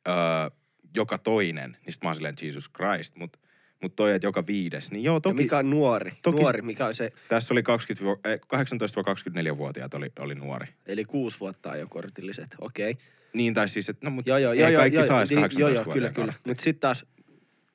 öö, 0.08 0.14
joka 0.96 1.18
toinen, 1.18 1.76
niin 1.84 1.92
sit 1.92 2.02
mä 2.02 2.08
oon 2.08 2.14
silleen 2.14 2.34
Jesus 2.42 2.70
Christ. 2.70 3.16
Mutta 3.16 3.38
mut 3.82 3.96
toi, 3.96 4.12
että 4.12 4.26
joka 4.26 4.46
viides, 4.46 4.90
niin 4.90 5.04
joo 5.04 5.16
Ja 5.16 5.20
toki, 5.20 5.42
mikä 5.42 5.58
on 5.58 5.70
nuori? 5.70 6.12
toki- 6.22 6.40
nuori, 6.40 6.62
mikä 6.62 6.86
on 6.86 6.94
se, 6.94 7.12
tässä 7.28 7.54
oli 7.54 7.62
20, 7.62 8.30
eh, 8.30 8.40
18-24-vuotiaat 8.40 9.94
oli, 9.94 10.12
oli 10.18 10.34
nuori. 10.34 10.66
eli 10.86 11.04
kuusi 11.04 11.40
vuotta 11.40 11.70
ajokortilliset, 11.70 12.48
okei. 12.60 12.90
Okay. 12.90 13.02
Niin, 13.32 13.54
tai 13.54 13.68
siis, 13.68 13.88
että 13.88 14.06
no 14.06 14.10
mutta 14.10 14.30
Joo, 14.30 14.38
joo, 14.38 14.52
ei 14.52 14.72
joo, 14.72 14.80
kaikki 14.80 14.96
joo, 14.96 15.06
saisi 15.06 15.34
niin, 15.34 15.42
18 15.42 15.60
Joo, 15.60 15.84
joo, 15.84 15.94
kyllä, 15.94 16.12
kyllä. 16.12 16.34
Mutta 16.46 16.62
sitten 16.62 16.80
taas 16.80 17.06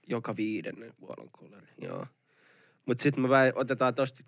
joka 0.08 0.36
viidennen 0.36 0.94
kuolonkolari, 1.00 1.68
joo. 1.82 2.06
Mutta 2.86 3.04
sitten 3.04 3.22
me 3.22 3.30
väi, 3.30 3.52
otetaan 3.56 3.96
tosta 3.96 4.24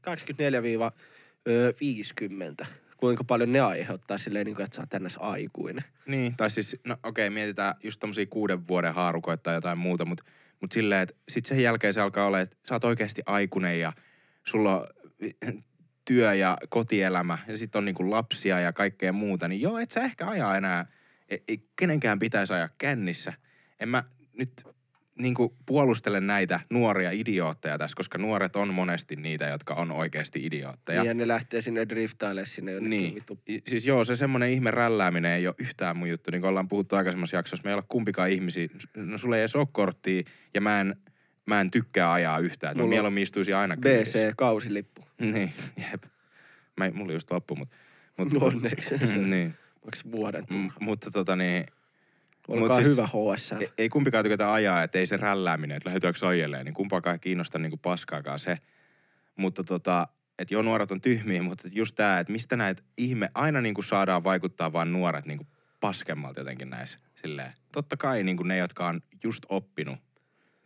24-50. 2.64 2.68
Kuinka 2.98 3.24
paljon 3.24 3.54
ne 3.54 3.60
aiheuttaa 3.60 4.18
silleen, 4.18 4.46
niin 4.46 4.56
kuin, 4.56 4.64
että 4.64 4.76
sä 4.76 4.82
oot 4.82 4.90
tänne 4.90 5.10
aikuinen. 5.20 5.84
Niin, 6.08 6.36
tai 6.38 6.50
siis, 6.50 6.78
no 6.84 6.98
okei, 7.04 7.30
mietitään 7.30 7.76
just 7.84 8.00
tommosia 8.00 8.26
kuuden 8.26 8.68
vuoden 8.68 8.94
haarukoita 8.94 9.44
tai 9.44 9.56
jotain 9.56 9.78
muuta, 9.78 10.06
mutta 10.06 10.24
mut 10.62 10.72
silleen, 10.72 11.02
että 11.02 11.16
sit 11.30 11.46
sen 11.46 11.64
jälkeen 11.64 11.94
se 11.94 12.02
alkaa 12.02 12.26
olla, 12.26 12.40
että 12.40 12.58
sä 12.68 12.76
oot 12.76 12.84
oikeasti 12.84 13.22
aikuinen 13.26 13.80
ja 13.80 13.94
sulla 14.46 14.80
on 14.80 14.88
työ 16.06 16.34
ja 16.34 16.58
kotielämä 16.70 17.38
ja 17.48 17.58
sit 17.58 17.76
on 17.76 17.86
niinku 17.86 18.10
lapsia 18.10 18.60
ja 18.60 18.74
kaikkea 18.74 19.14
muuta, 19.14 19.48
niin 19.48 19.62
joo, 19.62 19.78
et 19.78 19.92
sä 19.92 20.02
ehkä 20.02 20.28
ajaa 20.28 20.58
enää, 20.58 20.86
ei, 21.30 21.44
ei 21.48 21.70
kenenkään 21.76 22.20
pitäisi 22.20 22.54
ajaa 22.54 22.70
kännissä. 22.78 23.34
En 23.80 23.90
mä 23.90 24.04
nyt 24.34 24.52
niinku 25.22 25.56
puolustele 25.66 26.20
näitä 26.20 26.60
nuoria 26.70 27.12
idiootteja 27.12 27.78
tässä, 27.78 27.96
koska 27.96 28.18
nuoret 28.18 28.56
on 28.56 28.74
monesti 28.74 29.16
niitä, 29.16 29.46
jotka 29.48 29.74
on 29.74 29.92
oikeasti 29.92 30.46
idiootteja. 30.46 31.02
Niin, 31.02 31.08
ja 31.08 31.14
ne 31.14 31.28
lähtee 31.28 31.62
sinne 31.62 31.90
driftailemaan 31.90 32.48
sinne 32.48 32.72
jonnekin 32.72 33.00
Niin. 33.02 33.16
vittu. 33.16 33.40
I- 33.50 33.62
Siis 33.68 33.88
joo, 33.88 34.04
se 34.06 34.16
semmoinen 34.16 34.50
ihme 34.50 34.72
rällääminen 34.72 35.32
ei 35.32 35.48
ole 35.48 35.56
yhtään 35.60 35.98
mun 35.98 36.10
juttu. 36.10 36.32
Niin 36.32 36.42
kuin 36.42 36.50
ollaan 36.50 36.68
puhuttu 36.68 36.96
aikaisemmassa 36.96 37.36
jaksossa, 37.36 37.64
me 37.64 37.70
ei 37.70 37.74
olla 37.74 37.86
kumpikaan 37.90 38.30
ihmisiä. 38.30 38.68
No 38.96 39.18
sulle 39.18 39.36
ei 39.36 39.42
edes 39.42 39.56
ole 39.56 39.68
korttia 39.72 40.24
ja 40.54 40.62
mä 40.62 40.82
en, 40.82 40.96
mä 41.46 41.62
en 41.62 41.72
tykkää 41.72 42.12
ajaa 42.14 42.40
yhtään. 42.40 42.72
Mä 42.72 42.76
Mulla 42.78 42.84
on 42.86 42.90
mieluummin 42.90 43.24
istuisin 43.24 43.56
aina. 43.56 43.76
BC-kausilippu. 43.76 45.08
Niin, 45.34 45.54
jep. 45.92 46.04
Mä, 46.78 46.92
mulla 46.94 47.14
just 47.14 47.32
loppu, 47.32 47.56
mutta... 47.56 47.76
Mut, 48.18 48.44
Onneksi. 48.44 48.96
niin. 49.18 49.54
Vuoden 50.12 50.44
M- 50.54 50.68
mutta 50.80 51.12
tota 51.12 51.36
niin... 51.36 51.66
Olkaa 52.48 52.78
mut 52.78 52.88
hyvä 52.88 53.08
HSL. 53.08 53.62
Ei, 53.62 53.72
ei 53.78 53.90
kumpikaan 53.90 54.24
tykätä 54.24 54.54
ajaa, 54.54 54.84
että 54.84 55.00
ei 55.00 55.08
se 55.08 55.18
rällääminen, 55.18 55.78
että 55.78 55.90
lähdetäänkö 55.90 56.28
ajeleen, 56.28 56.66
niin 56.66 56.74
kumpaakaan 56.74 57.14
ei 57.14 57.20
kiinnosta 57.20 57.60
niinku 57.60 57.78
paskaakaan 57.78 58.40
se. 58.40 58.58
Mutta 59.36 59.64
tota, 59.64 60.08
että 60.40 60.54
joo, 60.54 60.62
nuoret 60.62 60.92
on 60.92 61.02
tyhmiä, 61.02 61.44
mutta 61.44 61.68
just 61.74 61.96
tää, 61.96 62.20
että 62.20 62.34
mistä 62.34 62.56
näitä 62.56 62.84
ihme, 62.98 63.30
aina 63.34 63.62
niinku 63.62 63.82
saadaan 63.82 64.24
vaikuttaa 64.24 64.74
vaan 64.74 64.94
nuoret 64.94 65.26
niinku 65.26 65.48
paskemmalta 65.80 66.40
jotenkin 66.40 66.70
näissä. 66.70 67.00
Silleen, 67.22 67.54
totta 67.72 67.98
kai 67.98 68.24
niinku 68.24 68.44
ne, 68.44 68.58
jotka 68.58 68.88
on 68.88 69.02
just 69.24 69.46
oppinut, 69.50 70.00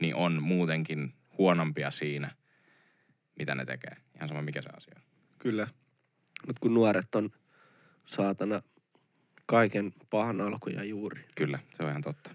niin 0.01 0.15
on 0.15 0.43
muutenkin 0.43 1.13
huonompia 1.37 1.91
siinä, 1.91 2.31
mitä 3.39 3.55
ne 3.55 3.65
tekee. 3.65 3.95
Ihan 4.15 4.27
sama 4.29 4.41
mikä 4.41 4.61
se 4.61 4.69
asia 4.77 4.93
on. 4.95 5.03
Kyllä. 5.39 5.67
Mutta 6.47 6.59
kun 6.59 6.73
nuoret 6.73 7.15
on 7.15 7.29
saatana 8.05 8.61
kaiken 9.45 9.93
pahan 10.09 10.41
alku 10.41 10.69
ja 10.69 10.83
juuri. 10.83 11.21
Kyllä, 11.35 11.59
se 11.73 11.83
on 11.83 11.89
ihan 11.89 12.01
totta. 12.01 12.31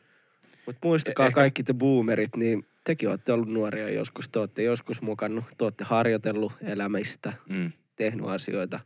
Mutta 0.66 0.88
muistakaa 0.88 1.28
Eh- 1.28 1.32
kaikki 1.32 1.62
te 1.62 1.74
boomerit, 1.74 2.36
niin 2.36 2.66
tekin 2.84 3.08
olette 3.08 3.32
ollut 3.32 3.48
nuoria 3.48 3.90
joskus. 3.90 4.28
Te 4.28 4.38
olette 4.38 4.62
joskus 4.62 5.02
mukannut, 5.02 5.44
te 5.58 5.64
olette 5.64 5.84
harjoitellut 5.84 6.52
elämistä, 6.62 7.32
Mm. 7.48 7.72
tehnyt 7.96 8.26
asioita. 8.26 8.80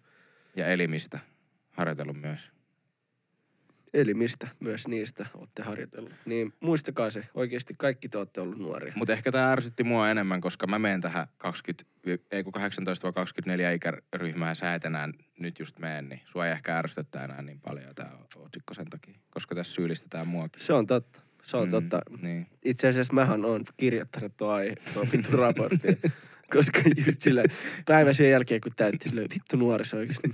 Ja 0.57 0.67
elimistä 0.67 1.19
harjoitellut 1.71 2.21
myös. 2.21 2.51
Elimistä, 3.95 4.49
myös 4.61 4.89
niistä 4.89 5.27
olette 5.35 5.63
harjoitellut. 5.63 6.13
Niin 6.25 6.53
muistakaa 6.61 7.11
se, 7.11 7.25
oikeasti 7.35 7.75
kaikki 7.79 8.09
te 8.09 8.19
olette 8.19 8.41
ollut 8.41 8.59
nuoria. 8.59 8.93
Mutta 8.97 9.13
ehkä 9.13 9.33
tämä 9.33 9.53
ärsytti 9.53 9.85
mua 9.85 10.11
enemmän, 10.11 10.41
koska 10.41 10.67
mä 10.67 10.79
menen 10.79 11.01
tähän 11.01 11.27
20, 11.39 11.91
ei 12.31 12.45
kun 12.45 12.53
18-24 12.55 12.59
ikäryhmää 13.75 14.49
ja 14.49 14.55
sä 14.55 14.75
et 14.75 14.85
enää 14.85 15.09
nyt 15.39 15.59
just 15.59 15.79
meen, 15.79 16.09
niin 16.09 16.21
sua 16.25 16.47
ei 16.47 16.53
ehkä 16.53 16.79
ärsytetä 16.79 17.25
enää 17.25 17.43
niin 17.43 17.61
paljon 17.61 17.95
tämä 17.95 18.11
otsikko 18.37 18.75
sen 18.75 18.91
takia, 18.91 19.15
koska 19.31 19.55
tässä 19.55 19.75
syyllistetään 19.75 20.29
muakin. 20.29 20.63
Se 20.63 20.73
on 20.73 20.87
totta. 20.87 21.23
Se 21.43 21.57
on 21.57 21.69
Mm, 21.69 21.71
totta. 21.71 22.01
Niin. 22.23 22.47
Itse 22.65 22.89
asiassa 22.89 23.13
mähän 23.13 23.45
on 23.45 23.65
kirjoittanut 23.77 24.37
tuo 24.37 24.51
aihe, 24.51 24.75
tuo 24.95 25.07
vittu 25.13 25.37
raportti. 25.37 25.99
koska 26.55 26.81
just 27.07 27.23
sille 27.23 27.43
päivä 27.87 28.13
sen 28.13 28.31
jälkeen, 28.31 28.61
kun 28.61 28.73
täytti 28.77 29.11
vittu 29.17 29.57
nuoriso 29.57 29.97
oikeesti. 29.97 30.31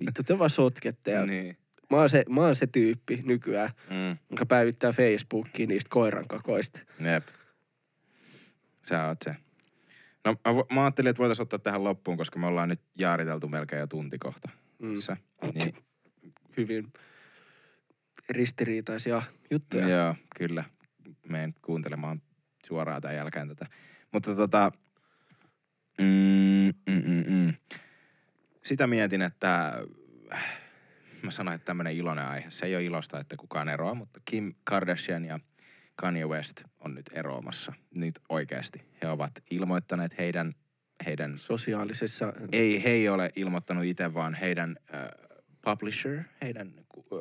Vittu 0.00 0.22
te 0.22 0.38
vaan 0.38 0.50
sotkette. 0.50 1.10
Ja 1.10 1.26
niin. 1.26 1.56
Mä, 1.94 2.00
oon 2.00 2.08
se, 2.10 2.24
mä 2.28 2.40
oon 2.40 2.56
se 2.56 2.66
tyyppi 2.66 3.22
nykyään, 3.24 3.70
Mm. 3.90 4.18
joka 4.30 4.46
päivittää 4.46 4.92
Facebookiin 4.92 5.68
niistä 5.68 5.88
koirankakoista. 5.90 6.80
Jep. 7.00 7.24
Sä 8.88 9.06
oot 9.08 9.18
se. 9.24 9.36
No 10.24 10.32
mä, 10.44 10.52
vo- 10.52 10.74
mä 10.74 10.82
ajattelin, 10.84 11.10
että 11.10 11.18
voitaisiin 11.18 11.42
ottaa 11.42 11.58
tähän 11.58 11.84
loppuun, 11.84 12.16
koska 12.16 12.38
me 12.38 12.46
ollaan 12.46 12.68
nyt 12.68 12.80
jaariteltu 12.98 13.48
melkein 13.48 13.80
jo 13.80 13.86
tunti 13.86 14.18
kohta. 14.18 14.48
Mm. 14.78 15.00
Sä. 15.00 15.16
Niin, 15.54 15.74
Hyvin 16.56 16.92
ristiriitaisia 18.30 19.22
juttuja. 19.50 19.88
joo, 19.88 20.14
kyllä. 20.38 20.64
Menen 21.28 21.54
kuuntelemaan 21.62 22.22
suoraan 22.66 23.02
tämän 23.02 23.16
jälkeen 23.16 23.48
tätä. 23.48 23.66
Mutta 24.12 24.34
tota, 24.36 24.72
mm, 26.00 26.72
mm, 26.86 27.02
mm, 27.06 27.24
mm. 27.34 27.54
sitä 28.64 28.86
mietin, 28.86 29.22
että 29.22 29.72
mä 31.24 31.30
sanoin, 31.30 31.54
että 31.54 31.64
tämmöinen 31.64 31.96
iloinen 31.96 32.24
aihe. 32.24 32.50
Se 32.50 32.66
ei 32.66 32.76
ole 32.76 32.84
ilosta, 32.84 33.20
että 33.20 33.36
kukaan 33.36 33.68
eroaa, 33.68 33.94
mutta 33.94 34.20
Kim 34.24 34.52
Kardashian 34.64 35.24
ja 35.24 35.40
Kanye 35.96 36.26
West 36.26 36.62
on 36.80 36.94
nyt 36.94 37.10
eroamassa. 37.12 37.72
Nyt 37.96 38.14
oikeasti. 38.28 38.82
He 39.02 39.08
ovat 39.08 39.32
ilmoittaneet 39.50 40.18
heidän, 40.18 40.52
heidän 41.06 41.38
Sosiaalisessa... 41.38 42.32
ei, 42.52 42.84
he 42.84 42.90
ei 42.90 43.08
ole 43.08 43.30
ilmoittanut 43.36 43.84
itse, 43.84 44.14
vaan 44.14 44.34
heidän 44.34 44.76
äh, 44.94 45.08
publisher, 45.64 46.22
heidän 46.42 46.72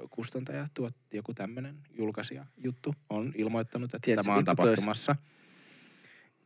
kustantaja, 0.10 0.68
tuot, 0.74 0.95
joku 1.14 1.34
tämmöinen 1.34 1.78
julkaisija 1.91 2.45
juttu 2.58 2.95
on 3.10 3.32
ilmoittanut, 3.36 3.93
että 3.93 4.06
Tiedätkö, 4.06 4.24
tämä 4.24 4.34
on 4.34 4.39
vittu 4.39 4.51
tois- 4.51 4.56
tapahtumassa. 4.56 5.16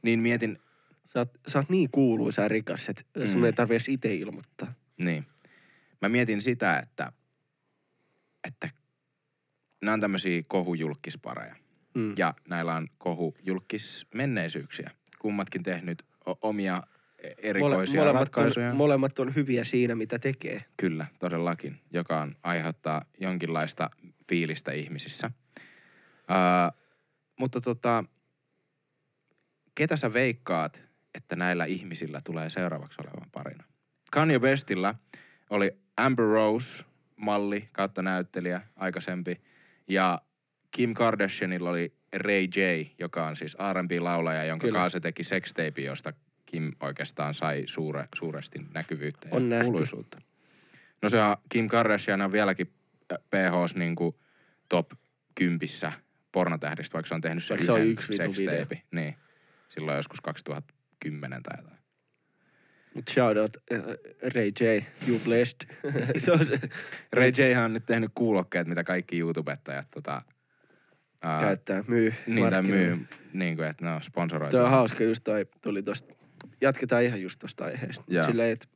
Niin 0.02 0.20
mietin, 0.20 0.58
Sä 1.06 1.20
oot, 1.20 1.32
sä 1.48 1.60
oot 1.60 1.70
niin 1.70 1.90
kuuluisa 1.92 2.42
ja 2.42 2.48
rikas, 2.48 2.90
että 2.90 3.04
mm. 3.18 3.28
sun 3.28 3.46
ei 3.46 3.54
tarvi 3.54 3.74
edes 3.74 3.90
itse 3.90 4.16
ilmoittaa. 4.16 4.74
niin. 4.98 5.26
Mä 6.02 6.10
mietin 6.10 6.42
sitä, 6.42 6.80
että, 6.80 7.12
että 8.48 8.70
nämä 9.82 9.94
on 9.94 10.00
tämmöisiä 10.00 10.44
kohujulkkispareja. 10.48 11.56
Mm. 11.96 12.14
Ja 12.18 12.34
näillä 12.50 12.76
on 12.76 12.88
kohujulkkismenneisyyksiä. 12.98 14.92
Kummatkin 15.20 15.64
tehnyt 15.64 16.04
o- 16.28 16.38
omia 16.42 16.84
e- 17.24 17.32
erikoisia 17.38 18.02
molemmat, 18.02 18.22
ratkaisuja. 18.22 18.70
on, 18.70 18.78
molemmat 18.78 19.20
on 19.20 19.36
hyviä 19.36 19.64
siinä, 19.64 19.96
mitä 19.96 20.20
tekee. 20.20 20.66
Kyllä, 20.78 21.08
todellakin, 21.20 21.80
joka 21.92 22.22
on 22.22 22.36
aiheuttaa 22.44 23.02
jonkinlaista 23.20 23.90
fiilistä 24.30 24.72
ihmisissä. 24.72 25.32
Uh, 26.30 26.78
mutta 27.40 27.62
tota, 27.62 28.04
ketä 29.76 29.98
sä 29.98 30.14
veikkaat, 30.14 30.84
että 31.16 31.36
näillä 31.36 31.66
ihmisillä 31.66 32.22
tulee 32.24 32.50
seuraavaksi 32.50 33.02
olevan 33.02 33.30
parina? 33.32 33.64
Kanye 34.12 34.40
Westillä 34.40 34.96
oli 35.50 35.72
Amber 35.98 36.26
Rose, 36.26 36.86
malli 37.18 37.70
kautta 37.72 38.02
näyttelijä, 38.02 38.62
aikaisempi. 38.76 39.42
Ja 39.88 40.20
Kim 40.72 40.94
Kardashianilla 40.94 41.70
oli 41.70 41.94
Ray 42.16 42.44
J, 42.44 42.60
joka 43.00 43.28
on 43.28 43.36
siis 43.36 43.58
R&B-laulaja, 43.74 44.44
jonka 44.46 44.68
Kyllä. 44.68 44.80
kanssa 44.80 44.96
se 44.96 45.00
teki 45.00 45.24
sextape, 45.24 45.82
josta 45.82 46.14
Kim 46.46 46.72
oikeastaan 46.80 47.34
sai 47.34 47.64
suure, 47.66 48.08
suuresti 48.16 48.60
näkyvyyttä 48.74 49.30
ja 49.30 49.36
On 49.36 49.50
nähty. 49.50 49.66
kuuluisuutta. 49.66 50.22
No 51.02 51.10
se 51.10 51.22
on, 51.22 51.38
Kim 51.50 51.68
Kardashian 51.68 52.22
on 52.22 52.32
vieläkin 52.32 52.74
äh, 53.12 53.18
PHs 53.30 53.76
niinku 53.76 54.20
top 54.70 54.92
kympissä 55.36 55.92
pornotähdistä, 56.32 56.94
vaikka 56.94 57.08
se 57.08 57.16
on 57.16 57.22
tehnyt 57.22 57.50
Vaikka 57.50 57.66
se 57.66 57.72
on 57.72 57.86
yksi 57.86 58.14
sextape. 58.18 58.82
Niin. 58.92 59.16
Silloin 59.70 59.96
joskus 59.96 60.22
2010 60.22 61.44
tai 61.44 61.58
jotain. 61.58 61.77
Mut 62.98 63.10
shout 63.10 63.38
out 63.38 63.58
uh, 63.72 63.80
Ray 64.36 64.52
J, 64.60 64.64
you 65.08 65.20
blessed. 65.24 65.70
se 66.18 66.32
on 66.32 66.46
se, 66.46 66.60
Ray 67.14 67.30
J 67.30 67.58
on 67.66 67.74
nyt 67.74 67.86
tehnyt 67.86 68.12
kuulokkeet, 68.16 68.68
mitä 68.68 68.84
kaikki 68.84 69.20
YouTubettajat 69.20 69.88
tota, 69.92 70.22
ää, 71.22 71.40
käyttää, 71.40 71.84
myy. 71.88 72.14
niin 72.28 72.50
tai 72.50 72.52
markkinoi. 72.62 72.80
myy, 72.80 73.08
niin 73.34 73.56
kuin, 73.56 73.68
että 73.68 73.86
ne 73.86 73.92
on 73.92 74.04
sponsoroitu. 74.04 74.58
Tuo 74.58 74.66
on 74.66 74.72
hauska 74.72 75.04
just 75.04 75.24
toi, 75.24 75.46
tuli 75.62 75.84
tosta, 75.84 76.14
jatketaan 76.62 77.04
ihan 77.04 77.22
just 77.22 77.40
tosta 77.40 77.66
aiheesta. 77.66 78.04
Joo. 78.08 78.26
Silleen, 78.26 78.52
että 78.52 78.68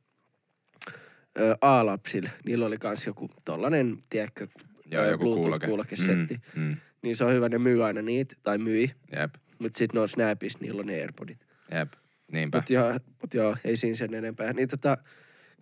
ö, 1.40 1.56
A-lapsilla, 1.60 2.30
niillä 2.44 2.66
oli 2.66 2.78
kans 2.78 3.06
joku 3.06 3.30
tollanen, 3.44 3.98
tiedätkö, 4.10 4.46
Joo, 4.90 5.04
joku 5.04 5.24
kuuloke. 5.34 5.66
Bluetooth-kuulokesetti. 5.66 6.40
Mm, 6.56 6.62
mm, 6.62 6.76
Niin 7.02 7.16
se 7.16 7.24
on 7.24 7.32
hyvä, 7.34 7.48
ne 7.48 7.58
myy 7.58 7.84
aina 7.86 8.02
niitä, 8.02 8.34
tai 8.42 8.58
myi. 8.58 8.90
jep, 9.20 9.34
Mut 9.58 9.74
sit 9.74 9.92
ne 9.92 10.00
on 10.00 10.08
Snapissa, 10.08 10.58
niillä 10.60 10.80
on 10.80 10.86
ne 10.86 10.94
Airpodit. 11.00 11.38
jep, 11.74 11.92
niinpä. 12.32 12.58
Mut 12.58 12.70
joo, 12.70 12.92
mut 12.92 13.34
joo, 13.34 13.56
ei 13.64 13.76
siinä 13.76 13.96
sen 13.96 14.14
enempää. 14.14 14.52
Niin 14.52 14.68
tota, 14.68 14.98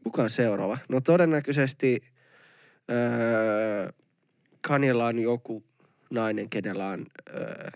kuka 0.03 0.23
on 0.23 0.31
seuraava? 0.31 0.79
No 0.89 1.01
todennäköisesti 1.01 2.01
öö, 2.91 3.93
Kanyella 4.61 5.07
on 5.07 5.19
joku 5.19 5.65
nainen, 6.11 6.51
kenellä 6.51 6.87
on 6.87 7.07
öö, 7.35 7.71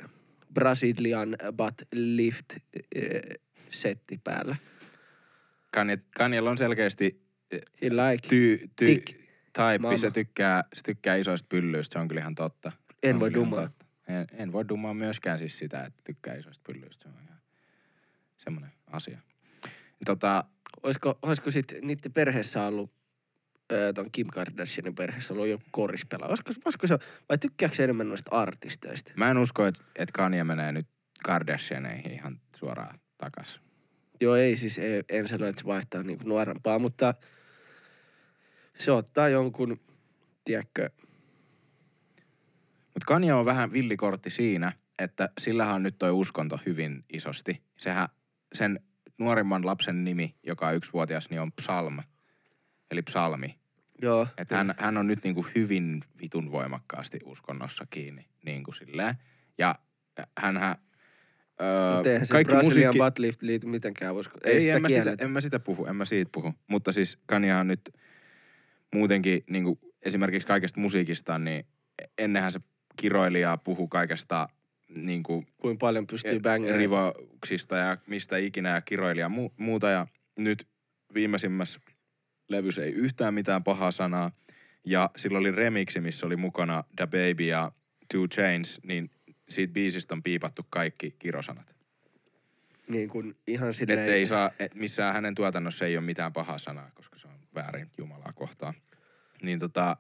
Brazilian 0.55 1.37
butt 1.57 1.83
lift 1.93 2.47
öö, 2.97 3.21
setti 3.71 4.21
päällä. 4.25 4.57
Kanye, 5.71 5.99
Kanyella 6.17 6.51
on 6.51 6.59
selkeästi 6.59 7.25
He 7.83 7.91
like. 7.91 8.29
ty, 8.29 8.59
ty, 8.77 8.87
Tik. 8.87 9.07
type, 9.53 9.99
se 9.99 10.11
tykkää, 10.11 10.63
se 10.75 10.83
tykkää 10.85 11.17
isoista 11.17 11.47
pyllyistä, 11.49 11.93
se 11.93 11.99
on 11.99 12.09
kyllä 12.09 12.21
ihan 12.21 12.35
totta. 12.35 12.71
Se 12.71 12.97
En 13.03 13.21
voi 13.21 13.35
dumaa. 13.35 13.69
En, 14.09 14.27
en 14.33 14.53
voi 14.53 14.69
dumaa 14.69 14.95
myöskään 14.95 15.39
siis 15.39 15.59
sitä, 15.59 15.85
että 15.85 16.01
tykkää 16.05 16.35
isoista 16.35 16.63
pyllyistä, 16.67 17.03
se 17.03 17.09
on 17.09 17.15
ihan 17.25 17.39
semmoinen 18.37 18.71
asia. 18.87 19.19
Tota, 20.05 20.45
Olisiko, 20.85 21.19
olisiko 21.23 21.51
sit 21.51 21.75
niiden 21.83 22.13
perheessä 22.13 22.63
ollut, 22.63 22.91
ton 23.95 24.11
Kim 24.13 24.27
Kardashianin 24.27 24.95
perheessä 24.95 25.35
ollut 25.35 25.47
joku 25.47 25.65
korispelaaja? 25.71 26.29
Olisiko, 26.29 26.53
olisiko 26.65 26.87
se, 26.87 26.99
vai 27.29 27.39
tykkääkö 27.39 27.75
se 27.75 27.85
enemmän 27.85 28.09
noista 28.09 28.37
artisteista? 28.37 29.13
mä 29.17 29.31
en 29.31 29.39
usko, 29.39 29.67
että 29.67 29.85
et 29.97 30.11
Kanye 30.13 30.45
menee 30.45 30.73
nyt 30.73 30.87
Kardashianeihin 31.25 32.13
ihan 32.13 32.41
suoraan 32.57 32.99
takas. 33.19 33.61
Joo, 34.21 34.35
ei 34.35 34.57
siis, 34.57 34.79
ei, 34.79 35.03
en 35.09 35.29
sano, 35.29 35.47
että 35.47 35.61
se 35.61 35.67
vaihtaa 35.67 36.03
niinku 36.03 36.29
nuorempaa, 36.29 36.79
mutta 36.79 37.15
se 38.79 38.93
ottaa 38.93 39.29
jonkun, 39.29 39.81
tiedätkö, 40.45 40.91
Mutta 42.87 43.07
Kanye 43.07 43.35
on 43.35 43.47
vähän 43.47 43.73
villikortti 43.73 44.31
siinä, 44.31 44.73
että 44.99 45.29
sillähän 45.41 45.75
on 45.75 45.83
nyt 45.83 45.99
toi 45.99 46.11
uskonto 46.11 46.61
hyvin 46.67 47.05
isosti. 47.13 47.63
Sehän, 47.77 48.09
sen 48.55 48.81
nuorimman 49.19 49.67
lapsen 49.67 50.05
nimi, 50.05 50.35
joka 50.43 50.69
on 50.69 50.75
yksivuotias, 50.75 51.31
niin 51.31 51.41
on 51.41 51.53
Psalm. 51.53 51.99
Eli 52.91 53.03
psalmi. 53.03 53.59
joo. 54.03 54.27
Että 54.39 54.57
hän, 54.57 54.75
hän 54.79 54.97
on 54.97 55.07
nyt 55.07 55.25
niinku 55.25 55.47
hyvin 55.55 56.03
vitun 56.23 56.53
voimakkaasti 56.53 57.19
uskonnossa 57.25 57.85
kiinni. 57.91 58.29
Niin 58.45 58.65
kuin 58.65 58.75
silleen. 58.75 59.15
Ja 59.59 59.75
hänhän... 60.39 60.77
Öö, 61.63 62.19
se 62.21 62.27
kaikki 62.33 62.51
Brasilian 62.51 62.65
musiikki... 62.65 62.99
butt 62.99 63.19
lift 63.19 63.43
liity 63.43 63.67
mitenkään, 63.67 64.15
ei, 64.45 64.53
Ei, 64.53 64.61
sitä 64.61 64.77
en, 64.77 64.83
mä 64.83 64.89
sitä, 64.89 65.15
en 65.19 65.31
mä 65.31 65.41
sitä 65.41 65.59
puhu, 65.59 65.87
en 65.87 65.97
mä 65.97 66.05
siitä 66.05 66.31
puhu. 66.35 66.55
Mutta 66.67 66.93
siis 66.93 67.19
Kanyahan 67.27 67.69
nyt 67.69 67.81
muutenkin 68.95 69.45
niin 69.51 69.65
kuin 69.65 69.79
esimerkiksi 70.03 70.47
kaikesta 70.47 70.81
musiikistaan, 70.81 71.45
niin 71.45 71.67
ennenhän 72.19 72.53
se 72.53 72.61
kiroili 72.97 73.41
ja 73.41 73.57
puhu 73.57 73.89
kaikesta 73.89 74.49
niin 74.97 75.23
kuin 75.23 75.47
Kuin 75.61 75.79
paljon 75.79 76.07
pystyy 76.07 76.41
bangaamaan. 76.41 76.79
rivoksista 76.79 77.77
ja 77.77 77.97
mistä 78.07 78.37
ikinä 78.37 78.69
ja 78.69 78.81
kiroili 78.81 79.21
ja 79.21 79.29
mu- 79.29 79.53
muuta. 79.57 79.91
Ja 79.91 80.07
nyt 80.39 80.69
viimeisimmässä 81.15 81.81
levyssä 82.49 82.83
ei 82.85 82.93
yhtään 82.93 83.35
mitään 83.35 83.65
pahaa 83.65 83.91
sanaa. 83.91 84.31
Ja 84.87 85.11
sillä 85.17 85.39
oli 85.39 85.51
remiksi, 85.51 86.01
missä 86.01 86.27
oli 86.27 86.37
mukana 86.37 86.85
Da 86.99 87.07
Baby 87.07 87.45
ja 87.45 87.73
Two 88.13 88.29
Chains, 88.29 88.81
niin 88.83 89.11
siitä 89.49 89.73
biisistä 89.73 90.15
on 90.15 90.23
piipattu 90.23 90.63
kaikki 90.71 91.17
kirosanat. 91.19 91.75
Niin 92.89 93.09
kuin 93.09 93.37
ihan 93.47 93.75
silleen. 93.75 93.99
Että 93.99 94.13
ei 94.13 94.27
saa, 94.27 94.51
et 94.59 94.75
missään 94.75 95.15
hänen 95.15 95.35
tuotannossa 95.35 95.85
ei 95.87 95.97
ole 95.97 96.05
mitään 96.07 96.33
pahaa 96.33 96.59
sanaa, 96.59 96.91
koska 96.95 97.19
se 97.19 97.29
on 97.29 97.35
väärin 97.55 97.91
Jumalaa 97.99 98.33
kohtaan. 98.35 98.75
Niin 99.43 99.59
tota, 99.59 99.97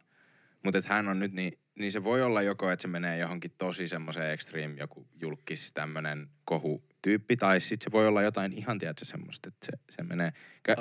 mutta 0.64 0.78
että 0.78 0.94
hän 0.94 1.08
on 1.08 1.18
nyt 1.18 1.32
niin, 1.32 1.52
niin 1.78 1.92
se 1.92 2.04
voi 2.04 2.22
olla 2.22 2.42
joko, 2.42 2.70
että 2.70 2.82
se 2.82 2.88
menee 2.88 3.18
johonkin 3.18 3.50
tosi 3.58 3.88
semmoiseen 3.88 4.30
extreme, 4.32 4.74
joku 4.78 5.06
julkis 5.20 5.72
tämmönen 5.72 6.28
kohutyyppi, 6.44 7.36
tai 7.36 7.60
sitten 7.60 7.84
se 7.84 7.92
voi 7.92 8.06
olla 8.08 8.22
jotain 8.22 8.52
ihan, 8.52 8.78
tiedätkö, 8.78 9.04
semmoista, 9.04 9.48
että 9.48 9.66
se, 9.66 9.72
se 9.96 10.02
menee. 10.02 10.32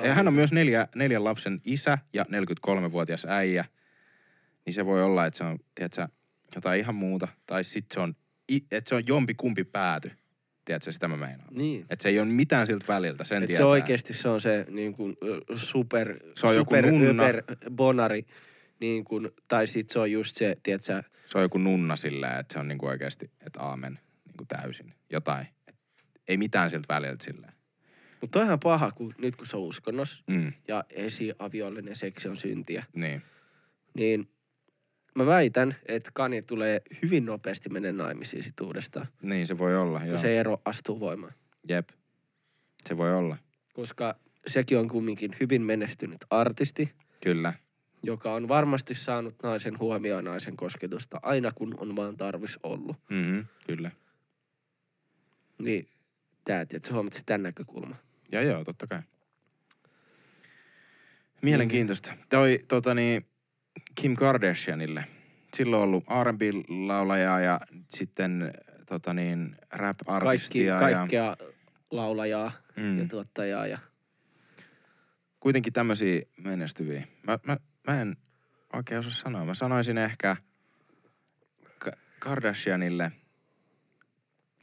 Ja 0.04 0.14
hän 0.14 0.28
on 0.28 0.34
myös 0.34 0.52
neljä, 0.52 0.88
neljän 0.94 1.24
lapsen 1.24 1.60
isä 1.64 1.98
ja 2.12 2.24
43-vuotias 2.24 3.24
äijä. 3.28 3.64
niin 4.66 4.74
se 4.74 4.86
voi 4.86 5.02
olla, 5.02 5.26
että 5.26 5.38
se 5.38 5.44
on, 5.44 5.58
tiedätkö, 5.74 6.08
jotain 6.54 6.80
ihan 6.80 6.94
muuta. 6.94 7.28
Tai 7.46 7.64
sitten 7.64 7.94
se 7.94 8.00
on, 8.00 8.14
että 8.70 8.88
se 8.88 8.94
on 8.94 9.06
jompi 9.06 9.34
kumpi 9.34 9.64
pääty. 9.64 10.10
Tiedätkö, 10.64 10.92
sitä 10.92 11.08
mä 11.08 11.16
meinaan. 11.16 11.48
Niin. 11.54 11.86
Että 11.90 12.02
se 12.02 12.08
ei 12.08 12.18
ole 12.20 12.28
mitään 12.28 12.66
siltä 12.66 12.84
väliltä, 12.88 13.24
sen 13.24 13.42
Et 13.42 13.46
tietää. 13.46 13.60
se 13.60 13.64
oikeasti 13.64 14.14
se 14.14 14.28
on 14.28 14.40
se 14.40 14.64
niin 14.70 14.92
kuin, 14.94 15.16
super, 15.54 16.18
Se 16.36 16.46
on 16.46 16.54
joku 16.56 16.70
super 16.74 16.90
nunna. 16.90 17.22
öper 17.22 17.42
bonari. 17.70 18.26
Niin 18.80 19.04
kuin, 19.04 19.30
tai 19.48 19.66
sit 19.66 19.90
se 19.90 19.98
on 19.98 20.10
just 20.12 20.36
se, 20.36 20.56
tiedätkö, 20.62 21.02
Se 21.26 21.38
on 21.38 21.42
joku 21.42 21.58
nunna 21.58 21.96
silleen, 21.96 22.40
että 22.40 22.52
se 22.52 22.58
on 22.58 22.68
niinku 22.68 22.86
oikeasti, 22.86 23.30
että 23.46 23.60
aamen 23.60 23.98
niinku 24.26 24.44
täysin. 24.48 24.94
Jotain. 25.10 25.46
Et 25.68 25.76
ei 26.28 26.36
mitään 26.36 26.70
siltä 26.70 26.94
väliltä 26.94 27.24
silleen. 27.24 27.52
mutta 28.20 28.38
toihan 28.38 28.60
paha, 28.60 28.90
kun 28.90 29.14
nyt 29.18 29.36
kun 29.36 29.46
se 29.46 29.56
on 29.56 29.62
uskonnos 29.62 30.24
Mm, 30.30 30.52
ja 30.68 30.84
esiaviollinen 30.90 31.96
seksi 31.96 32.28
on 32.28 32.36
syntiä, 32.36 32.84
niin. 32.94 33.22
niin 33.94 34.28
mä 35.14 35.26
väitän, 35.26 35.74
että 35.86 36.10
Kanye 36.14 36.42
tulee 36.42 36.82
hyvin 37.02 37.24
nopeasti 37.24 37.68
mennä 37.68 37.92
naimisiin 37.92 38.42
sit 38.44 38.60
uudestaan, 38.60 39.06
Niin 39.24 39.46
se 39.46 39.58
voi 39.58 39.76
olla, 39.76 40.00
joo. 40.00 40.08
kun 40.10 40.18
se 40.18 40.38
ero 40.40 40.62
astuu 40.64 41.00
voimaan. 41.00 41.32
Jep. 41.68 41.88
Se 42.86 42.96
voi 42.96 43.14
olla. 43.14 43.36
Koska 43.74 44.16
sekin 44.46 44.78
on 44.78 44.88
kumminkin 44.88 45.36
hyvin 45.40 45.62
menestynyt 45.62 46.24
artisti, 46.30 46.92
Kyllä. 47.22 47.52
Joka 48.04 48.34
on 48.34 48.48
varmasti 48.48 48.94
saanut 48.94 49.34
naisen 49.42 49.78
huomioon 49.78 50.24
naisen 50.24 50.56
kosketusta 50.56 51.20
aina 51.22 51.52
kun 51.52 51.74
on 51.78 51.96
vaan 51.96 52.16
tarvis 52.16 52.58
ollut. 52.62 52.96
Mm-hmm. 53.10 53.46
Kyllä. 53.66 53.90
Niin 55.58 55.88
tää, 56.44 56.60
että 56.60 56.78
sä 56.84 56.92
huomaat 56.94 57.22
tämän 57.26 57.42
näkökulman. 57.42 57.96
Ja 58.32 58.42
joo, 58.42 58.64
totta 58.64 58.86
kai. 58.86 59.00
Mielenkiintoista. 61.42 62.12
Toi 62.28 62.58
tota 62.68 62.94
niin, 62.94 63.22
Kim 63.94 64.14
Kardashianille. 64.14 65.04
Silloin 65.56 65.82
on 65.82 65.88
ollut 65.88 66.04
R&B-laulaja 66.24 67.40
ja 67.40 67.60
sitten 67.90 68.52
tota 68.86 69.14
niin, 69.14 69.50
Kaikki, 69.50 69.76
rap-artistia. 69.76 70.74
ja 70.74 70.80
kaikkea 70.80 71.36
laulajaa 71.90 72.52
Mm. 72.76 72.98
ja 72.98 73.08
tuottajaa 73.08 73.66
ja 73.66 73.78
kuitenkin 75.40 75.72
tämmöisiä 75.72 76.22
menestyviä. 76.36 77.06
Mä, 77.22 77.38
mä, 77.46 77.56
mä 77.88 78.00
en 78.02 78.16
oikein 78.72 78.98
osaa 78.98 79.12
sanoa. 79.12 79.44
Mä 79.44 79.54
sanoisin 79.54 79.98
ehkä 79.98 80.36
Ka- 81.78 81.92
Kardashianille. 82.18 83.12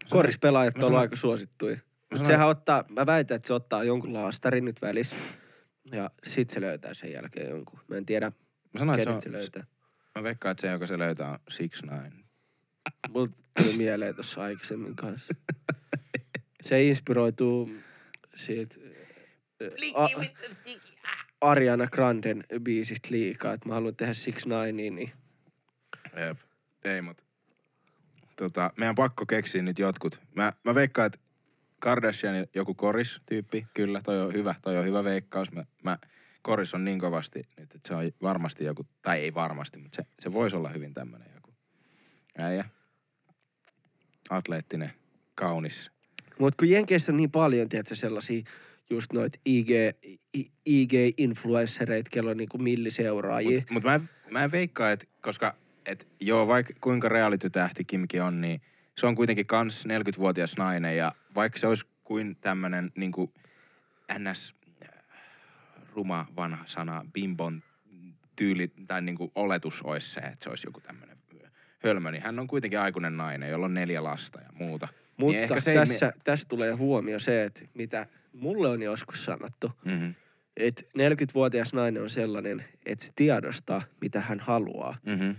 korispelaajat 0.10 0.78
on 0.84 0.96
aika 0.96 1.16
suosittuja. 1.16 1.78
Mutta 2.12 2.28
sehän 2.28 2.48
ottaa, 2.48 2.84
mä 2.90 3.06
väitän, 3.06 3.36
että 3.36 3.48
se 3.48 3.54
ottaa 3.54 3.84
jonkun 3.84 4.14
laastarin 4.14 4.66
nyt 4.66 4.82
välissä. 4.82 5.16
Ja 5.92 6.10
sit 6.28 6.50
se 6.50 6.62
löytää 6.62 6.94
sen 6.94 7.12
jälkeen 7.12 7.50
jonkun. 7.50 7.80
Mä 7.88 7.96
en 7.98 8.06
tiedä, 8.06 8.32
Mä 8.74 8.80
sanoin, 8.80 9.00
että 9.00 9.10
kenet 9.10 9.22
se 9.22 9.24
se 9.24 9.30
on, 9.30 9.34
löytää. 9.42 9.64
mä 10.16 10.24
veikkaan, 10.24 10.52
että 10.52 10.62
se, 10.62 10.68
joka 10.72 10.88
se 10.88 10.98
löytää, 11.00 11.32
on 11.32 11.40
Six 11.50 11.82
Nine. 11.84 12.12
Mulla 13.10 13.28
tuli 13.64 13.78
mieleen 13.78 14.16
tuossa 14.16 14.44
aikaisemmin 14.44 14.96
kanssa. 14.96 15.34
Se 16.64 16.84
inspiroituu 16.84 17.70
siitä 18.36 18.76
a- 19.94 20.08
Ariana 21.42 21.88
Granden 21.88 22.44
biisistä 22.64 23.08
liikaa, 23.12 23.54
että 23.54 23.68
mä 23.68 23.74
haluan 23.74 23.96
tehdä 23.96 24.14
Six 24.14 24.46
Nine, 24.46 24.72
niin 24.92 25.12
Jep. 26.18 26.38
Ei, 26.84 27.02
mut. 27.02 27.26
Tota, 28.36 28.72
meidän 28.78 28.96
pakko 28.96 29.26
keksiä 29.26 29.62
nyt 29.62 29.80
jotkut. 29.80 30.22
Mä, 30.36 30.52
mä 30.64 30.76
veikkaan, 30.76 31.06
että 31.06 31.20
Kardashian 31.80 32.48
joku 32.56 32.74
koris-tyyppi. 32.74 33.68
Kyllä, 33.74 34.02
toi 34.04 34.22
on 34.22 34.34
hyvä, 34.34 34.56
toi 34.62 34.78
on 34.78 34.86
hyvä 34.86 35.04
veikkaus. 35.04 35.52
Mä, 35.52 35.66
mä, 35.84 35.98
koris 36.42 36.74
on 36.74 36.86
niin 36.86 37.00
kovasti 37.00 37.42
nyt, 37.58 37.76
että 37.76 37.88
se 37.88 37.96
on 37.96 38.04
varmasti 38.22 38.64
joku, 38.64 38.86
tai 39.02 39.20
ei 39.20 39.34
varmasti, 39.34 39.80
mutta 39.80 39.96
se, 39.96 40.04
se 40.20 40.34
voisi 40.34 40.56
olla 40.56 40.70
hyvin 40.70 40.94
tämmönen 40.94 41.32
joku. 41.36 41.54
Äijä. 42.38 42.66
Atleettinen, 44.30 44.92
kaunis. 45.36 45.92
Mutta 46.40 46.58
kun 46.58 46.70
Jenkeissä 46.70 47.12
on 47.12 47.18
niin 47.18 47.32
paljon, 47.32 47.70
tiedätkö, 47.70 47.96
sellaisia 47.96 48.44
just 48.92 49.14
noit 49.14 49.40
IG, 49.46 49.70
IG-influenssereita, 50.66 52.10
kello 52.12 52.32
on 52.32 52.38
niinku 52.38 52.58
milliseuraajia. 52.58 53.58
Mutta 53.58 53.74
mut 53.74 53.84
mä, 53.84 54.00
mä 54.32 54.44
en 54.44 54.52
veikkaa, 54.52 54.92
että 54.92 55.06
koska 55.22 55.56
et 55.86 56.08
joo, 56.20 56.48
vaikka 56.48 56.74
kuinka 56.82 57.10
reality-tähti 57.10 57.84
Kimkin 57.84 58.24
on, 58.24 58.42
niin 58.42 58.62
se 58.98 59.08
on 59.08 59.16
kuitenkin 59.16 59.46
kans 59.46 59.86
40-vuotias 59.86 60.58
nainen 60.58 60.98
ja 60.98 61.12
vaikka 61.36 61.60
se 61.60 61.68
olisi 61.68 61.86
kuin 62.04 62.38
tämmönen 62.42 62.92
niinku 62.96 63.34
ns. 64.20 64.56
äh, 64.84 64.90
ruma 65.96 66.26
vanha 66.36 66.64
sana 66.66 67.06
bimbon 67.14 67.64
tyyli 68.36 68.72
tai 68.88 69.02
niinku 69.02 69.32
oletus 69.36 69.82
olisi 69.82 70.10
se, 70.10 70.20
että 70.20 70.38
se 70.44 70.50
olisi 70.50 70.68
joku 70.68 70.82
tämmönen 70.82 71.12
hölmö, 71.84 72.12
niin 72.12 72.24
hän 72.24 72.40
on 72.40 72.48
kuitenkin 72.48 72.80
aikuinen 72.80 73.18
nainen, 73.18 73.50
jolla 73.50 73.66
on 73.66 73.74
neljä 73.74 74.04
lasta 74.04 74.42
ja 74.42 74.50
muuta. 74.54 74.88
Mutta 75.18 75.32
niin 75.34 75.44
ehkä 75.44 75.60
se 75.60 75.74
tässä, 75.74 76.06
Ei 76.06 76.12
tässä 76.24 76.48
tulee 76.50 76.72
huomio 76.72 77.20
se, 77.20 77.44
että 77.44 77.62
mitä 77.74 78.08
mulle 78.34 78.70
on 78.70 78.82
joskus 78.82 79.24
sanottu, 79.26 79.72
mm-hmm. 79.86 80.14
että 80.58 80.82
40-vuotias 80.98 81.74
nainen 81.74 82.04
on 82.04 82.10
sellainen, 82.10 82.66
että 82.86 83.06
se 83.06 83.12
tiedostaa, 83.16 83.82
mitä 84.02 84.22
hän 84.22 84.40
haluaa. 84.40 84.98
Mm-hmm. 85.06 85.36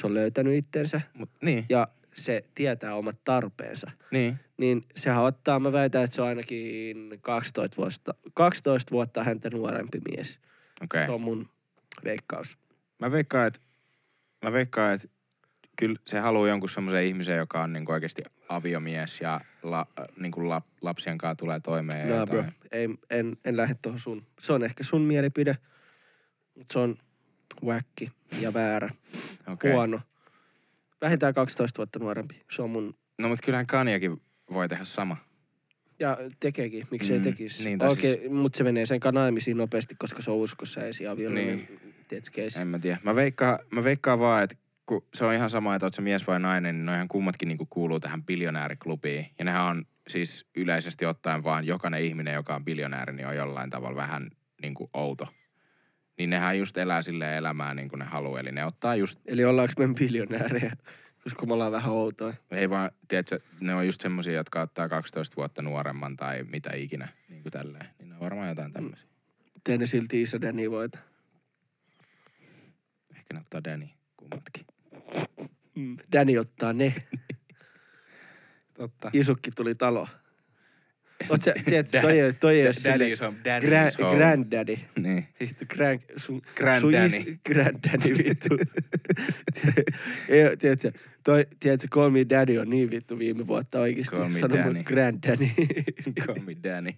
Se 0.00 0.06
on 0.06 0.14
löytänyt 0.14 0.54
itsensä 0.54 1.00
Mut, 1.14 1.30
niin, 1.42 1.66
ja 1.68 1.88
se 2.14 2.44
tietää 2.54 2.94
omat 2.94 3.20
tarpeensa. 3.24 3.90
niin. 4.10 4.38
Niin 4.58 4.84
sehän 4.96 5.22
ottaa, 5.22 5.60
mä 5.60 5.72
väitän, 5.72 6.04
että 6.04 6.14
se 6.16 6.22
on 6.22 6.28
ainakin 6.28 7.18
12 7.20 7.76
vuotta, 7.76 8.14
12 8.34 8.90
vuotta 8.90 9.24
häntä 9.24 9.50
nuorempi 9.50 9.98
mies. 10.10 10.38
Okei. 10.82 11.00
Se 11.00 11.04
Okay. 11.04 11.14
on 11.14 11.20
mun 11.20 11.48
veikkaus. 12.04 12.58
Mä 13.00 13.10
veikkaan, 13.10 13.46
että 13.46 13.60
mä 14.44 14.52
veikkaan, 14.52 14.94
että 14.94 15.08
kyllä 15.76 15.96
se 16.06 16.18
haluaa 16.20 16.48
jonkun 16.48 16.70
semmoisen 16.70 17.04
ihmisen, 17.04 17.36
joka 17.36 17.62
on 17.62 17.72
niinku 17.72 17.92
oikeasti 17.92 18.22
aviomies 18.48 19.20
ja 19.20 19.40
la, 19.62 19.86
niinku 20.16 20.48
la, 20.48 20.62
lapsien 20.82 21.18
kanssa 21.18 21.34
tulee 21.34 21.60
toimeen. 21.60 22.08
No 22.08 22.26
bro, 22.26 22.44
ei, 22.72 22.88
en, 23.10 23.36
en 23.44 23.56
lähde 23.56 23.74
tuohon 23.82 24.00
sun. 24.00 24.26
Se 24.40 24.52
on 24.52 24.64
ehkä 24.64 24.84
sun 24.84 25.00
mielipide, 25.02 25.56
mutta 26.54 26.72
se 26.72 26.78
on 26.78 26.96
wacki 27.64 28.10
ja 28.40 28.54
väärä. 28.54 28.90
Okei. 29.52 29.72
Huono. 29.72 30.00
Vähintään 31.00 31.34
12 31.34 31.76
vuotta 31.78 31.98
nuorempi. 31.98 32.40
Se 32.56 32.62
on 32.62 32.70
mun... 32.70 32.94
No 33.18 33.28
mutta 33.28 33.44
kyllähän 33.44 33.66
Kanyakin 33.66 34.22
voi 34.52 34.68
tehdä 34.68 34.84
sama. 34.84 35.16
Ja 35.98 36.18
tekeekin, 36.40 36.86
miksei 36.90 37.18
Mm, 37.18 37.20
mm, 37.20 37.24
tekisi. 37.24 37.64
niin, 37.64 37.84
Okei, 37.84 38.16
siis... 38.18 38.30
mutta 38.30 38.56
se 38.56 38.64
menee 38.64 38.86
sen 38.86 39.00
kanssa 39.00 39.20
naimisiin 39.20 39.56
nopeasti, 39.56 39.94
koska 39.98 40.22
se 40.22 40.30
on 40.30 40.36
uskossa 40.36 40.84
esiaviollinen. 40.84 41.56
Niin. 41.56 41.68
Niin. 41.82 41.94
Tiedätkö. 42.08 42.60
En 42.60 42.68
mä 42.68 42.78
tiedä. 42.78 42.98
Mä 43.02 43.14
veikkaan, 43.14 43.58
mä 43.70 43.84
veikkaan 43.84 44.18
vaan, 44.18 44.42
että 44.42 44.56
kun 44.86 45.06
se 45.14 45.24
on 45.24 45.34
ihan 45.34 45.50
sama, 45.50 45.74
että 45.74 45.86
oot 45.86 45.94
se 45.94 46.02
mies 46.02 46.26
vai 46.26 46.40
nainen, 46.40 46.74
niin 46.74 46.86
noihan 46.86 47.08
kummatkin 47.08 47.48
niinku 47.48 47.66
kuuluu 47.70 48.00
tähän 48.00 48.24
biljonääriklubiin. 48.24 49.26
Ja 49.38 49.44
nehän 49.44 49.62
on 49.62 49.84
siis 50.08 50.46
yleisesti 50.56 51.06
ottaen 51.06 51.44
vaan 51.44 51.66
jokainen 51.66 52.04
ihminen, 52.04 52.34
joka 52.34 52.54
on 52.54 52.64
biljonääri, 52.64 53.12
niin 53.12 53.26
on 53.26 53.36
jollain 53.36 53.70
tavalla 53.70 53.96
vähän 53.96 54.30
niinku 54.62 54.90
outo. 54.94 55.28
Niin 56.18 56.30
nehän 56.30 56.58
just 56.58 56.76
elää 56.76 57.02
sille 57.02 57.36
elämää 57.36 57.74
niin 57.74 57.88
kuin 57.88 57.98
ne 57.98 58.04
haluaa. 58.04 58.40
Eli 58.40 58.52
ne 58.52 58.64
ottaa 58.64 58.96
just 58.96 59.20
Eli 59.26 59.44
ollaanko 59.44 59.72
me 59.78 59.94
biljonäärejä, 59.98 60.72
koska 61.24 61.46
me 61.46 61.52
ollaan 61.52 61.72
vähän 61.72 61.92
outoja. 61.92 62.34
Ei 62.50 62.70
vaan, 62.70 62.90
tiedätkö, 63.08 63.40
ne 63.60 63.74
on 63.74 63.86
just 63.86 64.00
semmosia, 64.00 64.32
jotka 64.32 64.60
ottaa 64.60 64.88
12 64.88 65.36
vuotta 65.36 65.62
nuoremman 65.62 66.16
tai 66.16 66.44
mitä 66.44 66.70
ikinä, 66.76 67.08
niin 67.28 67.42
kuin 67.42 67.52
tälleen. 67.52 67.86
Niin 67.98 68.08
ne 68.08 68.14
on 68.14 68.20
varmaan 68.20 68.48
jotain 68.48 68.72
tämmöisiä. 68.72 69.08
Mutta 69.54 69.72
ei 69.72 69.78
ne 69.78 69.86
silti 69.86 70.22
iso 70.22 70.40
Danny 70.40 70.70
voita. 70.70 70.98
Ehkä 73.16 73.34
ne 73.34 73.40
ottaa 73.40 73.64
Danny 73.64 73.88
kummatkin. 74.16 74.73
Mm. 75.74 75.96
Danny 76.12 76.38
ottaa 76.38 76.72
ne. 76.72 76.94
Totta. 78.78 79.10
Isukki 79.12 79.50
tuli 79.50 79.74
talo. 79.74 80.08
Oot 81.30 81.42
sä, 81.42 81.54
tiedätkö, 81.64 82.00
toi, 82.00 82.18
ei- 82.20 82.32
toi 82.32 82.60
ei 82.60 82.66
ole 82.66 82.74
Daddy 82.84 83.12
is 83.12 83.20
home, 83.20 83.36
daddy 83.44 83.66
is 83.88 83.98
home. 83.98 84.16
granddaddy. 84.16 84.78
Niin. 84.98 85.28
Vittu, 85.40 85.64
grand, 85.68 86.00
sun, 86.16 86.42
Granddaddy. 86.56 87.10
sun 87.10 87.20
is, 87.32 87.38
granddaddy 87.48 88.14
vittu. 88.24 88.56
ei, 90.28 90.44
oo, 90.44 90.56
tiedätkö, 90.56 90.92
toi, 91.24 91.46
tiedätkö, 91.60 91.88
call 91.88 92.10
me 92.10 92.26
daddy 92.30 92.58
on 92.58 92.70
niin 92.70 92.90
vittu 92.90 93.18
viime 93.18 93.46
vuotta 93.46 93.80
oikeesti. 93.80 94.16
Call 94.16 94.28
me 94.28 94.34
Sano 94.34 94.56
mun 94.56 94.64
Danny. 94.64 94.82
granddaddy. 94.84 95.48
Call 96.26 96.40
me 96.46 96.56
Danny. 96.62 96.92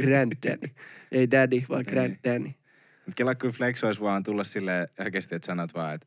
granddaddy. 0.00 0.68
Ei 1.12 1.30
daddy, 1.30 1.62
vaan 1.68 1.82
Niin. 1.82 1.92
granddaddy. 1.92 2.54
Mut 3.06 3.14
kela 3.16 3.34
kun 3.34 3.50
flex 3.50 3.84
olisi 3.84 4.00
vaan 4.00 4.22
tulla 4.22 4.44
silleen 4.44 4.88
oikeesti, 4.98 5.34
että 5.34 5.46
sanot 5.46 5.74
vaan, 5.74 5.94
että 5.94 6.06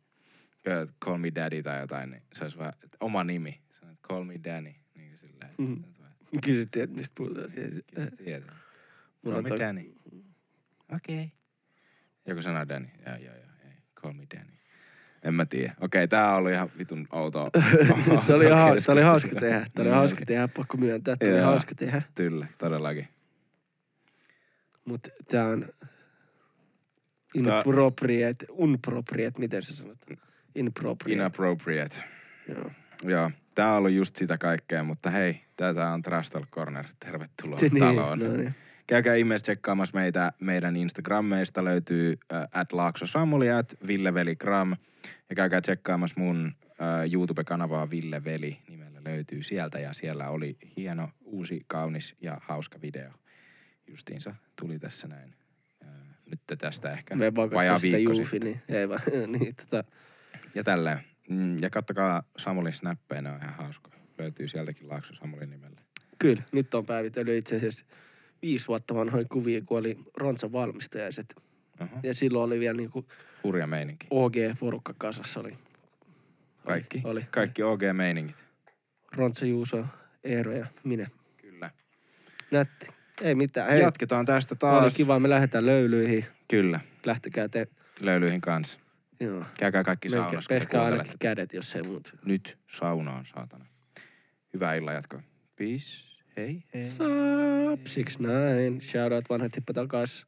call 1.05 1.17
me 1.17 1.31
daddy 1.35 1.63
tai 1.63 1.79
jotain, 1.79 2.09
niin 2.11 2.23
se 2.33 2.43
olisi 2.43 2.57
että 2.83 2.97
oma 2.99 3.23
nimi. 3.23 3.61
Sanot 3.69 3.97
call 4.01 4.23
me 4.23 4.33
Danny. 4.43 4.73
Niin 4.95 5.09
kuin 5.09 5.17
silleen. 5.17 5.51
Sanot 5.57 5.99
vaan, 5.99 6.41
Kyllä 6.43 6.63
sä 6.63 6.67
tiedät, 6.71 6.95
mistä 6.95 7.13
puhutaan. 7.17 7.47
Kyllä 7.51 8.11
tiedät. 8.17 8.47
Call 9.25 9.41
me 9.41 9.49
Danny. 9.49 9.95
Okei. 10.95 11.15
Okay. 11.15 11.27
Joku 12.27 12.41
sanoo 12.41 12.67
Danny. 12.67 12.87
Joo, 13.05 13.15
joo, 13.15 13.35
joo. 13.35 13.45
Ei. 13.65 13.71
Call 13.95 14.13
me 14.13 14.23
Danny. 14.35 14.55
En 15.23 15.33
mä 15.33 15.45
tiedä. 15.45 15.73
Okei, 15.81 16.07
tää 16.07 16.31
on 16.31 16.37
ollut 16.37 16.51
ihan 16.51 16.69
vitun 16.77 17.07
outoa. 17.11 17.49
Tämä 17.51 18.35
oli, 18.35 18.45
ihan, 18.45 18.77
tää 18.85 18.93
oli 18.93 19.01
hauska 19.01 19.35
tehdä. 19.39 19.59
Tämä 19.59 19.69
oli 19.77 19.83
Niin 19.83 19.95
hauska 19.95 20.19
oli. 20.19 20.25
tehdä, 20.25 20.47
pakko 20.47 20.77
myöntää. 20.77 21.15
Tämä 21.15 21.31
oli 21.31 21.41
hauska 21.41 21.75
tehdä. 21.75 22.01
Kyllä, 22.15 22.47
todellakin. 22.57 23.07
Mutta 24.85 25.09
tämä 25.27 25.47
on... 25.47 25.69
Inappropriate, 27.35 28.45
unpropriate, 28.49 29.39
miten 29.39 29.63
se 29.63 29.75
sanotaan? 29.75 30.17
Inappropriate. 30.55 31.13
Inappropriate. 31.13 31.95
Joo. 32.47 32.71
Joo, 33.03 33.31
tää 33.55 33.71
on 33.71 33.77
ollut 33.77 33.91
just 33.91 34.15
sitä 34.15 34.37
kaikkea, 34.37 34.83
mutta 34.83 35.09
hei, 35.09 35.41
tätä 35.55 35.89
on 35.89 36.01
Trash 36.01 36.31
Talk 36.31 36.49
Corner. 36.51 36.85
Tervetuloa 36.99 37.57
niin, 37.61 37.79
taloon. 37.79 38.19
no 38.19 38.33
niin. 38.33 38.53
Käykää 38.87 39.15
ihmeessä 39.15 39.43
tsekkaamassa 39.43 39.97
meitä 39.97 40.31
meidän 40.39 40.75
Instagrammeista. 40.75 41.63
Löytyy 41.63 42.17
äh, 42.33 42.47
at 42.51 42.73
Laakso 42.73 43.07
Samuli, 43.07 43.51
at 43.51 43.75
Ville 43.87 44.13
Veli 44.13 44.35
Gram. 44.35 44.75
Ja 45.29 45.35
käykää 45.35 45.61
tsekkaamassa 45.61 46.19
mun 46.19 46.51
äh, 46.67 47.13
YouTube-kanavaa 47.13 47.89
Ville 47.89 48.23
Veli 48.23 48.59
nimellä 48.69 49.01
löytyy 49.05 49.43
sieltä. 49.43 49.79
Ja 49.79 49.93
siellä 49.93 50.29
oli 50.29 50.57
hieno, 50.77 51.09
uusi, 51.21 51.61
kaunis 51.67 52.15
ja 52.21 52.37
hauska 52.41 52.81
video. 52.81 53.09
Justiinsa 53.87 54.35
tuli 54.61 54.79
tässä 54.79 55.07
näin. 55.07 55.35
Äh, 55.85 55.89
nyt 56.25 56.41
tästä 56.57 56.91
ehkä 56.91 57.15
Me 57.15 57.35
vajaa 57.35 57.79
sitä 57.79 57.97
viikko 57.97 58.13
Juufi, 58.13 58.31
sitten. 58.31 58.51
niin 58.51 58.61
ei 58.79 58.89
vaan, 58.89 59.01
niin 59.39 59.55
tota, 59.55 59.83
Ja 60.55 60.63
tälleen. 60.63 60.99
Mm, 61.29 61.57
Ja 61.61 61.69
kattokaa 61.69 62.23
Samulin 62.37 62.73
snappeja, 62.73 63.21
ne 63.21 63.31
on 63.31 63.37
ihan 63.41 63.53
hauskoja. 63.53 63.95
Löytyy 64.17 64.47
sieltäkin 64.47 64.89
Laakso 64.89 65.13
Samulin 65.15 65.49
nimellä. 65.49 65.81
kyllä, 66.19 66.43
nyt 66.51 66.73
on 66.73 66.85
päivitellyt 66.85 67.35
itse 67.37 67.55
asiassa 67.55 67.85
viisi 68.41 68.67
vuotta 68.67 68.95
vanhoja 68.95 69.25
kuvia, 69.31 69.61
kun 69.61 69.77
oli 69.77 69.97
Ronsan 70.17 70.51
valmistajaiset. 70.51 71.35
Oho. 71.81 71.99
Ja 72.03 72.13
silloin 72.13 72.47
oli 72.47 72.59
vielä 72.59 72.77
niinku 72.77 73.05
Hurja 73.43 73.67
meininki. 73.67 74.07
OG-porukka 74.09 74.93
kasassa. 74.97 75.39
Oli, 75.39 75.53
Kaikki, 76.65 77.01
Oli, 77.03 77.11
oli. 77.11 77.27
kaikki 77.31 77.61
OG-meiningit. 77.63 78.45
Rontsa, 79.11 79.45
Juuso, 79.45 79.85
Eero 80.23 80.51
ja 80.51 80.67
minä. 80.83 81.07
Kyllä. 81.37 81.71
Nätti. 82.51 82.87
Ei 83.21 83.35
mitään. 83.35 83.69
Hei. 83.69 83.81
Jatketaan 83.81 84.25
tästä 84.25 84.53
oli 84.53 84.57
taas. 84.59 84.95
kiva. 84.95 85.19
Me 85.19 85.29
lähdetään 85.29 85.65
löylyihin. 85.65 86.25
Kyllä, 86.47 86.79
Lähtekää 87.05 87.47
te. 87.47 87.67
löylyihin 88.01 88.41
kanssa. 88.41 88.79
Joo. 89.19 89.45
Käykää 89.59 89.83
kaikki 89.83 90.09
Menkää, 90.09 90.29
saunassa, 90.29 90.55
peskää 90.55 90.85
ainakin 90.85 91.19
kädet, 91.19 91.53
jos 91.53 91.75
ei 91.75 91.83
muut. 91.83 92.13
Nyt 92.25 92.57
saunaan, 92.67 93.25
saatana. 93.25 93.65
Hyvää 94.53 94.75
illan 94.75 94.95
jatkoa. 94.95 95.21
Peace. 95.55 96.15
Hei 96.37 96.63
hei. 96.73 96.91
Sup, 96.91 97.83
6 97.83 97.99
9 97.99 98.81
Shout 98.81 99.13
out 99.13 99.29
vanhat 99.29 99.51
tippa 99.51 99.73
takas. 99.73 100.25